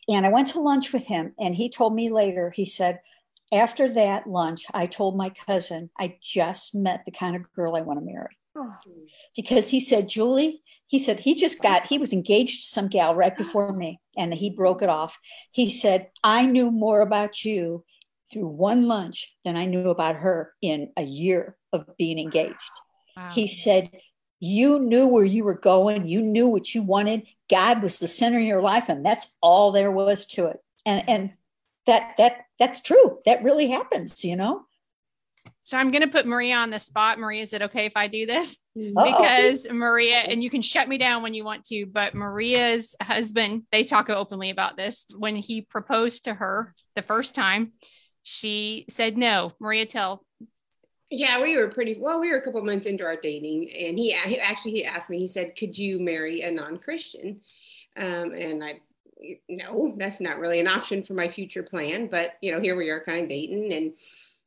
And 0.08 0.26
I 0.26 0.30
went 0.30 0.48
to 0.48 0.60
lunch 0.60 0.92
with 0.92 1.06
him. 1.06 1.34
And 1.38 1.54
he 1.54 1.70
told 1.70 1.94
me 1.94 2.10
later, 2.10 2.52
he 2.54 2.66
said, 2.66 3.00
after 3.52 3.92
that 3.94 4.26
lunch, 4.26 4.64
I 4.72 4.86
told 4.86 5.16
my 5.16 5.30
cousin, 5.30 5.90
I 5.98 6.18
just 6.22 6.74
met 6.74 7.02
the 7.04 7.12
kind 7.12 7.34
of 7.34 7.52
girl 7.52 7.76
I 7.76 7.80
want 7.80 7.98
to 7.98 8.04
marry. 8.04 8.36
Oh. 8.56 8.74
Because 9.36 9.68
he 9.68 9.80
said, 9.80 10.08
Julie, 10.08 10.62
he 10.86 10.98
said, 10.98 11.20
he 11.20 11.34
just 11.34 11.62
got, 11.62 11.86
he 11.86 11.98
was 11.98 12.12
engaged 12.12 12.62
to 12.62 12.68
some 12.68 12.88
gal 12.88 13.14
right 13.14 13.36
before 13.36 13.72
me 13.72 14.00
and 14.16 14.34
he 14.34 14.50
broke 14.50 14.82
it 14.82 14.88
off. 14.88 15.18
He 15.52 15.70
said, 15.70 16.08
I 16.24 16.46
knew 16.46 16.70
more 16.70 17.00
about 17.00 17.44
you 17.44 17.84
through 18.32 18.48
one 18.48 18.86
lunch 18.86 19.36
than 19.44 19.56
I 19.56 19.66
knew 19.66 19.90
about 19.90 20.16
her 20.16 20.52
in 20.62 20.92
a 20.96 21.02
year 21.02 21.56
of 21.72 21.86
being 21.96 22.18
engaged. 22.18 22.70
Wow. 23.16 23.30
He 23.34 23.48
said, 23.48 23.90
You 24.38 24.78
knew 24.78 25.06
where 25.06 25.24
you 25.24 25.44
were 25.44 25.58
going, 25.58 26.08
you 26.08 26.22
knew 26.22 26.48
what 26.48 26.74
you 26.74 26.82
wanted. 26.82 27.26
God 27.50 27.82
was 27.82 27.98
the 27.98 28.06
center 28.06 28.38
of 28.38 28.44
your 28.44 28.62
life, 28.62 28.88
and 28.88 29.04
that's 29.04 29.36
all 29.42 29.72
there 29.72 29.90
was 29.90 30.24
to 30.26 30.46
it. 30.46 30.58
And 30.86 31.08
and 31.08 31.32
that 31.86 32.14
that 32.18 32.44
that's 32.58 32.80
true. 32.80 33.18
That 33.26 33.42
really 33.42 33.68
happens, 33.68 34.24
you 34.24 34.36
know. 34.36 34.66
So 35.62 35.76
I'm 35.76 35.90
going 35.90 36.02
to 36.02 36.08
put 36.08 36.26
Maria 36.26 36.56
on 36.56 36.70
the 36.70 36.78
spot. 36.78 37.18
Maria, 37.18 37.42
is 37.42 37.52
it 37.52 37.62
okay 37.62 37.84
if 37.84 37.92
I 37.94 38.08
do 38.08 38.26
this? 38.26 38.58
Mm-hmm. 38.76 38.96
Uh-oh. 38.96 39.12
Because 39.12 39.70
Maria, 39.70 40.16
and 40.16 40.42
you 40.42 40.50
can 40.50 40.62
shut 40.62 40.88
me 40.88 40.98
down 40.98 41.22
when 41.22 41.34
you 41.34 41.44
want 41.44 41.64
to, 41.66 41.86
but 41.86 42.14
Maria's 42.14 42.96
husband, 43.00 43.64
they 43.70 43.84
talk 43.84 44.10
openly 44.10 44.50
about 44.50 44.76
this. 44.76 45.06
When 45.16 45.36
he 45.36 45.62
proposed 45.62 46.24
to 46.24 46.34
her 46.34 46.74
the 46.96 47.02
first 47.02 47.34
time, 47.34 47.72
she 48.22 48.84
said 48.88 49.16
no. 49.16 49.52
Maria, 49.58 49.86
tell 49.86 50.24
Yeah, 51.10 51.40
we 51.42 51.56
were 51.56 51.68
pretty 51.68 51.96
well. 51.98 52.20
We 52.20 52.30
were 52.30 52.38
a 52.38 52.42
couple 52.42 52.62
months 52.62 52.86
into 52.86 53.04
our 53.04 53.16
dating, 53.16 53.70
and 53.70 53.98
he, 53.98 54.12
he 54.12 54.38
actually 54.38 54.72
he 54.72 54.84
asked 54.84 55.10
me. 55.10 55.18
He 55.18 55.26
said, 55.26 55.56
"Could 55.56 55.76
you 55.76 55.98
marry 55.98 56.42
a 56.42 56.50
non-Christian?" 56.50 57.40
Um, 57.96 58.32
and 58.32 58.62
I, 58.62 58.80
no, 59.48 59.94
that's 59.98 60.20
not 60.20 60.38
really 60.38 60.60
an 60.60 60.68
option 60.68 61.02
for 61.02 61.14
my 61.14 61.28
future 61.28 61.62
plan. 61.62 62.06
But 62.08 62.34
you 62.40 62.52
know, 62.52 62.60
here 62.60 62.76
we 62.76 62.90
are, 62.90 63.00
kind 63.00 63.22
of 63.22 63.28
dating, 63.28 63.72
and 63.72 63.92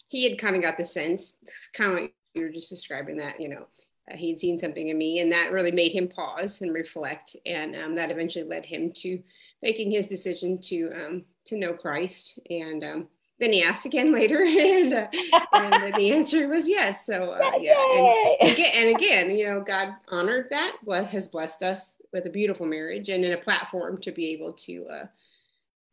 he 0.08 0.30
had 0.30 0.40
kind 0.40 0.56
of 0.56 0.62
got 0.62 0.78
the 0.78 0.86
sense, 0.86 1.36
kind 1.74 1.92
of 1.92 2.00
like 2.00 2.14
you 2.34 2.44
were 2.44 2.50
just 2.50 2.70
describing 2.70 3.18
that. 3.18 3.40
You 3.40 3.50
know, 3.50 3.68
uh, 4.12 4.16
he 4.16 4.30
had 4.30 4.40
seen 4.40 4.60
something 4.60 4.88
in 4.88 4.98
me, 4.98 5.20
and 5.20 5.32
that 5.32 5.52
really 5.52 5.72
made 5.72 5.92
him 5.92 6.08
pause 6.08 6.62
and 6.62 6.74
reflect, 6.74 7.36
and 7.46 7.76
um, 7.76 7.96
that 7.96 8.12
eventually 8.12 8.46
led 8.46 8.66
him 8.66 8.92
to 8.98 9.22
making 9.62 9.92
his 9.92 10.08
decision 10.08 10.60
to 10.62 10.92
um, 10.94 11.26
to 11.46 11.58
know 11.58 11.74
Christ. 11.74 12.40
And 12.50 12.84
um, 12.84 13.08
then 13.44 13.52
he 13.52 13.62
asked 13.62 13.86
again 13.86 14.14
later, 14.14 14.42
and, 14.48 14.94
uh, 14.94 15.08
and 15.54 15.94
the 15.96 16.12
answer 16.12 16.48
was 16.48 16.68
yes. 16.68 17.06
So 17.06 17.32
uh, 17.32 17.52
yeah, 17.60 18.38
and 18.42 18.52
again, 18.52 18.72
and 18.74 18.96
again, 18.96 19.32
you 19.32 19.46
know, 19.46 19.62
God 19.62 19.96
honored 20.08 20.48
that. 20.52 20.78
What 20.84 21.08
has 21.08 21.28
blessed 21.28 21.62
us 21.62 21.94
with 22.14 22.26
a 22.26 22.30
beautiful 22.30 22.66
marriage 22.66 23.10
and 23.10 23.26
in 23.26 23.34
a 23.34 23.38
platform 23.38 24.00
to 24.02 24.12
be 24.12 24.32
able 24.32 24.54
to 24.54 24.86
uh, 24.88 25.06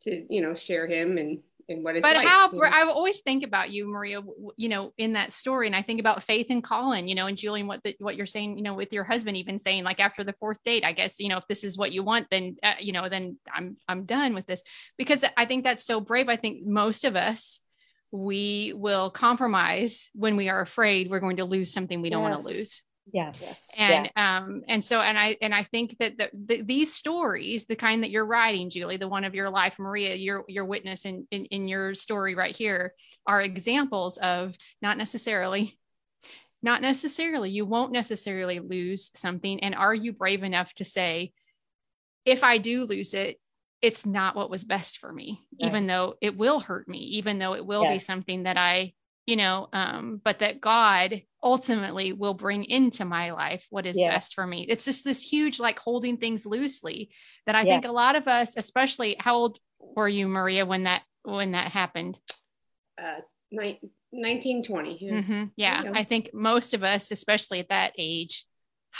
to 0.01 0.33
you 0.33 0.41
know 0.41 0.55
share 0.55 0.87
Him 0.87 1.17
and 1.17 1.39
and 1.71 1.83
what 1.83 1.95
is 1.95 2.01
but 2.01 2.15
like, 2.15 2.27
how 2.27 2.49
i 2.71 2.83
always 2.83 3.21
think 3.21 3.43
about 3.43 3.71
you 3.71 3.87
maria 3.87 4.21
you 4.55 4.69
know 4.69 4.93
in 4.97 5.13
that 5.13 5.31
story 5.31 5.65
and 5.65 5.75
i 5.75 5.81
think 5.81 5.99
about 5.99 6.23
faith 6.23 6.47
and 6.49 6.63
collin 6.63 7.07
you 7.07 7.15
know 7.15 7.27
and 7.27 7.37
julian 7.37 7.65
what 7.65 7.81
the, 7.83 7.95
what 7.99 8.15
you're 8.15 8.25
saying 8.25 8.57
you 8.57 8.63
know 8.63 8.75
with 8.75 8.93
your 8.93 9.03
husband 9.03 9.35
even 9.35 9.57
saying 9.57 9.83
like 9.83 9.99
after 9.99 10.23
the 10.23 10.33
fourth 10.33 10.61
date 10.63 10.85
i 10.85 10.91
guess 10.91 11.19
you 11.19 11.29
know 11.29 11.37
if 11.37 11.47
this 11.47 11.63
is 11.63 11.77
what 11.77 11.91
you 11.91 12.03
want 12.03 12.27
then 12.29 12.55
uh, 12.61 12.73
you 12.79 12.91
know 12.91 13.09
then 13.09 13.37
i'm 13.51 13.77
i'm 13.87 14.05
done 14.05 14.33
with 14.33 14.45
this. 14.45 14.61
Because 14.97 15.19
i 15.37 15.45
think 15.45 15.63
that's 15.63 15.85
so 15.85 15.99
brave. 15.99 16.29
I 16.29 16.35
think 16.35 16.65
most 16.65 17.05
of 17.05 17.15
us 17.15 17.59
we 18.11 18.73
will 18.75 19.09
compromise 19.09 20.09
when 20.13 20.35
we 20.35 20.49
are 20.49 20.61
afraid 20.61 21.09
we're 21.09 21.21
going 21.21 21.37
to 21.37 21.45
lose 21.45 21.71
something 21.71 22.01
we 22.01 22.09
don't 22.09 22.21
want 22.21 22.37
to 22.37 22.45
lose 22.45 22.83
Yeah. 23.11 23.31
Yes. 23.41 23.71
and 23.77 24.11
um 24.15 24.63
and 24.67 24.83
so 24.83 25.01
and 25.01 25.17
i 25.17 25.35
and 25.41 25.53
i 25.53 25.63
think 25.63 25.97
that 25.99 26.17
the, 26.17 26.29
the, 26.33 26.61
these 26.61 26.93
stories 26.93 27.65
the 27.65 27.75
kind 27.75 28.03
that 28.03 28.11
you're 28.11 28.25
writing 28.25 28.69
julie 28.69 28.97
the 28.97 29.07
one 29.07 29.23
of 29.23 29.35
your 29.35 29.49
life 29.49 29.77
maria 29.79 30.15
your 30.15 30.45
your 30.47 30.65
witness 30.65 31.05
in, 31.05 31.27
in 31.31 31.45
in 31.45 31.67
your 31.67 31.95
story 31.95 32.35
right 32.35 32.55
here 32.55 32.93
are 33.25 33.41
examples 33.41 34.17
of 34.19 34.55
not 34.81 34.97
necessarily 34.97 35.77
not 36.61 36.81
necessarily 36.81 37.49
you 37.49 37.65
won't 37.65 37.91
necessarily 37.91 38.59
lose 38.59 39.09
something 39.15 39.61
and 39.61 39.73
are 39.75 39.95
you 39.95 40.13
brave 40.13 40.43
enough 40.43 40.71
to 40.75 40.85
say 40.85 41.33
if 42.23 42.43
i 42.43 42.59
do 42.59 42.85
lose 42.85 43.13
it 43.13 43.39
it's 43.81 44.05
not 44.05 44.35
what 44.35 44.51
was 44.51 44.63
best 44.63 44.99
for 44.99 45.11
me 45.11 45.41
even 45.57 45.87
though 45.87 46.15
it 46.21 46.37
will 46.37 46.59
hurt 46.59 46.87
me 46.87 46.99
even 46.99 47.39
though 47.39 47.55
it 47.55 47.65
will 47.65 47.83
be 47.93 47.99
something 47.99 48.43
that 48.43 48.57
i 48.57 48.93
you 49.25 49.35
know 49.35 49.67
um 49.73 50.19
but 50.23 50.39
that 50.39 50.59
god 50.61 51.21
ultimately 51.43 52.13
will 52.13 52.33
bring 52.33 52.63
into 52.65 53.05
my 53.05 53.31
life 53.31 53.65
what 53.69 53.85
is 53.85 53.97
Yeah. 53.97 54.09
best 54.09 54.33
for 54.33 54.45
me 54.45 54.65
it's 54.67 54.85
just 54.85 55.03
this 55.03 55.21
huge 55.21 55.59
like 55.59 55.79
holding 55.79 56.17
things 56.17 56.45
loosely 56.45 57.11
that 57.45 57.55
i 57.55 57.59
Yeah. 57.61 57.65
think 57.73 57.85
a 57.85 57.91
lot 57.91 58.15
of 58.15 58.27
us 58.27 58.57
especially 58.57 59.15
how 59.19 59.35
old 59.35 59.59
were 59.79 60.09
you 60.09 60.27
maria 60.27 60.65
when 60.65 60.83
that 60.83 61.03
when 61.23 61.51
that 61.51 61.71
happened 61.71 62.19
uh, 63.01 63.21
nine, 63.51 63.77
1920. 64.11 64.97
Yeah. 65.01 65.21
Mhm. 65.21 65.51
yeah 65.55 65.83
Yeah. 65.83 65.91
i 65.93 66.03
think 66.03 66.31
most 66.33 66.73
of 66.73 66.83
us 66.83 67.11
especially 67.11 67.59
at 67.59 67.69
that 67.69 67.93
age 67.97 68.45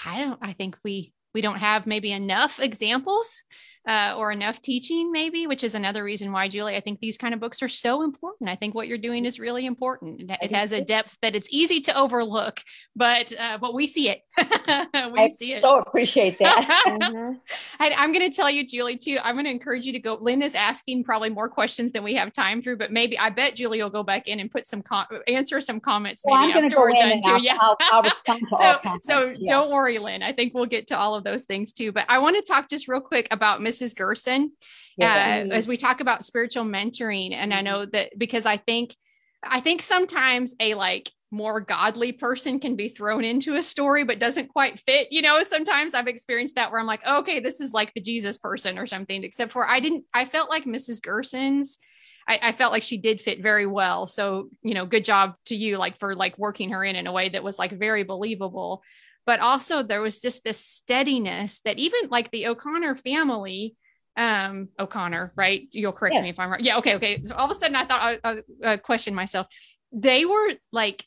i 0.06 0.24
don't 0.24 0.40
i 0.42 0.54
think 0.54 0.78
we 0.84 1.14
we 1.34 1.42
don't 1.42 1.58
have 1.60 1.88
maybe 1.88 2.12
enough 2.12 2.60
examples 2.60 3.44
uh, 3.88 4.13
or 4.17 4.32
enough 4.32 4.62
teaching 4.62 5.12
maybe 5.12 5.48
which 5.48 5.63
is 5.63 5.74
another 5.76 6.04
reason 6.04 6.32
why 6.32 6.48
julie 6.48 6.76
i 6.76 6.80
think 6.80 7.00
these 7.00 7.17
kind 7.17 7.34
of 7.34 7.39
books 7.39 7.62
are 7.63 7.67
so 7.67 8.04
important 8.04 8.50
i 8.50 8.56
think 8.56 8.76
what 8.76 8.88
you're 8.88 8.98
doing 8.98 9.26
is 9.26 9.39
really 9.39 9.65
important 9.65 10.22
it, 10.22 10.38
it 10.41 10.52
has 10.52 10.72
a 10.72 10.82
depth 10.84 11.17
that 11.22 11.36
it's 11.36 11.48
easy 11.52 11.82
to 11.82 11.98
overlook 11.98 12.60
but 12.96 13.34
uh, 13.39 13.58
but 13.60 13.74
we 13.74 13.88
see 13.88 14.10
it 14.10 14.22
we 14.38 15.20
I 15.20 15.28
see 15.28 15.54
it 15.54 15.62
so 15.63 15.80
appreciate 15.80 16.38
that. 16.39 16.67
Mhm. 16.91 17.39
I, 17.80 17.94
I'm 17.98 18.12
going 18.12 18.30
to 18.30 18.36
tell 18.36 18.50
you, 18.50 18.65
Julie, 18.65 18.98
too. 18.98 19.17
I'm 19.24 19.36
going 19.36 19.46
to 19.46 19.52
encourage 19.52 19.86
you 19.86 19.94
to 19.94 20.00
go. 20.00 20.17
Lynn 20.20 20.41
is 20.41 20.56
asking 20.56 21.04
probably 21.04 21.30
more 21.30 21.50
questions 21.50 21.91
than 21.91 22.04
we 22.04 22.13
have 22.15 22.32
time 22.34 22.62
through, 22.62 22.78
but 22.78 22.91
maybe 22.91 23.17
I 23.17 23.30
bet 23.30 23.56
Julie 23.56 23.82
will 23.82 23.89
go 23.89 24.04
back 24.04 24.28
in 24.28 24.39
and 24.39 24.50
put 24.52 24.65
some 24.65 24.82
com- 24.82 25.06
answer 25.28 25.60
some 25.62 25.80
comments 25.80 26.24
Well, 26.26 26.39
maybe 26.41 26.54
I'm 26.54 26.60
going 26.60 26.70
to 26.70 26.76
after 26.76 26.76
go 26.76 26.82
we're 26.84 26.94
done 26.94 27.12
and 27.12 27.24
too. 27.24 27.32
I'll, 27.32 27.44
Yeah. 27.44 27.58
I'll, 27.60 28.04
I'll 28.28 28.39
so 28.50 28.80
so 29.02 29.34
Yeah. 29.38 29.54
don't 29.54 29.72
worry, 29.72 29.98
Lynn. 30.00 30.22
I 30.24 30.32
think 30.34 30.54
we'll 30.54 30.65
get 30.65 30.88
to 30.88 30.98
all 30.98 31.15
of 31.15 31.24
those 31.24 31.46
things 31.46 31.72
too. 31.74 31.91
But 31.91 32.06
I 32.10 32.20
want 32.20 32.36
to 32.38 32.41
talk 32.41 32.70
just 32.70 32.88
real 32.88 33.02
quick 33.02 33.28
about 33.32 33.62
Mrs. 33.72 33.96
Gerson 33.96 34.52
Yeah. 34.98 35.46
uh, 35.50 35.54
as 35.54 35.68
we 35.68 35.78
talk 35.78 36.02
about 36.02 36.26
spiritual 36.26 36.66
mentoring. 36.66 37.34
And 37.34 37.54
I 37.54 37.62
know 37.62 37.86
that 37.86 38.12
because 38.18 38.46
I 38.46 38.58
think 38.58 38.96
I 39.44 39.60
think 39.60 39.82
sometimes 39.82 40.56
a 40.60 40.76
like 40.76 41.12
more 41.32 41.62
godly 41.62 42.12
person 42.12 42.60
can 42.60 42.76
be 42.76 42.90
thrown 42.90 43.24
into 43.24 43.56
a 43.56 43.64
story 43.64 44.04
but 44.04 44.20
doesn't 44.20 44.50
quite 44.50 44.82
fit. 44.82 45.12
You 45.12 45.22
know, 45.22 45.42
sometimes 45.44 45.94
I've 45.94 46.08
experienced 46.08 46.56
that 46.56 46.72
where 46.72 46.80
I'm 46.80 46.86
like, 46.86 47.06
okay, 47.08 47.40
this 47.40 47.62
is 47.62 47.72
like 47.72 47.94
the 47.94 48.02
Jesus 48.02 48.38
person 48.38 48.78
or 48.78 48.86
something, 48.86 49.24
except 49.24 49.54
for 49.54 49.66
I 49.66 49.80
didn't, 49.80 50.06
I 50.14 50.26
felt 50.26 50.50
like 50.50 50.66
Mrs. 50.66 51.02
Gerson's. 51.02 51.80
I, 52.28 52.40
I 52.44 52.52
felt 52.52 52.72
like 52.72 52.84
she 52.84 52.98
did 52.98 53.20
fit 53.20 53.42
very 53.42 53.66
well. 53.66 54.06
So, 54.06 54.50
you 54.62 54.76
know, 54.76 54.86
good 54.86 55.04
job 55.04 55.36
to 55.46 55.56
you, 55.56 55.78
like 55.78 55.98
for 55.98 56.14
like 56.16 56.38
working 56.38 56.70
her 56.72 56.84
in 56.84 56.96
in 56.96 57.08
a 57.08 57.12
way 57.12 57.30
that 57.30 57.44
was 57.44 57.58
like 57.58 57.72
very 57.72 58.04
believable. 58.04 58.84
But 59.26 59.40
also 59.40 59.84
there 59.84 60.02
was 60.02 60.20
just 60.20 60.44
this 60.44 60.60
steadiness 60.60 61.62
that 61.66 61.78
even 61.80 62.10
like 62.10 62.32
the 62.32 62.48
O'Connor 62.48 62.96
family, 62.96 63.76
um 64.18 64.68
o'connor 64.78 65.32
right? 65.38 65.70
You'll 65.72 65.94
correct 65.94 66.16
Yes. 66.16 66.24
me 66.24 66.30
if 66.30 66.40
i'm 66.40 66.52
right 66.52 66.60
yeah 66.60 66.78
okay 66.80 66.96
okay. 66.96 67.24
So 67.24 67.34
all 67.34 67.46
of 67.46 67.52
a 67.52 67.56
sudden 67.56 67.78
i 67.78 67.86
thought 67.86 68.02
i, 68.02 68.20
I 68.30 68.74
uh, 68.74 68.78
questioned 68.78 69.16
myself. 69.16 69.48
They 69.94 70.26
were 70.26 70.50
like 70.74 71.06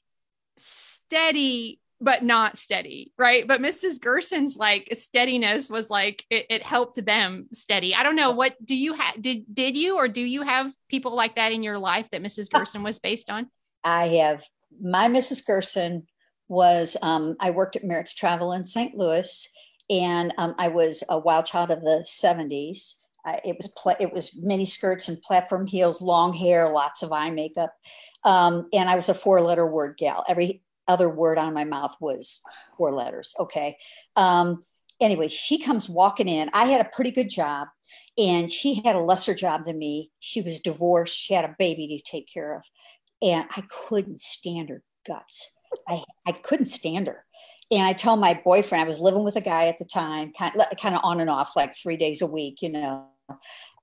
steady 0.56 1.80
but 2.00 2.22
not 2.22 2.56
steady 2.56 3.12
right? 3.18 3.46
But 3.46 3.60
mrs 3.60 4.00
gerson's 4.00 4.56
like 4.56 4.88
steadiness 4.94 5.68
was 5.68 5.90
like 5.90 6.24
it, 6.30 6.46
it 6.48 6.62
helped 6.62 7.04
them 7.04 7.48
steady. 7.52 7.94
I 7.94 8.02
don't 8.02 8.16
know 8.16 8.30
what 8.30 8.56
do 8.64 8.74
you 8.74 8.94
have 8.94 9.20
did 9.20 9.44
did 9.52 9.76
you 9.76 9.96
or 9.96 10.08
do 10.08 10.22
you 10.22 10.40
have 10.40 10.72
people 10.88 11.14
like 11.14 11.36
that 11.36 11.52
in 11.52 11.62
your 11.62 11.78
life 11.78 12.08
that 12.10 12.22
mrs 12.22 12.50
gerson 12.50 12.82
was 12.82 12.98
based 12.98 13.28
on? 13.28 13.50
I 13.84 14.06
have 14.06 14.44
my 14.80 15.08
Mrs. 15.08 15.44
Gerson 15.46 16.06
was 16.48 16.96
um, 17.02 17.36
I 17.40 17.50
worked 17.50 17.76
at 17.76 17.84
Merritt's 17.84 18.14
Travel 18.14 18.52
in 18.52 18.64
St. 18.64 18.94
Louis, 18.94 19.48
and 19.90 20.32
um, 20.38 20.54
I 20.58 20.68
was 20.68 21.02
a 21.08 21.18
wild 21.18 21.46
child 21.46 21.70
of 21.70 21.80
the 21.80 22.06
'70s. 22.08 22.94
Uh, 23.26 23.36
it 23.44 23.56
was 23.56 23.68
pla- 23.76 23.96
it 24.00 24.12
was 24.12 24.36
mini 24.36 24.66
skirts 24.66 25.08
and 25.08 25.20
platform 25.22 25.66
heels, 25.66 26.02
long 26.02 26.32
hair, 26.32 26.70
lots 26.72 27.02
of 27.02 27.12
eye 27.12 27.30
makeup, 27.30 27.74
um, 28.24 28.68
and 28.72 28.88
I 28.88 28.96
was 28.96 29.08
a 29.08 29.14
four 29.14 29.40
letter 29.40 29.66
word 29.66 29.96
gal. 29.98 30.24
Every 30.28 30.62
other 30.86 31.08
word 31.08 31.38
on 31.38 31.54
my 31.54 31.64
mouth 31.64 31.94
was 32.00 32.40
four 32.76 32.94
letters. 32.94 33.34
Okay. 33.40 33.78
Um, 34.16 34.60
anyway, 35.00 35.28
she 35.28 35.58
comes 35.58 35.88
walking 35.88 36.28
in. 36.28 36.50
I 36.52 36.66
had 36.66 36.82
a 36.82 36.90
pretty 36.90 37.10
good 37.10 37.30
job, 37.30 37.68
and 38.18 38.50
she 38.52 38.82
had 38.84 38.96
a 38.96 39.00
lesser 39.00 39.34
job 39.34 39.64
than 39.64 39.78
me. 39.78 40.10
She 40.20 40.42
was 40.42 40.60
divorced. 40.60 41.16
She 41.16 41.32
had 41.32 41.46
a 41.46 41.56
baby 41.58 41.88
to 41.88 42.10
take 42.10 42.28
care 42.32 42.56
of 42.56 42.62
and 43.24 43.46
I 43.56 43.62
couldn't 43.70 44.20
stand 44.20 44.68
her 44.68 44.82
guts. 45.06 45.50
I, 45.88 46.02
I 46.26 46.32
couldn't 46.32 46.66
stand 46.66 47.06
her. 47.06 47.24
And 47.70 47.86
I 47.86 47.92
told 47.92 48.20
my 48.20 48.40
boyfriend, 48.44 48.84
I 48.84 48.88
was 48.88 49.00
living 49.00 49.24
with 49.24 49.36
a 49.36 49.40
guy 49.40 49.66
at 49.66 49.78
the 49.78 49.84
time, 49.84 50.32
kind 50.38 50.54
of, 50.54 50.66
kind 50.80 50.94
of 50.94 51.00
on 51.02 51.20
and 51.20 51.30
off, 51.30 51.56
like 51.56 51.74
three 51.76 51.96
days 51.96 52.22
a 52.22 52.26
week, 52.26 52.60
you 52.62 52.70
know. 52.70 53.08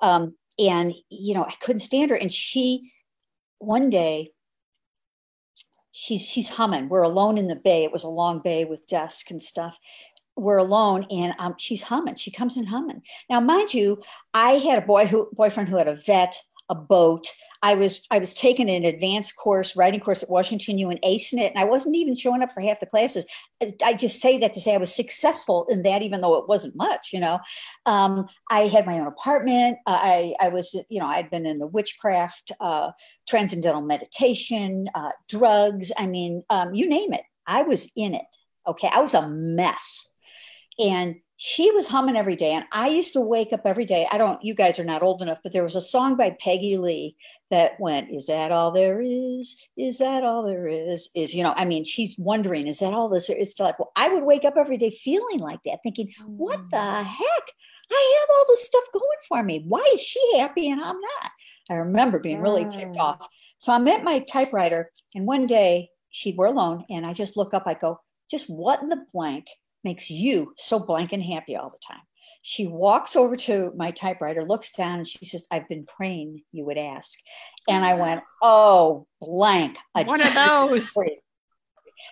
Um, 0.01 0.35
and, 0.59 0.93
you 1.09 1.33
know, 1.33 1.43
I 1.43 1.55
couldn't 1.61 1.79
stand 1.79 2.11
her. 2.11 2.15
And 2.15 2.31
she, 2.31 2.93
one 3.57 3.89
day, 3.89 4.31
she's 5.91 6.21
she's 6.21 6.49
humming. 6.49 6.89
We're 6.89 7.01
alone 7.01 7.37
in 7.37 7.47
the 7.47 7.55
bay. 7.55 7.83
It 7.83 7.91
was 7.91 8.03
a 8.03 8.09
long 8.09 8.39
bay 8.39 8.65
with 8.65 8.87
desks 8.87 9.31
and 9.31 9.41
stuff. 9.41 9.77
We're 10.37 10.57
alone, 10.57 11.05
and 11.11 11.33
um, 11.39 11.55
she's 11.57 11.83
humming. 11.83 12.15
She 12.15 12.31
comes 12.31 12.55
in 12.55 12.65
humming. 12.65 13.01
Now, 13.29 13.41
mind 13.41 13.73
you, 13.73 14.01
I 14.33 14.53
had 14.53 14.81
a 14.81 14.85
boy 14.85 15.05
who 15.05 15.29
boyfriend 15.33 15.69
who 15.69 15.77
had 15.77 15.89
a 15.89 15.95
vet, 15.95 16.35
a 16.71 16.75
boat. 16.75 17.27
I 17.61 17.75
was 17.75 18.07
I 18.09 18.17
was 18.17 18.33
taking 18.33 18.69
an 18.69 18.85
advanced 18.85 19.35
course, 19.35 19.75
writing 19.75 19.99
course 19.99 20.23
at 20.23 20.29
Washington 20.29 20.79
U 20.79 20.89
and 20.89 21.01
acing 21.03 21.39
it, 21.39 21.51
and 21.51 21.59
I 21.59 21.65
wasn't 21.65 21.95
even 21.97 22.15
showing 22.15 22.41
up 22.41 22.51
for 22.53 22.61
half 22.61 22.79
the 22.79 22.87
classes. 22.87 23.25
I- 23.83 23.93
just 23.93 24.19
say 24.19 24.39
that 24.39 24.53
to 24.55 24.61
say 24.61 24.73
I 24.73 24.77
was 24.77 24.95
successful 24.95 25.67
in 25.69 25.83
that, 25.83 26.01
even 26.01 26.21
though 26.21 26.35
it 26.35 26.47
wasn't 26.47 26.75
much. 26.75 27.09
You 27.13 27.19
know, 27.19 27.39
um, 27.85 28.27
I 28.49 28.61
had 28.61 28.87
my 28.87 28.97
own 28.99 29.05
apartment. 29.05 29.77
I 29.85 30.33
I 30.39 30.47
was 30.47 30.73
you 30.89 30.99
know 30.99 31.05
I'd 31.05 31.29
been 31.29 31.45
in 31.45 31.59
the 31.59 31.67
witchcraft, 31.67 32.53
uh, 32.59 32.91
transcendental 33.27 33.81
meditation, 33.81 34.87
uh, 34.95 35.11
drugs. 35.27 35.91
I 35.97 36.07
mean, 36.07 36.43
um, 36.49 36.73
you 36.73 36.89
name 36.89 37.13
it. 37.13 37.23
I 37.45 37.63
was 37.63 37.91
in 37.95 38.15
it. 38.15 38.25
Okay, 38.65 38.89
I 38.91 39.01
was 39.01 39.13
a 39.13 39.27
mess, 39.27 40.07
and 40.79 41.15
she 41.43 41.71
was 41.71 41.87
humming 41.87 42.15
every 42.15 42.35
day 42.35 42.51
and 42.53 42.65
i 42.71 42.87
used 42.87 43.13
to 43.13 43.19
wake 43.19 43.51
up 43.51 43.61
every 43.65 43.83
day 43.83 44.05
i 44.11 44.17
don't 44.17 44.43
you 44.43 44.53
guys 44.53 44.77
are 44.77 44.83
not 44.83 45.01
old 45.01 45.23
enough 45.23 45.39
but 45.41 45.51
there 45.51 45.63
was 45.63 45.75
a 45.75 45.81
song 45.81 46.15
by 46.15 46.29
peggy 46.39 46.77
lee 46.77 47.15
that 47.49 47.79
went 47.79 48.11
is 48.11 48.27
that 48.27 48.51
all 48.51 48.69
there 48.71 49.01
is? 49.01 49.59
Is 49.75 49.97
that 49.97 50.23
all 50.23 50.43
there 50.43 50.67
is? 50.67 51.09
is 51.15 51.33
you 51.33 51.41
know 51.43 51.55
i 51.57 51.65
mean 51.65 51.83
she's 51.83 52.15
wondering 52.19 52.67
is 52.67 52.77
that 52.77 52.93
all 52.93 53.09
this 53.09 53.25
there 53.25 53.37
is? 53.37 53.55
Like 53.59 53.79
well 53.79 53.91
i 53.95 54.07
would 54.09 54.23
wake 54.23 54.45
up 54.45 54.53
every 54.55 54.77
day 54.77 54.91
feeling 54.91 55.39
like 55.39 55.59
that 55.65 55.79
thinking 55.81 56.13
what 56.25 56.59
the 56.69 57.03
heck? 57.03 57.45
I 57.91 58.17
have 58.19 58.29
all 58.37 58.45
this 58.47 58.63
stuff 58.65 58.83
going 58.93 59.03
for 59.27 59.41
me. 59.43 59.65
Why 59.67 59.83
is 59.95 60.01
she 60.01 60.37
happy 60.37 60.69
and 60.69 60.79
i'm 60.79 60.99
not? 61.01 61.31
I 61.71 61.73
remember 61.75 62.19
being 62.19 62.39
really 62.39 62.65
ticked 62.65 62.97
Mm. 62.97 63.01
off. 63.01 63.27
So 63.57 63.73
i'm 63.73 63.87
at 63.87 64.03
my 64.03 64.19
typewriter 64.19 64.91
and 65.15 65.25
one 65.25 65.47
day 65.47 65.89
she 66.11 66.35
we're 66.37 66.47
alone, 66.47 66.85
and 66.89 67.05
I 67.05 67.13
just 67.13 67.35
look 67.35 67.53
up. 67.53 67.63
I 67.65 67.73
go, 67.73 67.99
just 68.29 68.47
what 68.47 68.81
in 68.83 68.89
the 68.89 69.05
blank 69.11 69.47
makes 69.83 70.09
you 70.09 70.53
so 70.57 70.79
blank 70.79 71.11
and 71.13 71.23
happy 71.23 71.55
all 71.55 71.69
the 71.69 71.79
time? 71.85 72.01
She 72.43 72.65
walks 72.65 73.15
over 73.15 73.35
to 73.35 73.71
my 73.75 73.91
typewriter, 73.91 74.43
looks 74.43 74.71
down, 74.71 74.99
and 74.99 75.07
she 75.07 75.25
says, 75.25 75.47
I've 75.51 75.69
been 75.69 75.85
praying 75.85 76.41
you 76.51 76.65
would 76.65 76.77
ask. 76.77 77.19
And 77.69 77.85
I 77.85 77.93
went, 77.93 78.21
Oh, 78.41 79.07
blank. 79.21 79.77
One 79.93 80.21
of 80.21 80.33
those. 80.33 80.95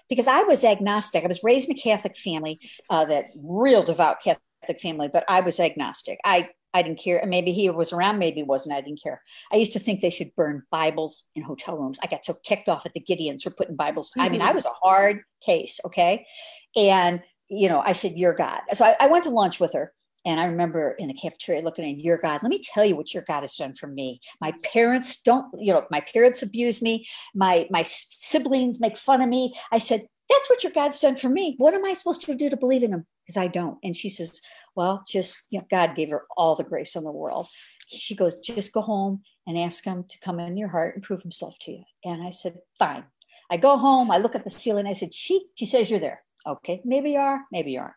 Because 0.07 0.28
I 0.28 0.43
was 0.43 0.63
agnostic. 0.63 1.24
I 1.24 1.28
was 1.28 1.43
raised 1.43 1.67
in 1.67 1.76
a 1.76 1.80
Catholic 1.80 2.15
family, 2.15 2.59
uh, 2.91 3.05
that 3.05 3.32
real 3.36 3.82
devout 3.82 4.22
Catholic 4.22 4.80
family, 4.80 5.07
but 5.07 5.24
I 5.28 5.41
was 5.41 5.59
agnostic. 5.59 6.20
I 6.24 6.49
I 6.74 6.84
didn't 6.84 6.99
care. 6.99 7.24
Maybe 7.26 7.51
he 7.51 7.70
was 7.70 7.91
around, 7.91 8.20
maybe 8.20 8.38
he 8.38 8.43
wasn't. 8.43 8.76
I 8.76 8.82
didn't 8.82 9.01
care. 9.01 9.22
I 9.51 9.55
used 9.55 9.74
to 9.74 9.80
think 9.80 10.01
they 10.01 10.09
should 10.09 10.36
burn 10.36 10.63
Bibles 10.72 11.24
in 11.36 11.41
hotel 11.41 11.78
rooms. 11.78 11.97
I 12.03 12.07
got 12.07 12.26
so 12.26 12.38
ticked 12.43 12.70
off 12.70 12.86
at 12.86 12.93
the 12.93 13.01
Gideons 13.01 13.41
for 13.41 13.49
putting 13.49 13.76
Bibles. 13.76 14.11
Mm-hmm. 14.11 14.22
I 14.22 14.30
mean, 14.30 14.41
I 14.41 14.51
was 14.53 14.65
a 14.65 14.74
hard 14.82 15.22
case, 15.43 15.80
okay? 15.86 16.28
And, 16.76 17.24
you 17.50 17.70
know, 17.70 17.82
I 17.82 17.93
said, 17.93 18.14
You're 18.16 18.34
God. 18.34 18.62
So 18.74 18.86
I, 18.86 18.95
I 19.00 19.08
went 19.08 19.24
to 19.26 19.30
lunch 19.30 19.60
with 19.60 19.74
her 19.74 19.93
and 20.26 20.39
I 20.39 20.45
remember 20.45 20.91
in 20.91 21.08
the 21.08 21.14
cafeteria 21.14 21.62
looking 21.62 21.89
at 21.89 22.00
your 22.00 22.18
God. 22.18 22.43
Let 22.43 22.50
me 22.50 22.62
tell 22.62 22.86
you 22.86 22.95
what 22.95 23.14
your 23.14 23.24
God 23.24 23.41
has 23.41 23.56
done 23.56 23.74
for 23.74 23.88
me. 23.88 24.20
My 24.41 24.54
parents 24.74 25.22
don't, 25.22 25.47
you 25.58 25.74
know, 25.74 25.86
my 25.89 26.02
parents 26.02 26.41
abuse 26.41 26.82
me. 26.82 27.08
My 27.34 27.68
my 27.70 27.84
siblings 27.84 28.80
make 28.80 28.97
fun 28.97 29.22
of 29.22 29.30
me. 29.30 29.56
I 29.72 29.78
said, 29.78 30.06
that's 30.30 30.50
what 30.50 30.64
your 30.64 30.72
God's 30.74 31.00
done 31.00 31.16
for 31.16 31.30
me. 31.30 31.56
What 31.58 31.74
am 31.74 31.86
I 31.86 31.93
supposed 31.93 32.24
to 32.24 32.36
do 32.36 32.50
to 32.50 32.58
believe 32.58 32.84
in 32.84 32.93
him? 32.93 33.06
Because 33.26 33.38
I 33.38 33.47
don't. 33.47 33.80
And 33.84 33.95
she 33.95 34.10
says, 34.10 34.41
well, 34.76 35.04
just 35.08 35.47
you 35.50 35.60
know, 35.60 35.66
God 35.72 35.95
gave 35.95 36.10
her 36.10 36.26
all 36.38 36.56
the 36.56 36.64
grace 36.64 36.95
in 36.95 37.04
the 37.04 37.12
world. 37.12 37.47
She 37.88 38.16
goes, 38.16 38.38
just 38.38 38.74
go 38.74 38.82
home 38.82 39.24
and 39.47 39.58
ask 39.58 39.84
him 39.84 40.06
to 40.08 40.20
come 40.20 40.39
in 40.39 40.58
your 40.58 40.70
heart 40.70 40.95
and 40.95 41.04
prove 41.04 41.22
himself 41.22 41.58
to 41.62 41.72
you. 41.72 41.84
And 42.06 42.26
I 42.26 42.30
said, 42.30 42.60
fine. 42.78 43.06
I 43.50 43.58
go 43.58 43.78
home. 43.78 44.12
I 44.12 44.18
look 44.20 44.36
at 44.36 44.43
the 44.43 44.52
ceiling. 44.52 44.86
I 44.86 44.93
said, 44.93 45.14
she, 45.14 45.47
she 45.56 45.66
says 45.66 45.89
you're 45.89 46.00
there. 46.00 46.22
Okay, 46.48 46.82
maybe 46.86 47.12
you 47.12 47.20
are, 47.20 47.42
maybe 47.52 47.72
you 47.72 47.80
aren't. 47.80 47.94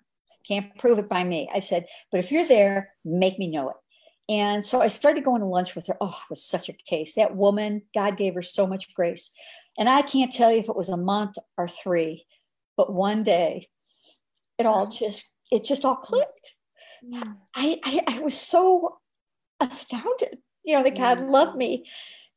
Can't 0.47 0.77
prove 0.79 0.99
it 0.99 1.09
by 1.09 1.23
me. 1.25 1.49
I 1.55 1.61
said, 1.61 1.87
but 2.11 2.19
if 2.19 2.33
you're 2.33 2.47
there, 2.47 2.91
make 3.05 3.39
me 3.39 3.49
know 3.49 3.71
it. 3.71 3.77
And 4.29 4.65
so 4.65 4.81
I 4.81 4.89
started 4.89 5.25
going 5.25 5.41
to 5.41 5.47
lunch 5.47 5.75
with 5.75 5.87
her. 5.89 5.97
Oh, 6.01 6.09
it 6.09 6.31
was 6.31 6.45
such 6.45 6.69
a 6.69 6.75
case. 6.89 7.15
That 7.15 7.37
woman, 7.37 7.83
God 7.95 8.17
gave 8.17 8.35
her 8.35 8.43
so 8.43 8.67
much 8.67 8.95
grace. 8.95 9.31
And 9.79 9.89
I 9.89 10.03
can't 10.03 10.33
tell 10.33 10.53
you 10.53 10.59
if 10.59 10.69
it 10.69 10.77
was 10.77 10.89
a 10.89 10.97
month 10.97 11.37
or 11.57 11.69
three, 11.69 12.27
but 12.77 12.93
one 12.93 13.23
day 13.23 13.69
it 14.59 14.67
all 14.67 14.87
just, 14.87 15.35
it 15.51 15.65
just 15.65 15.85
all 15.85 15.97
clicked. 15.97 16.53
Mm. 17.05 17.37
I, 17.55 17.81
I, 17.85 18.01
I 18.09 18.21
was 18.21 18.39
so 18.39 18.99
astounded, 19.61 20.39
you 20.65 20.77
know, 20.77 20.85
that 20.85 20.97
God 20.97 21.21
loved 21.21 21.57
me. 21.57 21.87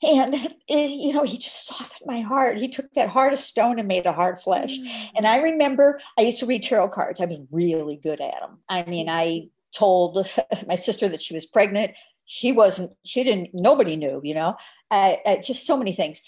And, 0.03 0.35
it, 0.67 0.91
you 0.91 1.13
know, 1.13 1.23
he 1.23 1.37
just 1.37 1.65
softened 1.65 2.05
my 2.05 2.21
heart. 2.21 2.57
He 2.57 2.67
took 2.67 2.91
that 2.93 3.09
heart 3.09 3.33
of 3.33 3.39
stone 3.39 3.79
and 3.79 3.87
made 3.87 4.05
a 4.05 4.13
heart 4.13 4.41
flesh. 4.41 4.77
And 5.15 5.25
I 5.25 5.41
remember 5.41 5.99
I 6.17 6.21
used 6.21 6.39
to 6.39 6.45
read 6.45 6.63
tarot 6.63 6.89
cards. 6.89 7.21
I 7.21 7.25
was 7.25 7.39
really 7.51 7.97
good 7.97 8.21
at 8.21 8.39
them. 8.39 8.59
I 8.69 8.83
mean, 8.83 9.09
I 9.09 9.49
told 9.73 10.27
my 10.67 10.75
sister 10.75 11.09
that 11.09 11.21
she 11.21 11.33
was 11.33 11.45
pregnant. 11.45 11.93
She 12.25 12.51
wasn't, 12.51 12.91
she 13.05 13.23
didn't, 13.23 13.49
nobody 13.53 13.95
knew, 13.95 14.19
you 14.23 14.33
know, 14.33 14.55
uh, 14.89 15.15
uh, 15.25 15.37
just 15.43 15.67
so 15.67 15.77
many 15.77 15.93
things. 15.93 16.21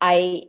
I, 0.00 0.44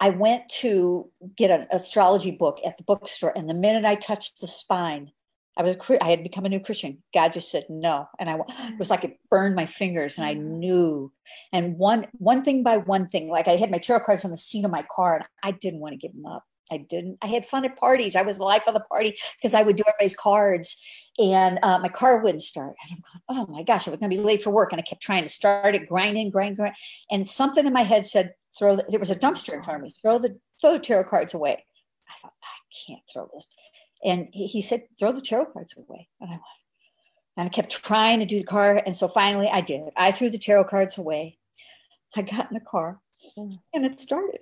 I 0.00 0.10
went 0.10 0.48
to 0.60 1.10
get 1.36 1.50
an 1.50 1.68
astrology 1.70 2.32
book 2.32 2.58
at 2.66 2.76
the 2.76 2.84
bookstore. 2.84 3.32
And 3.36 3.48
the 3.48 3.54
minute 3.54 3.84
I 3.84 3.94
touched 3.94 4.40
the 4.40 4.48
spine, 4.48 5.12
I 5.56 5.62
was 5.62 5.76
I 6.00 6.08
had 6.08 6.22
become 6.22 6.46
a 6.46 6.48
new 6.48 6.60
Christian. 6.60 7.02
God 7.14 7.32
just 7.34 7.50
said 7.50 7.66
no, 7.68 8.08
and 8.18 8.30
I 8.30 8.36
it 8.36 8.78
was 8.78 8.88
like 8.90 9.04
it 9.04 9.18
burned 9.30 9.54
my 9.54 9.66
fingers, 9.66 10.16
and 10.16 10.26
I 10.26 10.34
mm. 10.34 10.40
knew. 10.40 11.12
And 11.52 11.76
one 11.76 12.06
one 12.12 12.42
thing 12.42 12.62
by 12.62 12.78
one 12.78 13.08
thing, 13.08 13.28
like 13.28 13.48
I 13.48 13.56
had 13.56 13.70
my 13.70 13.78
tarot 13.78 14.04
cards 14.04 14.24
on 14.24 14.30
the 14.30 14.38
seat 14.38 14.64
of 14.64 14.70
my 14.70 14.84
car, 14.90 15.16
and 15.16 15.24
I 15.42 15.50
didn't 15.50 15.80
want 15.80 15.92
to 15.92 15.98
give 15.98 16.14
them 16.14 16.26
up. 16.26 16.44
I 16.70 16.78
didn't. 16.78 17.18
I 17.20 17.26
had 17.26 17.44
fun 17.44 17.66
at 17.66 17.76
parties. 17.76 18.16
I 18.16 18.22
was 18.22 18.38
the 18.38 18.44
life 18.44 18.66
of 18.66 18.72
the 18.72 18.80
party 18.80 19.14
because 19.36 19.52
I 19.52 19.62
would 19.62 19.76
do 19.76 19.84
everybody's 19.86 20.16
cards, 20.16 20.82
and 21.18 21.58
uh, 21.62 21.78
my 21.80 21.88
car 21.88 22.22
wouldn't 22.22 22.42
start. 22.42 22.74
And 22.82 22.92
I'm 22.96 23.02
going, 23.36 23.46
oh 23.48 23.52
my 23.52 23.62
gosh, 23.62 23.86
I 23.86 23.90
was 23.90 24.00
going 24.00 24.10
to 24.10 24.16
be 24.16 24.22
late 24.22 24.42
for 24.42 24.50
work, 24.50 24.72
and 24.72 24.80
I 24.80 24.82
kept 24.82 25.02
trying 25.02 25.24
to 25.24 25.28
start 25.28 25.74
it, 25.74 25.86
grinding, 25.86 26.30
grind, 26.30 26.56
grind, 26.56 26.74
and 27.10 27.28
something 27.28 27.66
in 27.66 27.74
my 27.74 27.82
head 27.82 28.06
said, 28.06 28.32
"Throw." 28.58 28.76
The, 28.76 28.86
there 28.88 29.00
was 29.00 29.10
a 29.10 29.16
dumpster 29.16 29.52
in 29.52 29.62
front 29.62 29.76
of 29.76 29.82
me. 29.82 29.92
Throw 30.00 30.18
the 30.18 30.38
throw 30.62 30.72
the 30.72 30.78
tarot 30.78 31.04
cards 31.04 31.34
away. 31.34 31.64
I 32.08 32.20
thought 32.22 32.32
I 32.42 32.86
can't 32.86 33.02
throw 33.12 33.28
this. 33.34 33.46
And 34.04 34.28
he, 34.32 34.46
he 34.46 34.62
said, 34.62 34.84
throw 34.98 35.12
the 35.12 35.20
tarot 35.20 35.46
cards 35.46 35.74
away. 35.76 36.08
And 36.20 36.30
I 36.30 36.34
went, 36.34 36.42
and 37.36 37.46
I 37.46 37.48
kept 37.48 37.70
trying 37.70 38.18
to 38.20 38.26
do 38.26 38.38
the 38.38 38.44
car. 38.44 38.82
And 38.84 38.94
so 38.94 39.08
finally 39.08 39.48
I 39.50 39.60
did. 39.60 39.84
I 39.96 40.12
threw 40.12 40.30
the 40.30 40.38
tarot 40.38 40.64
cards 40.64 40.98
away. 40.98 41.38
I 42.16 42.22
got 42.22 42.50
in 42.50 42.54
the 42.54 42.60
car 42.60 43.00
mm. 43.38 43.54
and 43.72 43.86
it 43.86 44.00
started. 44.00 44.40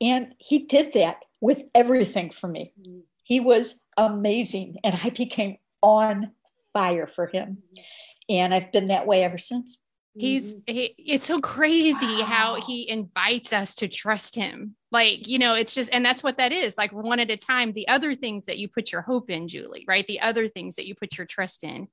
And 0.00 0.34
he 0.38 0.60
did 0.60 0.92
that 0.94 1.24
with 1.40 1.64
everything 1.74 2.30
for 2.30 2.48
me. 2.48 2.72
Mm. 2.80 3.02
He 3.24 3.40
was 3.40 3.82
amazing. 3.96 4.76
And 4.84 4.98
I 5.02 5.10
became 5.10 5.58
on 5.82 6.32
fire 6.72 7.06
for 7.06 7.26
him. 7.26 7.58
Mm. 7.74 7.82
And 8.30 8.54
I've 8.54 8.72
been 8.72 8.88
that 8.88 9.06
way 9.06 9.22
ever 9.22 9.38
since. 9.38 9.82
He's 10.18 10.54
mm-hmm. 10.54 10.74
he, 10.74 10.94
it's 10.98 11.26
so 11.26 11.38
crazy 11.38 12.06
wow. 12.06 12.24
how 12.24 12.54
he 12.56 12.88
invites 12.88 13.52
us 13.52 13.74
to 13.76 13.88
trust 13.88 14.34
him. 14.34 14.74
Like, 14.90 15.28
you 15.28 15.38
know, 15.38 15.54
it's 15.54 15.74
just 15.74 15.90
and 15.92 16.04
that's 16.04 16.22
what 16.22 16.38
that 16.38 16.52
is. 16.52 16.76
Like 16.76 16.92
one 16.92 17.20
at 17.20 17.30
a 17.30 17.36
time, 17.36 17.72
the 17.72 17.88
other 17.88 18.14
things 18.14 18.46
that 18.46 18.58
you 18.58 18.68
put 18.68 18.90
your 18.90 19.02
hope 19.02 19.30
in, 19.30 19.48
Julie, 19.48 19.84
right? 19.86 20.06
The 20.06 20.20
other 20.20 20.48
things 20.48 20.76
that 20.76 20.86
you 20.86 20.94
put 20.94 21.16
your 21.16 21.26
trust 21.26 21.64
in. 21.64 21.88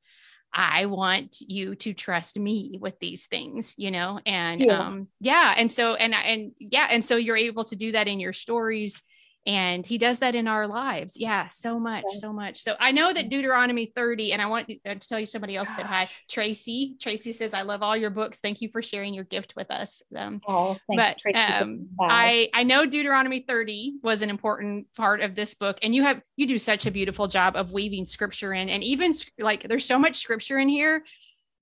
I 0.54 0.86
want 0.86 1.38
you 1.42 1.76
to 1.76 1.94
trust 1.94 2.40
me 2.40 2.78
with 2.80 2.98
these 3.00 3.28
things, 3.28 3.74
you 3.78 3.92
know? 3.92 4.22
And 4.26 4.62
yeah. 4.62 4.80
um 4.80 5.08
yeah, 5.20 5.54
and 5.58 5.70
so 5.70 5.96
and 5.96 6.14
and 6.14 6.54
yeah, 6.60 6.88
and 6.90 7.04
so 7.04 7.18
you're 7.18 7.38
able 7.38 7.66
to 7.66 7.76
do 7.76 7.92
that 7.92 8.08
in 8.08 8.20
your 8.20 8.34
stories 8.34 9.02
and 9.46 9.86
he 9.86 9.98
does 9.98 10.20
that 10.20 10.36
in 10.36 10.48
our 10.48 10.68
lives. 10.68 11.14
Yeah 11.18 11.48
so 11.48 11.80
much 11.80 12.06
so 12.18 12.34
much. 12.34 12.60
So 12.60 12.76
i 12.80 12.92
know 12.92 13.12
that 13.12 13.30
deuteronomy 13.30 13.92
30 13.96 14.34
and 14.34 14.42
i 14.42 14.48
want 14.48 14.68
to 14.68 14.96
tell 14.96 15.20
you 15.20 15.26
somebody 15.26 15.56
else 15.56 15.70
Gosh. 15.70 15.78
said 15.78 15.86
hi. 15.86 16.10
Tracy 16.30 16.96
tracy 17.02 17.32
says 17.32 17.54
i 17.54 17.62
love 17.62 17.82
all 17.82 17.96
your 17.96 18.10
books. 18.10 18.40
Thank 18.40 18.62
you 18.62 18.70
for 18.70 18.82
sharing 18.82 19.14
your 19.14 19.24
gift 19.24 19.56
with 19.56 19.72
us. 19.72 20.02
Um, 20.16 20.42
oh, 20.48 20.78
thanks, 20.88 21.22
but 21.24 21.36
um, 21.36 21.88
i 22.00 22.50
i 22.54 22.64
know 22.64 22.86
deuteronomy 22.86 23.46
30 23.48 23.96
was 24.04 24.22
an 24.22 24.30
important 24.30 24.88
part 24.96 25.22
of 25.22 25.36
this 25.36 25.54
book 25.54 25.78
and 25.82 25.94
you 25.94 26.04
have 26.04 26.22
you 26.36 26.48
do 26.48 26.60
such 26.60 26.86
a 26.86 26.92
beautiful 26.92 27.28
job 27.28 27.56
of 27.56 27.72
weaving 27.72 28.06
scripture 28.06 28.54
in 28.54 28.70
and 28.70 28.84
even 28.84 29.14
like 29.40 29.68
there's 29.68 29.86
so 29.86 30.00
much 30.00 30.18
scripture 30.18 30.58
in 30.58 30.70
here 30.70 31.04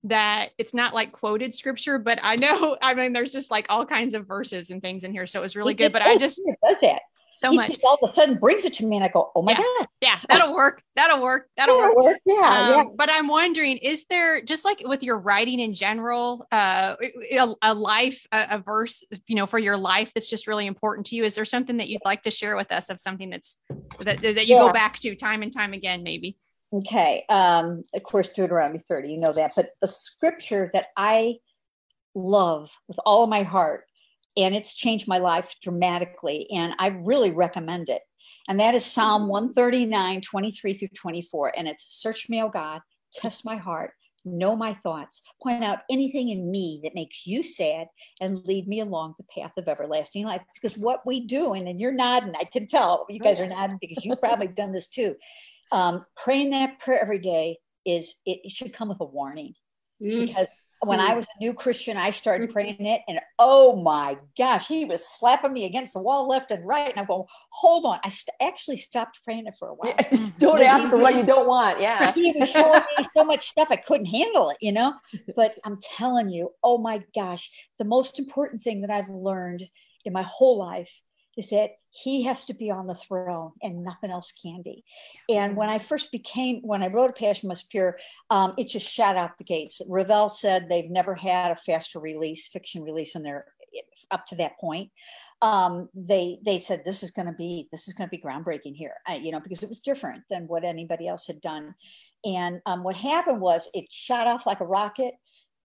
that 0.04 0.50
it's 0.58 0.74
not 0.74 0.94
like 0.94 1.12
quoted 1.12 1.54
scripture, 1.54 1.98
but 1.98 2.18
I 2.22 2.36
know, 2.36 2.76
I 2.82 2.94
mean, 2.94 3.12
there's 3.12 3.32
just 3.32 3.50
like 3.50 3.66
all 3.70 3.86
kinds 3.86 4.14
of 4.14 4.26
verses 4.26 4.70
and 4.70 4.82
things 4.82 5.02
in 5.02 5.12
here. 5.12 5.26
So 5.26 5.40
it 5.40 5.42
was 5.42 5.56
really 5.56 5.74
good. 5.74 5.92
But 5.92 6.02
I 6.02 6.18
just, 6.18 6.42
so 7.34 7.50
he 7.50 7.56
much. 7.56 7.78
All 7.84 7.98
of 8.00 8.08
a 8.08 8.12
sudden 8.12 8.36
brings 8.38 8.64
it 8.64 8.74
to 8.74 8.86
me 8.86 8.96
and 8.96 9.04
I 9.04 9.08
go, 9.08 9.32
oh 9.34 9.42
my 9.42 9.52
yeah. 9.52 9.58
God. 9.58 9.88
Yeah, 10.00 10.18
that'll 10.28 10.54
work. 10.54 10.82
That'll 10.94 11.20
work. 11.20 11.48
That'll, 11.56 11.80
that'll 11.80 11.96
work. 11.96 12.04
work. 12.04 12.18
Yeah, 12.24 12.34
um, 12.34 12.70
yeah. 12.70 12.84
But 12.96 13.10
I'm 13.10 13.26
wondering, 13.26 13.78
is 13.78 14.06
there 14.08 14.40
just 14.40 14.64
like 14.64 14.82
with 14.84 15.02
your 15.02 15.18
writing 15.18 15.58
in 15.58 15.74
general, 15.74 16.46
uh, 16.52 16.94
a, 17.32 17.54
a 17.60 17.74
life, 17.74 18.24
a, 18.30 18.46
a, 18.50 18.58
verse, 18.60 19.04
you 19.26 19.34
know, 19.34 19.46
for 19.46 19.58
your 19.58 19.76
life 19.76 20.12
that's 20.14 20.30
just 20.30 20.46
really 20.46 20.66
important 20.66 21.06
to 21.06 21.16
you? 21.16 21.24
Is 21.24 21.34
there 21.34 21.44
something 21.44 21.78
that 21.78 21.88
you'd 21.88 22.04
like 22.04 22.22
to 22.22 22.30
share 22.30 22.56
with 22.56 22.70
us 22.70 22.88
of 22.88 23.00
something 23.00 23.30
that's 23.30 23.58
that, 24.00 24.20
that 24.20 24.46
you 24.46 24.54
yeah. 24.54 24.60
go 24.60 24.72
back 24.72 25.00
to 25.00 25.16
time 25.16 25.42
and 25.42 25.52
time 25.52 25.72
again, 25.72 26.04
maybe? 26.04 26.38
Okay. 26.72 27.24
Um, 27.28 27.84
of 27.94 28.02
course, 28.04 28.28
Deuteronomy 28.28 28.80
30, 28.80 29.10
you 29.10 29.18
know 29.18 29.32
that. 29.32 29.52
But 29.56 29.70
the 29.80 29.88
scripture 29.88 30.70
that 30.72 30.86
I 30.96 31.36
love 32.14 32.70
with 32.88 32.98
all 33.04 33.24
of 33.24 33.30
my 33.30 33.42
heart 33.42 33.84
and 34.36 34.54
it's 34.54 34.74
changed 34.74 35.08
my 35.08 35.18
life 35.18 35.54
dramatically. 35.62 36.46
And 36.52 36.74
I 36.78 36.88
really 36.88 37.30
recommend 37.30 37.88
it. 37.88 38.02
And 38.48 38.60
that 38.60 38.74
is 38.74 38.84
Psalm 38.84 39.22
mm-hmm. 39.22 39.30
139, 39.30 40.20
23 40.20 40.74
through 40.74 40.88
24. 40.88 41.52
And 41.56 41.68
it's 41.68 41.86
Search 41.88 42.28
me, 42.28 42.42
O 42.42 42.48
God, 42.48 42.80
test 43.14 43.44
my 43.44 43.56
heart, 43.56 43.92
know 44.24 44.56
my 44.56 44.74
thoughts, 44.82 45.22
point 45.42 45.64
out 45.64 45.80
anything 45.90 46.30
in 46.30 46.50
me 46.50 46.80
that 46.82 46.94
makes 46.94 47.26
you 47.26 47.42
sad, 47.42 47.86
and 48.20 48.44
lead 48.46 48.66
me 48.66 48.80
along 48.80 49.14
the 49.18 49.40
path 49.40 49.52
of 49.56 49.68
everlasting 49.68 50.24
life. 50.24 50.42
Because 50.54 50.76
what 50.76 51.06
we 51.06 51.26
do, 51.26 51.54
and, 51.54 51.68
and 51.68 51.80
you're 51.80 51.92
nodding, 51.92 52.34
I 52.38 52.44
can 52.44 52.66
tell 52.66 53.06
you 53.08 53.20
guys 53.20 53.40
are 53.40 53.46
nodding 53.46 53.78
because 53.80 54.04
you've 54.04 54.20
probably 54.20 54.48
done 54.48 54.72
this 54.72 54.88
too. 54.88 55.14
Um, 55.72 56.04
praying 56.16 56.50
that 56.50 56.80
prayer 56.80 57.00
every 57.00 57.18
day 57.18 57.58
is 57.86 58.16
it, 58.26 58.40
it 58.44 58.50
should 58.50 58.72
come 58.72 58.88
with 58.88 59.00
a 59.00 59.04
warning 59.04 59.54
mm. 60.02 60.26
because 60.26 60.48
when 60.86 61.00
I 61.00 61.10
mm. 61.10 61.16
was 61.16 61.26
a 61.26 61.40
new 61.40 61.54
Christian, 61.54 61.96
I 61.96 62.10
started 62.10 62.44
mm-hmm. 62.44 62.52
praying 62.52 62.86
it, 62.86 63.02
and 63.08 63.20
oh 63.38 63.76
my 63.76 64.16
gosh, 64.36 64.66
he 64.66 64.84
was 64.84 65.06
slapping 65.06 65.52
me 65.52 65.64
against 65.64 65.94
the 65.94 66.00
wall 66.00 66.28
left 66.28 66.50
and 66.50 66.66
right. 66.66 66.90
And 66.90 66.98
I'm 66.98 67.06
going, 67.06 67.24
hold 67.50 67.84
on. 67.86 67.98
I 68.04 68.08
st- 68.08 68.34
actually 68.40 68.78
stopped 68.78 69.20
praying 69.24 69.46
it 69.46 69.54
for 69.58 69.68
a 69.68 69.74
while. 69.74 69.94
Yeah, 69.98 70.28
don't 70.38 70.62
ask 70.62 70.88
for 70.88 70.98
what 70.98 71.14
you 71.14 71.24
don't 71.24 71.46
want. 71.46 71.80
Yeah. 71.80 72.12
He 72.12 72.32
was 72.38 72.50
showing 72.50 72.82
me 72.98 73.06
so 73.16 73.24
much 73.24 73.46
stuff 73.48 73.68
I 73.70 73.76
couldn't 73.76 74.06
handle 74.06 74.50
it, 74.50 74.58
you 74.60 74.72
know? 74.72 74.94
But 75.36 75.56
I'm 75.64 75.78
telling 75.96 76.30
you, 76.30 76.50
oh 76.62 76.78
my 76.78 77.02
gosh, 77.14 77.50
the 77.78 77.84
most 77.84 78.18
important 78.18 78.62
thing 78.62 78.82
that 78.82 78.90
I've 78.90 79.10
learned 79.10 79.64
in 80.04 80.12
my 80.12 80.22
whole 80.22 80.58
life 80.58 80.90
is 81.36 81.50
that 81.50 81.70
he 81.90 82.24
has 82.24 82.44
to 82.44 82.54
be 82.54 82.70
on 82.70 82.86
the 82.86 82.94
throne 82.94 83.52
and 83.62 83.84
nothing 83.84 84.10
else 84.10 84.32
can 84.32 84.62
be. 84.62 84.84
And 85.28 85.56
when 85.56 85.70
I 85.70 85.78
first 85.78 86.10
became, 86.10 86.60
when 86.62 86.82
I 86.82 86.88
wrote 86.88 87.10
A 87.10 87.12
Passion 87.12 87.48
Most 87.48 87.70
Pure, 87.70 87.98
um, 88.30 88.54
it 88.58 88.68
just 88.68 88.90
shot 88.90 89.16
out 89.16 89.38
the 89.38 89.44
gates. 89.44 89.80
Revell 89.88 90.28
said 90.28 90.68
they've 90.68 90.90
never 90.90 91.14
had 91.14 91.50
a 91.50 91.56
faster 91.56 92.00
release, 92.00 92.48
fiction 92.48 92.82
release 92.82 93.14
in 93.14 93.22
their 93.22 93.46
up 94.10 94.26
to 94.26 94.36
that 94.36 94.58
point 94.60 94.90
um, 95.42 95.88
they 95.94 96.38
they 96.44 96.58
said 96.58 96.82
this 96.84 97.02
is 97.02 97.10
going 97.10 97.26
to 97.26 97.32
be 97.32 97.68
this 97.70 97.88
is 97.88 97.94
going 97.94 98.08
to 98.08 98.16
be 98.16 98.22
groundbreaking 98.22 98.74
here 98.74 98.94
I, 99.06 99.16
you 99.16 99.30
know 99.30 99.40
because 99.40 99.62
it 99.62 99.68
was 99.68 99.80
different 99.80 100.22
than 100.30 100.46
what 100.46 100.64
anybody 100.64 101.06
else 101.06 101.26
had 101.26 101.40
done 101.40 101.74
and 102.24 102.60
um, 102.66 102.82
what 102.82 102.96
happened 102.96 103.40
was 103.40 103.68
it 103.74 103.92
shot 103.92 104.26
off 104.26 104.46
like 104.46 104.60
a 104.60 104.66
rocket 104.66 105.14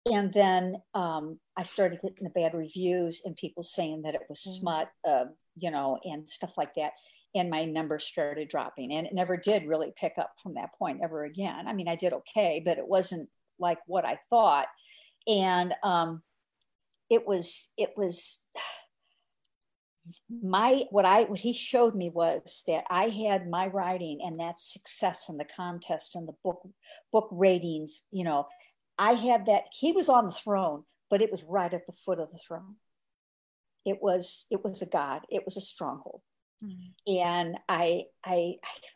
and 0.05 0.33
then 0.33 0.75
um, 0.93 1.39
I 1.55 1.63
started 1.63 1.99
getting 2.01 2.23
the 2.23 2.29
bad 2.29 2.53
reviews 2.53 3.21
and 3.25 3.35
people 3.35 3.63
saying 3.63 4.03
that 4.03 4.15
it 4.15 4.21
was 4.29 4.39
mm. 4.39 4.59
smut, 4.59 4.89
uh, 5.07 5.25
you 5.59 5.71
know, 5.71 5.99
and 6.03 6.27
stuff 6.27 6.53
like 6.57 6.75
that. 6.75 6.93
And 7.35 7.49
my 7.49 7.65
numbers 7.65 8.05
started 8.05 8.47
dropping, 8.47 8.91
and 8.91 9.05
it 9.05 9.13
never 9.13 9.37
did 9.37 9.67
really 9.67 9.93
pick 9.99 10.13
up 10.17 10.31
from 10.41 10.55
that 10.55 10.73
point 10.77 11.01
ever 11.03 11.25
again. 11.25 11.67
I 11.67 11.73
mean, 11.73 11.87
I 11.87 11.95
did 11.95 12.13
okay, 12.13 12.61
but 12.63 12.77
it 12.77 12.87
wasn't 12.87 13.29
like 13.59 13.77
what 13.85 14.05
I 14.05 14.19
thought. 14.29 14.67
And 15.27 15.73
um, 15.83 16.23
it 17.09 17.27
was, 17.27 17.69
it 17.77 17.91
was 17.95 18.39
my 20.29 20.83
what 20.91 21.05
I 21.05 21.23
what 21.23 21.39
he 21.39 21.53
showed 21.53 21.95
me 21.95 22.09
was 22.09 22.63
that 22.67 22.85
I 22.89 23.09
had 23.09 23.49
my 23.49 23.67
writing 23.67 24.19
and 24.23 24.39
that 24.39 24.59
success 24.59 25.29
in 25.29 25.37
the 25.37 25.45
contest 25.45 26.15
and 26.15 26.27
the 26.27 26.33
book 26.43 26.67
book 27.11 27.27
ratings, 27.31 28.03
you 28.11 28.23
know, 28.23 28.47
I 28.97 29.13
had 29.13 29.45
that. 29.47 29.63
He 29.71 29.91
was 29.91 30.09
on 30.09 30.25
the 30.25 30.31
throne, 30.31 30.83
but 31.09 31.21
it 31.21 31.31
was 31.31 31.43
right 31.43 31.73
at 31.73 31.85
the 31.85 31.93
foot 31.93 32.19
of 32.19 32.31
the 32.31 32.39
throne. 32.45 32.75
It 33.89 33.97
was 34.01 34.45
it 34.51 34.63
was 34.63 34.81
a 34.81 34.85
God. 34.85 35.21
It 35.29 35.43
was 35.45 35.57
a 35.57 35.61
stronghold. 35.61 36.21
Mm-hmm. 36.63 37.13
And 37.15 37.57
I, 37.67 38.03
I, 38.25 38.55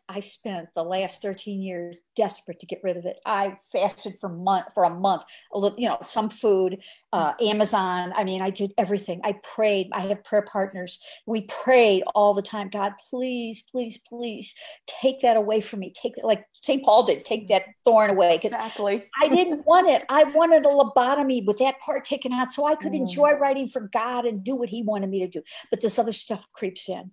I 0.10 0.20
spent 0.20 0.70
the 0.76 0.84
last 0.84 1.22
13 1.22 1.62
years 1.62 1.96
desperate 2.16 2.60
to 2.60 2.66
get 2.66 2.82
rid 2.84 2.98
of 2.98 3.06
it. 3.06 3.18
I 3.26 3.56
fasted 3.72 4.18
for 4.20 4.30
month 4.30 4.66
for 4.74 4.84
a 4.84 4.90
month, 4.90 5.24
a 5.54 5.58
little, 5.58 5.80
you 5.80 5.88
know, 5.88 5.98
some 6.02 6.30
food, 6.30 6.80
uh, 7.14 7.32
mm-hmm. 7.32 7.46
Amazon. 7.48 8.14
I 8.16 8.24
mean, 8.24 8.42
I 8.42 8.50
did 8.50 8.74
everything. 8.78 9.22
I 9.24 9.40
prayed. 9.44 9.90
I 9.94 10.02
have 10.02 10.24
prayer 10.24 10.46
partners. 10.52 11.00
We 11.26 11.48
prayed 11.48 12.04
all 12.14 12.34
the 12.34 12.42
time. 12.42 12.70
God, 12.70 12.94
please, 13.10 13.64
please, 13.72 13.98
please 13.98 14.54
take 14.86 15.22
that 15.22 15.38
away 15.38 15.62
from 15.62 15.80
me. 15.80 15.94
Take 15.96 16.18
it 16.18 16.26
like 16.26 16.46
St. 16.54 16.84
Paul 16.84 17.04
did. 17.04 17.24
Take 17.24 17.48
that 17.48 17.64
thorn 17.86 18.10
away. 18.10 18.40
Exactly. 18.44 19.06
I 19.22 19.30
didn't 19.30 19.62
want 19.66 19.88
it. 19.88 20.04
I 20.10 20.26
wanted 20.26 20.66
a 20.66 20.70
lobotomy 20.70 21.46
with 21.46 21.60
that 21.60 21.80
part 21.80 22.04
taken 22.04 22.34
out 22.34 22.52
so 22.52 22.66
I 22.66 22.76
could 22.76 22.92
mm. 22.92 23.00
enjoy 23.00 23.32
writing 23.32 23.70
for 23.70 23.90
God 23.94 24.26
and 24.26 24.44
do 24.44 24.56
what 24.56 24.70
He 24.70 24.84
wanted 24.84 25.10
me 25.10 25.20
to 25.20 25.28
do. 25.28 25.42
But 25.70 25.82
this 25.82 25.98
other 25.98 26.14
stuff 26.14 26.46
creeps 26.54 26.90
in. 26.90 27.12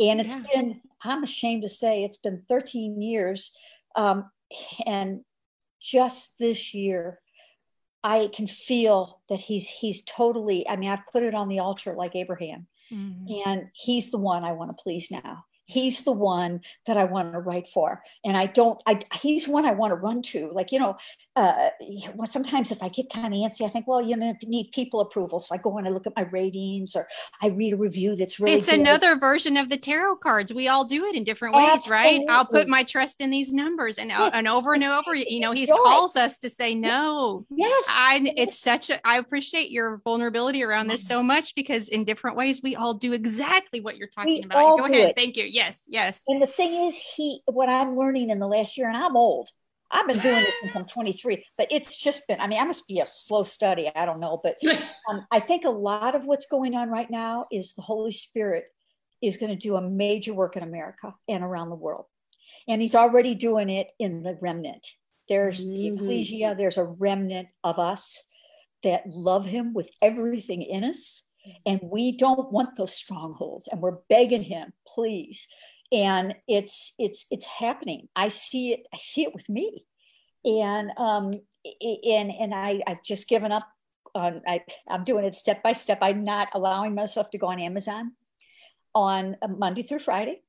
And 0.00 0.20
it's 0.20 0.34
yeah. 0.34 0.42
been, 0.54 0.80
I'm 1.02 1.22
ashamed 1.22 1.62
to 1.62 1.68
say, 1.68 2.04
it's 2.04 2.16
been 2.16 2.42
13 2.48 3.00
years. 3.00 3.54
Um, 3.96 4.30
and 4.86 5.20
just 5.80 6.38
this 6.38 6.74
year, 6.74 7.20
I 8.02 8.30
can 8.32 8.46
feel 8.46 9.20
that 9.28 9.40
he's 9.40 9.68
he's 9.68 10.02
totally. 10.04 10.66
I 10.66 10.76
mean, 10.76 10.90
I've 10.90 11.06
put 11.12 11.22
it 11.22 11.34
on 11.34 11.48
the 11.48 11.58
altar 11.58 11.94
like 11.94 12.16
Abraham, 12.16 12.66
mm-hmm. 12.90 13.48
and 13.48 13.68
he's 13.74 14.10
the 14.10 14.16
one 14.16 14.42
I 14.42 14.52
want 14.52 14.74
to 14.74 14.82
please 14.82 15.10
now 15.10 15.44
he's 15.70 16.02
the 16.02 16.12
one 16.12 16.60
that 16.86 16.96
I 16.96 17.04
want 17.04 17.32
to 17.32 17.38
write 17.38 17.68
for. 17.68 18.02
And 18.24 18.36
I 18.36 18.46
don't, 18.46 18.80
I, 18.86 19.00
he's 19.20 19.48
one 19.48 19.64
I 19.64 19.72
want 19.72 19.92
to 19.92 19.96
run 19.96 20.22
to. 20.22 20.50
Like, 20.52 20.72
you 20.72 20.78
know, 20.78 20.96
uh, 21.36 21.70
sometimes 22.24 22.72
if 22.72 22.82
I 22.82 22.88
get 22.88 23.10
kind 23.10 23.26
of 23.26 23.32
antsy, 23.32 23.64
I 23.64 23.68
think, 23.68 23.86
well, 23.86 24.02
you 24.02 24.16
know, 24.16 24.34
need 24.42 24.72
people 24.72 25.00
approval. 25.00 25.40
So 25.40 25.54
I 25.54 25.58
go 25.58 25.78
and 25.78 25.86
I 25.86 25.90
look 25.90 26.06
at 26.06 26.12
my 26.16 26.22
ratings 26.22 26.96
or 26.96 27.06
I 27.40 27.48
read 27.48 27.72
a 27.72 27.76
review 27.76 28.16
that's 28.16 28.40
really 28.40 28.58
It's 28.58 28.68
good. 28.68 28.80
another 28.80 29.16
version 29.16 29.56
of 29.56 29.68
the 29.68 29.76
tarot 29.76 30.16
cards. 30.16 30.52
We 30.52 30.68
all 30.68 30.84
do 30.84 31.04
it 31.06 31.14
in 31.14 31.24
different 31.24 31.54
ways, 31.54 31.70
Absolutely. 31.72 31.96
right? 31.96 32.20
I'll 32.28 32.44
put 32.46 32.68
my 32.68 32.82
trust 32.82 33.20
in 33.20 33.30
these 33.30 33.52
numbers 33.52 33.98
and, 33.98 34.10
uh, 34.10 34.30
and 34.32 34.48
over 34.48 34.74
and 34.74 34.84
over, 34.84 35.14
you 35.14 35.40
know, 35.40 35.52
he 35.52 35.66
calls 35.66 36.16
us 36.16 36.36
to 36.38 36.50
say, 36.50 36.74
no, 36.74 37.46
yes, 37.50 37.84
I, 37.88 38.32
it's 38.36 38.58
such 38.58 38.90
a, 38.90 39.06
I 39.06 39.18
appreciate 39.18 39.70
your 39.70 40.00
vulnerability 40.04 40.64
around 40.64 40.88
this 40.88 41.06
so 41.06 41.22
much 41.22 41.54
because 41.54 41.88
in 41.88 42.04
different 42.04 42.36
ways, 42.36 42.60
we 42.62 42.76
all 42.76 42.94
do 42.94 43.12
exactly 43.12 43.80
what 43.80 43.96
you're 43.96 44.08
talking 44.08 44.34
we 44.34 44.42
about. 44.42 44.78
Go 44.78 44.84
ahead. 44.86 45.10
It. 45.10 45.16
Thank 45.16 45.36
you. 45.36 45.44
Yes, 45.60 45.82
yes. 45.86 46.24
And 46.26 46.40
the 46.40 46.46
thing 46.46 46.88
is, 46.88 46.94
he 47.16 47.42
what 47.44 47.68
I'm 47.68 47.94
learning 47.94 48.30
in 48.30 48.38
the 48.38 48.46
last 48.48 48.78
year, 48.78 48.88
and 48.88 48.96
I'm 48.96 49.14
old. 49.14 49.50
I've 49.90 50.06
been 50.06 50.18
doing 50.20 50.36
this 50.36 50.54
since 50.62 50.74
I'm 50.74 50.86
23, 50.86 51.44
but 51.58 51.66
it's 51.70 51.96
just 51.96 52.26
been, 52.28 52.40
I 52.40 52.46
mean, 52.46 52.60
I 52.60 52.64
must 52.64 52.88
be 52.88 53.00
a 53.00 53.06
slow 53.06 53.42
study. 53.42 53.90
I 53.94 54.06
don't 54.06 54.20
know. 54.20 54.40
But 54.42 54.56
um, 55.10 55.26
I 55.30 55.40
think 55.40 55.64
a 55.64 55.70
lot 55.70 56.14
of 56.14 56.24
what's 56.24 56.46
going 56.46 56.74
on 56.74 56.88
right 56.88 57.10
now 57.10 57.46
is 57.52 57.74
the 57.74 57.82
Holy 57.82 58.12
Spirit 58.12 58.64
is 59.20 59.36
going 59.36 59.50
to 59.50 59.56
do 59.56 59.76
a 59.76 59.82
major 59.82 60.32
work 60.32 60.56
in 60.56 60.62
America 60.62 61.14
and 61.28 61.44
around 61.44 61.68
the 61.68 61.74
world. 61.74 62.06
And 62.68 62.80
he's 62.80 62.94
already 62.94 63.34
doing 63.34 63.68
it 63.68 63.88
in 63.98 64.22
the 64.22 64.38
remnant. 64.40 64.86
There's 65.28 65.66
mm-hmm. 65.66 65.74
the 65.74 65.86
ecclesia, 65.88 66.54
there's 66.56 66.78
a 66.78 66.84
remnant 66.84 67.48
of 67.64 67.78
us 67.78 68.22
that 68.82 69.02
love 69.08 69.44
him 69.44 69.74
with 69.74 69.90
everything 70.00 70.62
in 70.62 70.84
us 70.84 71.22
and 71.66 71.80
we 71.82 72.16
don't 72.16 72.52
want 72.52 72.76
those 72.76 72.94
strongholds 72.94 73.68
and 73.68 73.80
we're 73.80 73.98
begging 74.08 74.42
him 74.42 74.72
please. 74.86 75.46
And 75.92 76.34
it's 76.46 76.94
it's 76.98 77.26
it's 77.30 77.46
happening. 77.46 78.08
I 78.14 78.28
see 78.28 78.72
it 78.72 78.86
i 78.94 78.96
see 78.96 79.22
it 79.22 79.34
with 79.34 79.48
me. 79.48 79.84
And 80.44 80.90
um 80.96 81.32
and 81.82 82.30
and 82.30 82.54
i 82.54 82.80
i've 82.86 83.02
just 83.02 83.28
given 83.28 83.52
up 83.52 83.68
on 84.14 84.40
I, 84.46 84.62
i'm 84.88 85.04
doing 85.04 85.24
it 85.24 85.34
step 85.34 85.62
by 85.62 85.72
step. 85.72 85.98
I'm 86.02 86.24
not 86.24 86.48
allowing 86.54 86.94
myself 86.94 87.30
to 87.30 87.38
go 87.38 87.48
on 87.48 87.60
amazon 87.60 88.12
on 88.94 89.36
monday 89.48 89.82
through 89.82 90.00
friday. 90.00 90.42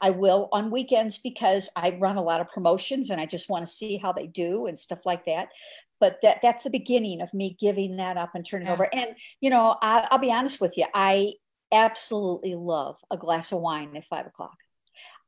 I 0.00 0.10
will 0.10 0.48
on 0.52 0.70
weekends 0.70 1.18
because 1.18 1.68
I 1.74 1.96
run 1.98 2.16
a 2.16 2.22
lot 2.22 2.40
of 2.40 2.48
promotions 2.48 3.10
and 3.10 3.20
I 3.20 3.26
just 3.26 3.48
want 3.48 3.66
to 3.66 3.72
see 3.72 3.96
how 3.96 4.12
they 4.12 4.26
do 4.26 4.66
and 4.66 4.78
stuff 4.78 5.04
like 5.04 5.24
that 5.24 5.48
but 6.00 6.18
that 6.22 6.38
that's 6.42 6.64
the 6.64 6.70
beginning 6.70 7.20
of 7.20 7.32
me 7.34 7.56
giving 7.60 7.96
that 7.96 8.16
up 8.16 8.34
and 8.34 8.46
turning 8.46 8.66
yeah. 8.66 8.74
over. 8.74 8.88
And 8.92 9.16
you 9.40 9.50
know 9.50 9.76
I, 9.82 10.06
i'll 10.10 10.18
be 10.18 10.32
honest 10.32 10.60
with 10.60 10.76
you 10.76 10.86
i 10.94 11.32
absolutely 11.72 12.54
love 12.54 12.96
a 13.10 13.16
glass 13.16 13.52
of 13.52 13.60
wine 13.60 13.96
at 13.96 14.06
five 14.06 14.26
o'clock. 14.26 14.56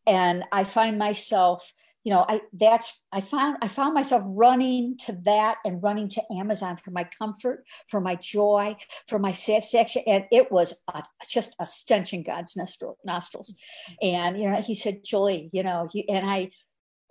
And 0.07 0.45
i 0.53 0.65
find 0.65 0.99
myself 0.99 1.73
you 2.05 2.11
know 2.11 2.25
i 2.29 2.41
that's 2.55 2.99
i 3.13 3.21
found 3.21 3.59
i 3.61 3.69
found 3.69 3.93
myself 3.93 4.23
running 4.25 4.97
to 4.97 5.13
that 5.25 5.59
and 5.67 5.83
running 5.83 6.09
to 6.09 6.23
amazon 6.33 6.79
for 6.79 6.91
my 6.91 7.07
comfort 7.19 7.63
for 7.89 8.01
my 8.01 8.15
joy 8.15 8.75
for 9.07 9.19
my 9.19 9.33
satisfaction. 9.33 10.03
And 10.07 10.25
it 10.33 10.51
was 10.51 10.75
a, 10.95 11.03
just 11.29 11.55
a 11.61 11.67
stench 11.67 12.13
in 12.13 12.23
god's 12.23 12.57
nostrils. 12.57 13.53
Mm-hmm. 13.53 14.17
And 14.17 14.39
you 14.39 14.47
know 14.51 14.63
he 14.63 14.75
said 14.75 15.05
julie 15.05 15.51
you 15.53 15.63
know 15.63 15.89
you, 15.93 16.05
and 16.09 16.25
i 16.29 16.51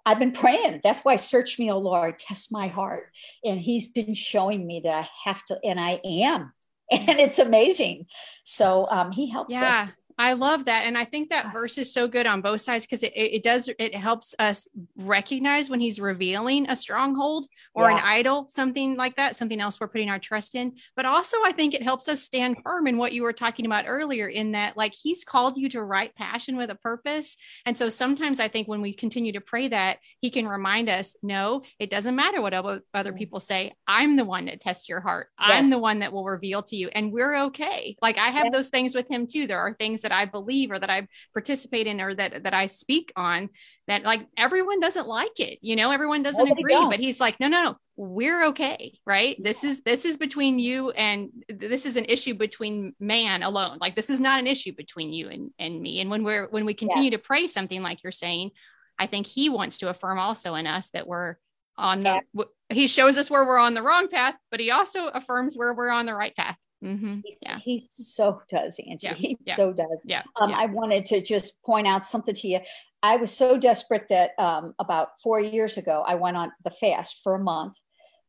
I've 0.06 0.20
been 0.20 0.32
praying. 0.32 0.82
That's 0.84 1.00
why 1.02 1.16
search 1.18 1.60
me, 1.60 1.72
oh 1.72 1.80
Lord, 1.80 2.20
test 2.20 2.52
my 2.52 2.68
heart. 2.68 3.12
And 3.44 3.60
he's 3.60 3.88
been 3.88 4.14
showing 4.14 4.66
me 4.66 4.82
that 4.84 4.94
I 4.94 5.30
have 5.30 5.46
to, 5.48 5.60
and 5.64 5.80
I 5.80 6.00
am. 6.04 6.54
And 6.92 7.20
it's 7.20 7.38
amazing. 7.38 8.08
So 8.44 8.88
um, 8.90 9.12
he 9.12 9.30
helps 9.30 9.54
yeah. 9.54 9.90
us. 9.90 9.94
I 10.20 10.34
love 10.34 10.66
that. 10.66 10.86
And 10.86 10.98
I 10.98 11.06
think 11.06 11.30
that 11.30 11.54
verse 11.54 11.78
is 11.78 11.94
so 11.94 12.08
good 12.08 12.28
on 12.28 12.42
both 12.42 12.62
sides 12.62 12.86
because 12.86 13.04
it, 13.04 13.14
it 13.16 13.42
does, 13.42 13.70
it 13.80 13.96
helps 13.96 14.36
us 14.38 14.68
recognize 14.98 15.70
when 15.70 15.80
he's 15.80 16.00
revealing 16.00 16.70
a 16.70 16.76
stronghold 16.76 17.48
or 17.74 17.90
yeah. 17.90 17.96
an 17.96 18.02
idol, 18.04 18.48
something 18.50 18.98
like 18.98 19.16
that, 19.16 19.38
something 19.38 19.62
else 19.62 19.80
we're 19.80 19.88
putting 19.88 20.10
our 20.10 20.20
trust 20.20 20.56
in. 20.56 20.74
But 20.96 21.06
also, 21.06 21.38
I 21.46 21.54
think 21.54 21.74
it 21.74 21.82
helps 21.82 22.10
us 22.10 22.22
stand 22.22 22.58
firm 22.64 22.86
in 22.86 22.98
what 22.98 23.14
you 23.14 23.24
were 23.24 23.32
talking 23.32 23.66
about 23.66 23.86
earlier, 23.88 24.28
in 24.28 24.52
that, 24.52 24.76
like, 24.76 24.94
he's 24.94 25.24
called 25.24 25.58
you 25.58 25.70
to 25.70 25.82
write 25.82 26.16
passion 26.16 26.58
with 26.58 26.70
a 26.70 26.76
purpose. 26.76 27.38
And 27.66 27.78
so 27.78 27.88
sometimes 27.88 28.42
I 28.42 28.50
think 28.50 28.68
when 28.68 28.82
we 28.82 28.94
continue 28.94 29.32
to 29.32 29.42
pray 29.42 29.70
that, 29.70 30.00
he 30.20 30.30
can 30.30 30.48
remind 30.48 30.90
us, 30.90 31.16
no, 31.24 31.64
it 31.80 31.90
doesn't 31.90 32.16
matter 32.16 32.42
what 32.42 32.84
other 32.94 33.14
people 33.14 33.40
say. 33.40 33.74
I'm 33.88 34.18
the 34.18 34.26
one 34.26 34.46
that 34.46 34.60
tests 34.60 34.90
your 34.90 35.00
heart. 35.00 35.30
Yes. 35.40 35.52
I'm 35.52 35.70
the 35.70 35.80
one 35.80 36.00
that 36.00 36.12
will 36.12 36.26
reveal 36.26 36.62
to 36.64 36.76
you. 36.76 36.90
And 36.90 37.14
we're 37.14 37.38
okay. 37.46 37.96
Like, 38.02 38.18
I 38.18 38.28
have 38.28 38.48
yes. 38.48 38.54
those 38.54 38.70
things 38.70 38.94
with 38.94 39.10
him 39.10 39.26
too. 39.26 39.48
There 39.48 39.60
are 39.60 39.74
things 39.74 40.02
that 40.02 40.09
that 40.10 40.18
I 40.18 40.26
believe 40.26 40.72
or 40.72 40.80
that 40.80 40.90
I 40.90 41.08
participate 41.34 41.88
in 41.88 42.02
or 42.02 42.14
that 42.16 42.44
that 42.44 42.54
I 42.54 42.66
speak 42.66 43.12
on 43.16 43.50
that 43.88 44.04
like 44.04 44.26
everyone 44.38 44.80
doesn't 44.80 45.08
like 45.08 45.40
it. 45.40 45.60
You 45.62 45.76
know, 45.76 45.92
everyone 45.92 46.24
doesn't 46.24 46.48
Nobody 46.48 46.62
agree, 46.62 46.90
but 46.90 47.00
he's 47.00 47.20
like, 47.20 47.40
no, 47.40 47.48
no, 47.48 47.64
no, 47.64 47.76
we're 47.96 48.46
okay, 48.48 48.98
right? 49.06 49.36
Yeah. 49.38 49.44
This 49.44 49.64
is 49.64 49.82
this 49.82 50.06
is 50.06 50.18
between 50.18 50.60
you 50.60 50.92
and 50.92 51.30
this 51.50 51.86
is 51.86 51.96
an 51.96 52.06
issue 52.06 52.34
between 52.34 52.94
man 53.00 53.44
alone. 53.44 53.78
Like 53.80 53.96
this 53.96 54.10
is 54.10 54.20
not 54.20 54.40
an 54.40 54.48
issue 54.48 54.74
between 54.76 55.14
you 55.14 55.30
and, 55.30 55.52
and 55.60 55.82
me. 55.82 56.02
And 56.02 56.10
when 56.10 56.24
we're 56.24 56.48
when 56.50 56.66
we 56.66 56.74
continue 56.74 57.12
yeah. 57.12 57.18
to 57.18 57.24
pray 57.24 57.48
something 57.48 57.82
like 57.82 58.04
you're 58.04 58.12
saying, 58.12 58.52
I 58.98 59.06
think 59.06 59.28
he 59.28 59.50
wants 59.50 59.80
to 59.80 59.90
affirm 59.90 60.20
also 60.20 60.56
in 60.56 60.68
us 60.68 60.90
that 60.92 61.08
we're 61.08 61.36
on 61.78 62.02
the 62.02 62.22
yeah. 62.34 62.44
he 62.70 62.88
shows 62.88 63.18
us 63.18 63.32
where 63.32 63.46
we're 63.46 63.58
on 63.58 63.74
the 63.74 63.84
wrong 63.84 64.08
path, 64.08 64.36
but 64.52 64.60
he 64.60 64.72
also 64.72 65.08
affirms 65.08 65.58
where 65.58 65.74
we're 65.74 65.90
on 65.90 66.06
the 66.06 66.14
right 66.14 66.36
path. 66.36 66.58
Mm-hmm. 66.84 67.20
Yeah. 67.42 67.60
He 67.64 67.88
so 67.92 68.42
does, 68.50 68.80
Angie. 68.80 69.08
Yeah. 69.08 69.14
He 69.14 69.38
yeah. 69.46 69.56
so 69.56 69.74
does. 69.74 70.00
Yeah. 70.06 70.24
Um. 70.40 70.54
I 70.54 70.66
wanted 70.66 71.06
to 71.08 71.22
just 71.22 71.62
point 71.64 71.88
out 71.88 72.06
something 72.06 72.36
to 72.36 72.48
you. 72.48 72.60
I 73.02 73.18
was 73.18 73.32
so 73.32 73.58
desperate 73.58 74.08
that 74.10 74.32
um, 74.38 74.74
about 74.80 75.10
four 75.24 75.40
years 75.40 75.78
ago, 75.78 76.04
I 76.06 76.16
went 76.16 76.38
on 76.38 76.52
the 76.64 76.72
fast 76.72 77.22
for 77.24 77.36
a 77.36 77.44
month 77.44 77.74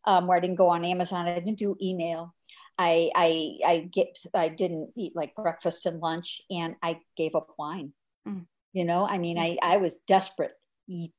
um, 0.05 0.27
where 0.27 0.37
I 0.37 0.41
didn't 0.41 0.57
go 0.57 0.69
on 0.69 0.85
Amazon. 0.85 1.27
I 1.27 1.35
didn't 1.35 1.59
do 1.59 1.77
email. 1.83 2.35
I, 2.79 3.11
I, 3.15 3.59
I 3.67 3.79
get, 3.93 4.17
I 4.33 4.49
didn't 4.49 4.93
eat 4.97 5.15
like 5.15 5.35
breakfast 5.35 5.87
and 5.87 6.01
lunch 6.01 6.41
and 6.51 6.77
I 6.83 7.01
gave 7.17 7.35
up 7.35 7.49
wine. 7.59 7.93
Mm. 8.27 8.47
You 8.73 8.85
know, 8.85 9.07
I 9.07 9.19
mean. 9.19 9.39
I, 9.39 9.59
I 9.63 9.77
was 9.79 9.99
desperate. 10.07 10.53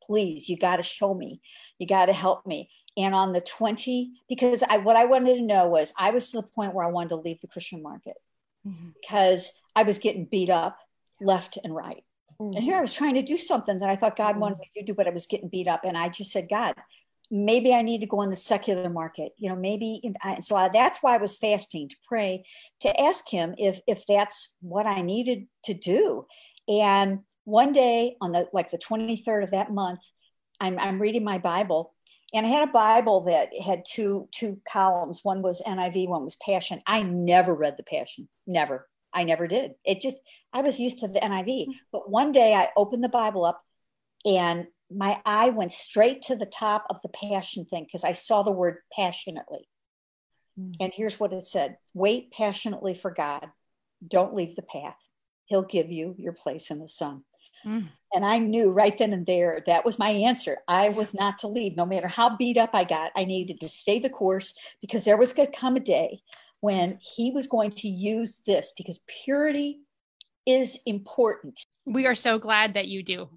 Please, 0.03 0.49
you 0.49 0.57
got 0.57 0.77
to 0.77 0.84
show 0.84 1.13
me. 1.13 1.41
You 1.77 1.88
got 1.88 2.07
to 2.07 2.13
help 2.13 2.45
me 2.45 2.69
and 2.97 3.15
on 3.15 3.31
the 3.31 3.41
20 3.41 4.11
because 4.27 4.63
i 4.69 4.77
what 4.77 4.95
i 4.95 5.05
wanted 5.05 5.35
to 5.35 5.41
know 5.41 5.67
was 5.67 5.93
i 5.97 6.11
was 6.11 6.29
to 6.31 6.37
the 6.37 6.47
point 6.47 6.73
where 6.73 6.85
i 6.85 6.91
wanted 6.91 7.09
to 7.09 7.15
leave 7.15 7.39
the 7.41 7.47
christian 7.47 7.81
market 7.81 8.15
mm-hmm. 8.67 8.89
because 9.01 9.53
I 9.75 9.83
was 9.83 9.99
getting 9.99 10.25
beat 10.25 10.49
up 10.49 10.77
left 11.19 11.57
and 11.63 11.75
right. 11.75 12.03
Mm-hmm. 12.39 12.55
And 12.55 12.63
here 12.63 12.75
I 12.75 12.81
was 12.81 12.93
trying 12.93 13.15
to 13.15 13.21
do 13.21 13.37
something 13.37 13.79
that 13.79 13.89
I 13.89 13.95
thought 13.95 14.15
God 14.15 14.37
wanted 14.37 14.59
me 14.59 14.71
to 14.77 14.83
do, 14.83 14.93
but 14.93 15.07
I 15.07 15.11
was 15.11 15.27
getting 15.27 15.49
beat 15.49 15.67
up. 15.67 15.81
And 15.83 15.97
I 15.97 16.09
just 16.09 16.31
said, 16.31 16.49
God, 16.49 16.75
maybe 17.29 17.73
I 17.73 17.81
need 17.81 18.01
to 18.01 18.07
go 18.07 18.21
in 18.21 18.29
the 18.29 18.35
secular 18.35 18.89
market, 18.89 19.33
you 19.37 19.49
know, 19.49 19.55
maybe. 19.55 20.01
In, 20.03 20.15
so 20.43 20.55
I, 20.55 20.69
that's 20.69 20.99
why 21.01 21.15
I 21.15 21.19
was 21.19 21.37
fasting 21.37 21.89
to 21.89 21.95
pray, 22.07 22.43
to 22.81 23.01
ask 23.01 23.29
him 23.29 23.55
if, 23.57 23.79
if 23.87 24.05
that's 24.07 24.53
what 24.61 24.85
I 24.85 25.01
needed 25.01 25.47
to 25.65 25.73
do. 25.73 26.25
And 26.67 27.19
one 27.45 27.73
day 27.73 28.15
on 28.21 28.31
the, 28.31 28.47
like 28.53 28.71
the 28.71 28.77
23rd 28.77 29.43
of 29.43 29.51
that 29.51 29.71
month, 29.71 30.01
I'm, 30.59 30.77
I'm 30.77 31.01
reading 31.01 31.23
my 31.23 31.37
Bible 31.37 31.93
and 32.34 32.45
I 32.45 32.49
had 32.49 32.67
a 32.67 32.71
Bible 32.71 33.21
that 33.25 33.49
had 33.63 33.84
two, 33.86 34.27
two 34.32 34.59
columns. 34.71 35.21
One 35.23 35.41
was 35.41 35.61
NIV, 35.61 36.07
one 36.07 36.23
was 36.23 36.38
Passion. 36.38 36.82
I 36.88 37.01
never 37.03 37.53
read 37.53 37.75
the 37.77 37.84
Passion, 37.84 38.29
never. 38.47 38.88
I 39.13 39.23
never 39.23 39.47
did. 39.47 39.71
It 39.84 40.01
just, 40.01 40.17
I 40.53 40.61
was 40.61 40.79
used 40.79 40.99
to 40.99 41.07
the 41.07 41.19
NIV. 41.19 41.65
But 41.91 42.09
one 42.09 42.32
day 42.32 42.53
I 42.53 42.69
opened 42.77 43.03
the 43.03 43.09
Bible 43.09 43.43
up 43.43 43.61
and 44.25 44.67
my 44.89 45.21
eye 45.25 45.49
went 45.49 45.71
straight 45.71 46.21
to 46.23 46.36
the 46.36 46.45
top 46.45 46.86
of 46.89 47.01
the 47.01 47.09
passion 47.09 47.65
thing 47.65 47.84
because 47.84 48.03
I 48.03 48.13
saw 48.13 48.43
the 48.43 48.51
word 48.51 48.77
passionately. 48.93 49.67
Mm. 50.59 50.75
And 50.79 50.93
here's 50.93 51.19
what 51.19 51.32
it 51.34 51.47
said 51.47 51.77
Wait 51.93 52.32
passionately 52.32 52.93
for 52.93 53.11
God. 53.11 53.47
Don't 54.05 54.36
leave 54.36 54.55
the 54.55 54.61
path. 54.61 54.97
He'll 55.45 55.61
give 55.61 55.91
you 55.91 56.15
your 56.17 56.34
place 56.34 56.71
in 56.71 56.79
the 56.79 56.89
sun. 56.89 57.23
Mm. 57.66 57.89
And 58.14 58.26
I 58.26 58.39
knew 58.39 58.72
right 58.72 58.97
then 58.97 59.14
and 59.14 59.26
there 59.26 59.64
that 59.68 59.86
was 59.86 59.97
my 59.97 60.09
answer. 60.09 60.57
I 60.68 60.89
was 60.89 61.14
not 61.14 61.39
to 61.39 61.47
leave, 61.47 61.78
no 61.78 61.86
matter 61.86 62.07
how 62.07 62.36
beat 62.36 62.57
up 62.57 62.72
I 62.74 62.84
got. 62.84 63.12
I 63.16 63.24
needed 63.26 63.59
to 63.62 63.70
stay 63.70 63.99
the 63.99 64.09
course 64.09 64.53
because 64.82 65.05
there 65.05 65.18
was 65.18 65.34
going 65.34 65.51
to 65.51 65.57
come 65.57 65.76
a 65.76 65.80
day 65.80 66.22
when 66.59 66.99
he 67.16 67.32
was 67.32 67.47
going 67.47 67.72
to 67.72 67.88
use 67.88 68.41
this 68.45 68.74
because 68.78 68.99
purity 69.24 69.82
is 70.45 70.80
important. 70.86 71.59
We 71.86 72.05
are 72.05 72.16
so 72.16 72.38
glad 72.38 72.74
that 72.74 72.88
you 72.88 73.03
do. 73.03 73.30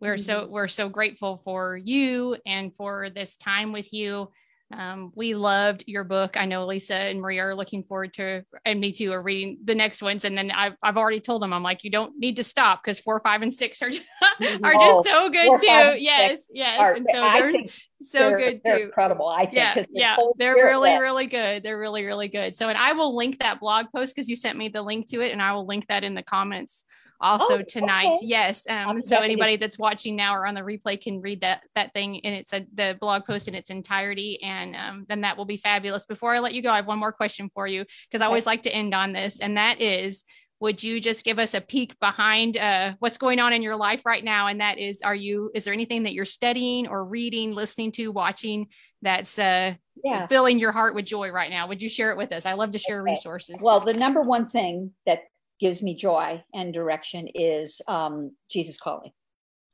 We're 0.00 0.16
mm-hmm. 0.16 0.22
so 0.22 0.46
we're 0.48 0.68
so 0.68 0.88
grateful 0.88 1.40
for 1.44 1.76
you 1.76 2.36
and 2.46 2.74
for 2.74 3.08
this 3.10 3.36
time 3.36 3.72
with 3.72 3.92
you. 3.92 4.30
Um, 4.72 5.12
we 5.14 5.34
loved 5.34 5.84
your 5.86 6.04
book. 6.04 6.36
I 6.36 6.46
know 6.46 6.66
Lisa 6.66 6.94
and 6.94 7.20
Maria 7.20 7.42
are 7.44 7.54
looking 7.54 7.84
forward 7.84 8.14
to, 8.14 8.44
and 8.64 8.80
me 8.80 8.92
too, 8.92 9.12
are 9.12 9.22
reading 9.22 9.58
the 9.64 9.74
next 9.74 10.02
ones. 10.02 10.24
And 10.24 10.36
then 10.36 10.50
I've, 10.50 10.74
I've 10.82 10.96
already 10.96 11.20
told 11.20 11.42
them, 11.42 11.52
I'm 11.52 11.62
like, 11.62 11.84
you 11.84 11.90
don't 11.90 12.18
need 12.18 12.36
to 12.36 12.44
stop 12.44 12.82
because 12.82 12.98
four, 12.98 13.20
five, 13.20 13.42
and 13.42 13.52
six 13.52 13.82
are, 13.82 13.88
are 14.62 14.72
just 14.72 15.08
so 15.08 15.28
good 15.28 15.46
four, 15.46 15.58
too. 15.58 15.66
Five, 15.66 15.98
yes, 15.98 16.46
yes. 16.50 16.78
Are, 16.80 16.94
and 16.94 17.06
so 17.12 17.20
they're 17.20 17.52
so 18.00 18.18
they're, 18.18 18.38
good 18.38 18.60
they're 18.64 18.78
too. 18.78 18.84
Incredible. 18.84 19.28
I 19.28 19.44
think. 19.44 19.56
Yeah, 19.56 19.84
yeah. 19.90 20.16
They're 20.38 20.54
really, 20.54 20.98
really 20.98 21.26
good. 21.26 21.62
They're 21.62 21.78
really, 21.78 22.04
really 22.04 22.28
good. 22.28 22.56
So, 22.56 22.68
and 22.68 22.78
I 22.78 22.94
will 22.94 23.14
link 23.14 23.40
that 23.40 23.60
blog 23.60 23.86
post 23.94 24.14
because 24.14 24.28
you 24.28 24.36
sent 24.36 24.56
me 24.56 24.68
the 24.68 24.82
link 24.82 25.06
to 25.08 25.20
it, 25.20 25.32
and 25.32 25.42
I 25.42 25.52
will 25.52 25.66
link 25.66 25.86
that 25.88 26.02
in 26.02 26.14
the 26.14 26.22
comments 26.22 26.84
also 27.22 27.58
oh, 27.58 27.62
tonight. 27.62 28.12
Okay. 28.16 28.26
Yes. 28.26 28.66
Um, 28.68 29.00
so 29.00 29.16
anybody 29.18 29.56
that's 29.56 29.78
watching 29.78 30.16
now 30.16 30.34
or 30.34 30.46
on 30.46 30.54
the 30.54 30.60
replay 30.60 31.00
can 31.00 31.20
read 31.20 31.40
that 31.42 31.62
that 31.74 31.94
thing 31.94 32.20
and 32.24 32.34
it's 32.34 32.52
a 32.52 32.66
the 32.74 32.98
blog 33.00 33.24
post 33.24 33.48
in 33.48 33.54
its 33.54 33.70
entirety, 33.70 34.42
and 34.42 34.76
um, 34.76 35.06
then 35.08 35.22
that 35.22 35.36
will 35.36 35.44
be 35.44 35.56
fabulous. 35.56 36.04
Before 36.04 36.34
I 36.34 36.40
let 36.40 36.52
you 36.52 36.62
go, 36.62 36.70
I 36.70 36.76
have 36.76 36.86
one 36.86 36.98
more 36.98 37.12
question 37.12 37.50
for 37.54 37.66
you 37.66 37.84
because 38.10 38.20
I 38.22 38.26
always 38.26 38.46
like 38.46 38.62
to 38.62 38.74
end 38.74 38.94
on 38.94 39.12
this, 39.12 39.40
and 39.40 39.56
that 39.56 39.80
is. 39.80 40.24
Would 40.60 40.80
you 40.80 41.00
just 41.00 41.24
give 41.24 41.40
us 41.40 41.54
a 41.54 41.60
peek 41.60 41.98
behind 41.98 42.56
uh, 42.56 42.92
what's 43.00 43.18
going 43.18 43.40
on 43.40 43.52
in 43.52 43.62
your 43.62 43.74
life 43.74 44.02
right 44.06 44.22
now? 44.22 44.46
And 44.46 44.60
that 44.60 44.78
is, 44.78 45.02
are 45.02 45.12
you? 45.12 45.50
Is 45.56 45.64
there 45.64 45.74
anything 45.74 46.04
that 46.04 46.12
you're 46.12 46.24
studying 46.24 46.86
or 46.86 47.04
reading, 47.04 47.52
listening 47.52 47.90
to, 47.92 48.12
watching 48.12 48.68
that's 49.02 49.40
uh, 49.40 49.74
yeah. 50.04 50.28
filling 50.28 50.60
your 50.60 50.70
heart 50.70 50.94
with 50.94 51.04
joy 51.04 51.30
right 51.30 51.50
now? 51.50 51.66
Would 51.66 51.82
you 51.82 51.88
share 51.88 52.12
it 52.12 52.16
with 52.16 52.30
us? 52.30 52.46
I 52.46 52.52
love 52.52 52.70
to 52.70 52.78
share 52.78 53.00
okay. 53.00 53.10
resources. 53.10 53.60
Well, 53.60 53.80
the 53.80 53.92
number 53.92 54.22
one 54.22 54.48
thing 54.48 54.92
that 55.04 55.24
gives 55.62 55.80
me 55.80 55.94
joy 55.94 56.42
and 56.52 56.74
direction 56.74 57.28
is 57.34 57.80
um, 57.86 58.32
Jesus 58.50 58.78
calling. 58.78 59.12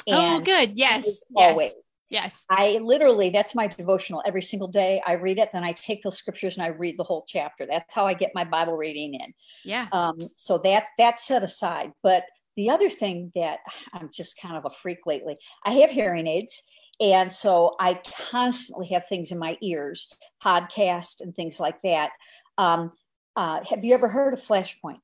Oh, 0.08 0.36
and 0.36 0.42
oh, 0.42 0.44
good. 0.44 0.78
Yes. 0.78 1.22
Always. 1.34 1.74
Yes. 2.10 2.44
I 2.50 2.78
literally, 2.82 3.30
that's 3.30 3.54
my 3.54 3.66
devotional 3.66 4.22
every 4.26 4.42
single 4.42 4.68
day. 4.68 5.00
I 5.06 5.14
read 5.14 5.38
it, 5.38 5.48
then 5.52 5.64
I 5.64 5.72
take 5.72 6.02
those 6.02 6.18
scriptures 6.18 6.56
and 6.56 6.64
I 6.64 6.68
read 6.68 6.98
the 6.98 7.04
whole 7.04 7.24
chapter. 7.26 7.66
That's 7.66 7.94
how 7.94 8.06
I 8.06 8.12
get 8.14 8.32
my 8.34 8.44
Bible 8.44 8.76
reading 8.76 9.14
in. 9.14 9.34
Yeah. 9.64 9.88
Um, 9.92 10.28
so 10.34 10.58
that 10.58 10.88
that's 10.98 11.26
set 11.26 11.42
aside. 11.42 11.92
But 12.02 12.24
the 12.56 12.68
other 12.68 12.90
thing 12.90 13.32
that 13.34 13.60
I'm 13.94 14.10
just 14.12 14.38
kind 14.40 14.56
of 14.56 14.66
a 14.66 14.70
freak 14.70 15.06
lately, 15.06 15.38
I 15.64 15.70
have 15.72 15.90
hearing 15.90 16.26
aids. 16.26 16.62
And 17.00 17.32
so 17.32 17.76
I 17.80 18.00
constantly 18.30 18.88
have 18.88 19.06
things 19.06 19.32
in 19.32 19.38
my 19.38 19.56
ears, 19.62 20.12
podcasts 20.44 21.20
and 21.20 21.34
things 21.34 21.58
like 21.58 21.80
that. 21.82 22.10
Um, 22.58 22.92
uh, 23.36 23.60
have 23.70 23.84
you 23.84 23.94
ever 23.94 24.08
heard 24.08 24.34
of 24.34 24.40
Flashpoint? 24.40 25.00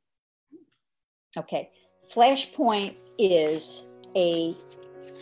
Okay. 1.37 1.71
Flashpoint 2.13 2.97
is 3.19 3.89
a 4.17 4.55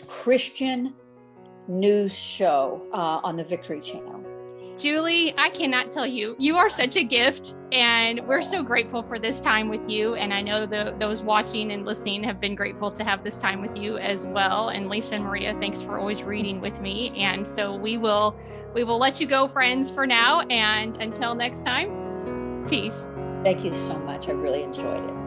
Christian 0.07 0.93
news 1.67 2.17
show 2.17 2.85
uh, 2.93 3.21
on 3.23 3.37
the 3.37 3.43
Victory 3.43 3.79
Channel. 3.81 4.23
Julie, 4.75 5.35
I 5.37 5.49
cannot 5.49 5.91
tell 5.91 6.07
you, 6.07 6.35
you 6.39 6.57
are 6.57 6.69
such 6.69 6.95
a 6.95 7.03
gift, 7.03 7.55
and 7.71 8.25
we're 8.27 8.41
so 8.41 8.63
grateful 8.63 9.03
for 9.03 9.19
this 9.19 9.39
time 9.39 9.69
with 9.69 9.87
you. 9.87 10.15
And 10.15 10.33
I 10.33 10.41
know 10.41 10.65
the, 10.65 10.95
those 10.97 11.21
watching 11.21 11.71
and 11.71 11.85
listening 11.85 12.23
have 12.23 12.41
been 12.41 12.55
grateful 12.55 12.89
to 12.91 13.03
have 13.03 13.23
this 13.23 13.37
time 13.37 13.61
with 13.61 13.77
you 13.77 13.97
as 13.99 14.25
well. 14.25 14.69
And 14.69 14.89
Lisa 14.89 15.15
and 15.15 15.25
Maria, 15.25 15.55
thanks 15.61 15.83
for 15.83 15.99
always 15.99 16.23
reading 16.23 16.59
with 16.59 16.81
me. 16.81 17.11
And 17.15 17.45
so 17.45 17.75
we 17.75 17.97
will 17.97 18.35
we 18.73 18.83
will 18.83 18.97
let 18.97 19.21
you 19.21 19.27
go, 19.27 19.47
friends, 19.47 19.91
for 19.91 20.07
now. 20.07 20.41
And 20.49 20.97
until 20.97 21.35
next 21.35 21.63
time, 21.63 22.65
peace. 22.67 23.07
Thank 23.43 23.63
you 23.63 23.75
so 23.75 23.99
much. 23.99 24.27
I 24.27 24.31
really 24.31 24.63
enjoyed 24.63 25.03
it. 25.03 25.22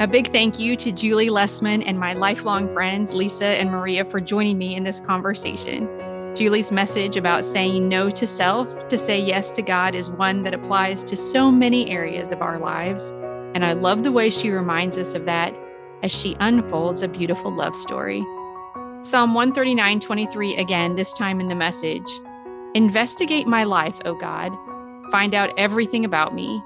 A 0.00 0.08
big 0.08 0.32
thank 0.32 0.58
you 0.58 0.76
to 0.76 0.92
Julie 0.92 1.28
Lessman 1.28 1.82
and 1.82 2.00
my 2.00 2.14
lifelong 2.14 2.72
friends, 2.72 3.12
Lisa 3.12 3.44
and 3.44 3.70
Maria, 3.70 4.02
for 4.02 4.18
joining 4.18 4.56
me 4.56 4.74
in 4.74 4.82
this 4.82 4.98
conversation. 4.98 5.86
Julie's 6.34 6.72
message 6.72 7.18
about 7.18 7.44
saying 7.44 7.86
no 7.86 8.08
to 8.08 8.26
self 8.26 8.88
to 8.88 8.96
say 8.96 9.20
yes 9.20 9.50
to 9.52 9.60
God 9.60 9.94
is 9.94 10.08
one 10.08 10.42
that 10.44 10.54
applies 10.54 11.02
to 11.02 11.18
so 11.18 11.50
many 11.50 11.90
areas 11.90 12.32
of 12.32 12.40
our 12.40 12.58
lives. 12.58 13.10
And 13.54 13.62
I 13.62 13.74
love 13.74 14.02
the 14.02 14.10
way 14.10 14.30
she 14.30 14.48
reminds 14.48 14.96
us 14.96 15.14
of 15.14 15.26
that 15.26 15.58
as 16.02 16.10
she 16.10 16.34
unfolds 16.40 17.02
a 17.02 17.08
beautiful 17.08 17.54
love 17.54 17.76
story. 17.76 18.24
Psalm 19.02 19.34
139 19.34 20.00
23 20.00 20.56
again, 20.56 20.96
this 20.96 21.12
time 21.12 21.40
in 21.40 21.48
the 21.48 21.54
message 21.54 22.08
Investigate 22.74 23.46
my 23.46 23.64
life, 23.64 24.00
O 24.06 24.14
God. 24.14 24.50
Find 25.10 25.34
out 25.34 25.52
everything 25.58 26.06
about 26.06 26.34
me. 26.34 26.64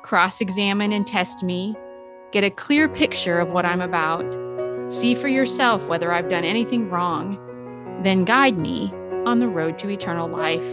Cross 0.00 0.40
examine 0.40 0.92
and 0.92 1.06
test 1.06 1.42
me 1.42 1.76
Get 2.32 2.44
a 2.44 2.50
clear 2.50 2.88
picture 2.88 3.40
of 3.40 3.48
what 3.48 3.66
I'm 3.66 3.80
about. 3.80 4.24
See 4.88 5.16
for 5.16 5.26
yourself 5.26 5.84
whether 5.88 6.12
I've 6.12 6.28
done 6.28 6.44
anything 6.44 6.88
wrong. 6.88 7.36
Then 8.04 8.24
guide 8.24 8.56
me 8.56 8.92
on 9.26 9.40
the 9.40 9.48
road 9.48 9.80
to 9.80 9.90
eternal 9.90 10.28
life. 10.28 10.64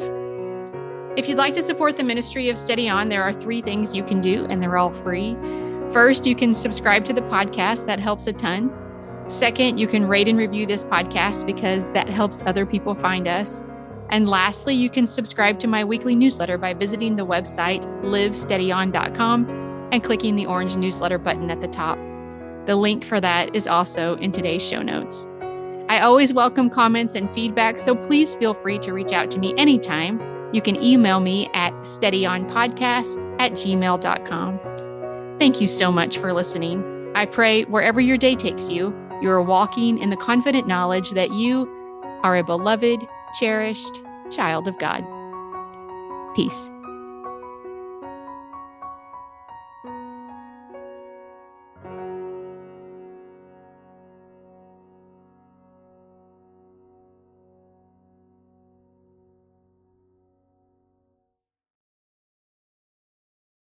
If 1.18 1.28
you'd 1.28 1.40
like 1.40 1.56
to 1.56 1.64
support 1.64 1.98
the 1.98 2.04
ministry 2.04 2.50
of 2.50 2.60
Steady 2.60 2.88
On, 2.88 3.10
there 3.10 3.24
are 3.24 3.34
three 3.34 3.64
things 3.64 3.96
you 3.96 4.04
can 4.04 4.22
do, 4.22 4.46
and 4.52 4.62
they're 4.62 4.78
all 4.78 4.92
free. 4.92 5.36
First, 5.92 6.28
you 6.28 6.36
can 6.36 6.54
subscribe 6.54 7.06
to 7.06 7.14
the 7.14 7.24
podcast, 7.24 7.88
that 7.88 8.00
helps 8.00 8.28
a 8.28 8.34
ton. 8.34 8.72
Second, 9.28 9.80
you 9.80 9.88
can 9.88 10.08
rate 10.08 10.28
and 10.28 10.38
review 10.38 10.68
this 10.68 10.86
podcast 10.86 11.48
because 11.48 11.90
that 11.92 12.08
helps 12.08 12.44
other 12.46 12.68
people 12.68 12.94
find 12.94 13.28
us. 13.28 13.66
And 14.10 14.30
lastly, 14.30 14.76
you 14.76 14.92
can 14.92 15.08
subscribe 15.08 15.58
to 15.60 15.68
my 15.68 15.84
weekly 15.84 16.14
newsletter 16.14 16.60
by 16.60 16.76
visiting 16.76 17.16
the 17.16 17.26
website 17.26 17.84
livesteadyon.com 18.04 19.67
and 19.92 20.04
clicking 20.04 20.36
the 20.36 20.46
orange 20.46 20.76
newsletter 20.76 21.18
button 21.18 21.50
at 21.50 21.62
the 21.62 21.68
top. 21.68 21.98
The 22.66 22.76
link 22.76 23.06
for 23.06 23.22
that 23.22 23.56
is 23.56 23.68
also 23.68 24.16
in 24.16 24.32
today's 24.32 24.68
show 24.68 24.82
notes. 24.82 25.28
I 25.90 26.00
always 26.00 26.34
welcome 26.34 26.70
comments 26.70 27.16
and 27.16 27.34
feedback, 27.34 27.80
so 27.80 27.96
please 27.96 28.36
feel 28.36 28.54
free 28.54 28.78
to 28.80 28.92
reach 28.92 29.14
out 29.14 29.32
to 29.32 29.40
me 29.40 29.54
anytime. 29.58 30.20
You 30.54 30.62
can 30.62 30.82
email 30.84 31.22
me 31.22 31.50
at 31.54 31.74
steadyonpodcast 31.82 33.38
at 33.40 33.54
gmail.com. 33.54 34.60
Thank 35.40 35.62
you 35.62 35.68
so 35.68 35.92
much 35.92 36.18
for 36.18 36.34
listening. 36.34 37.12
I 37.16 37.26
pray 37.26 37.64
wherever 37.64 38.02
your 38.02 38.18
day 38.18 38.36
takes 38.36 38.70
you, 38.70 38.94
you 39.22 39.30
are 39.32 39.42
walking 39.42 39.98
in 39.98 40.10
the 40.10 40.18
confident 40.18 40.68
knowledge 40.68 41.12
that 41.12 41.32
you 41.32 41.68
are 42.24 42.36
a 42.36 42.44
beloved, 42.44 43.00
cherished 43.40 44.04
child 44.30 44.68
of 44.68 44.78
God. 44.78 45.06
Peace. 46.36 46.70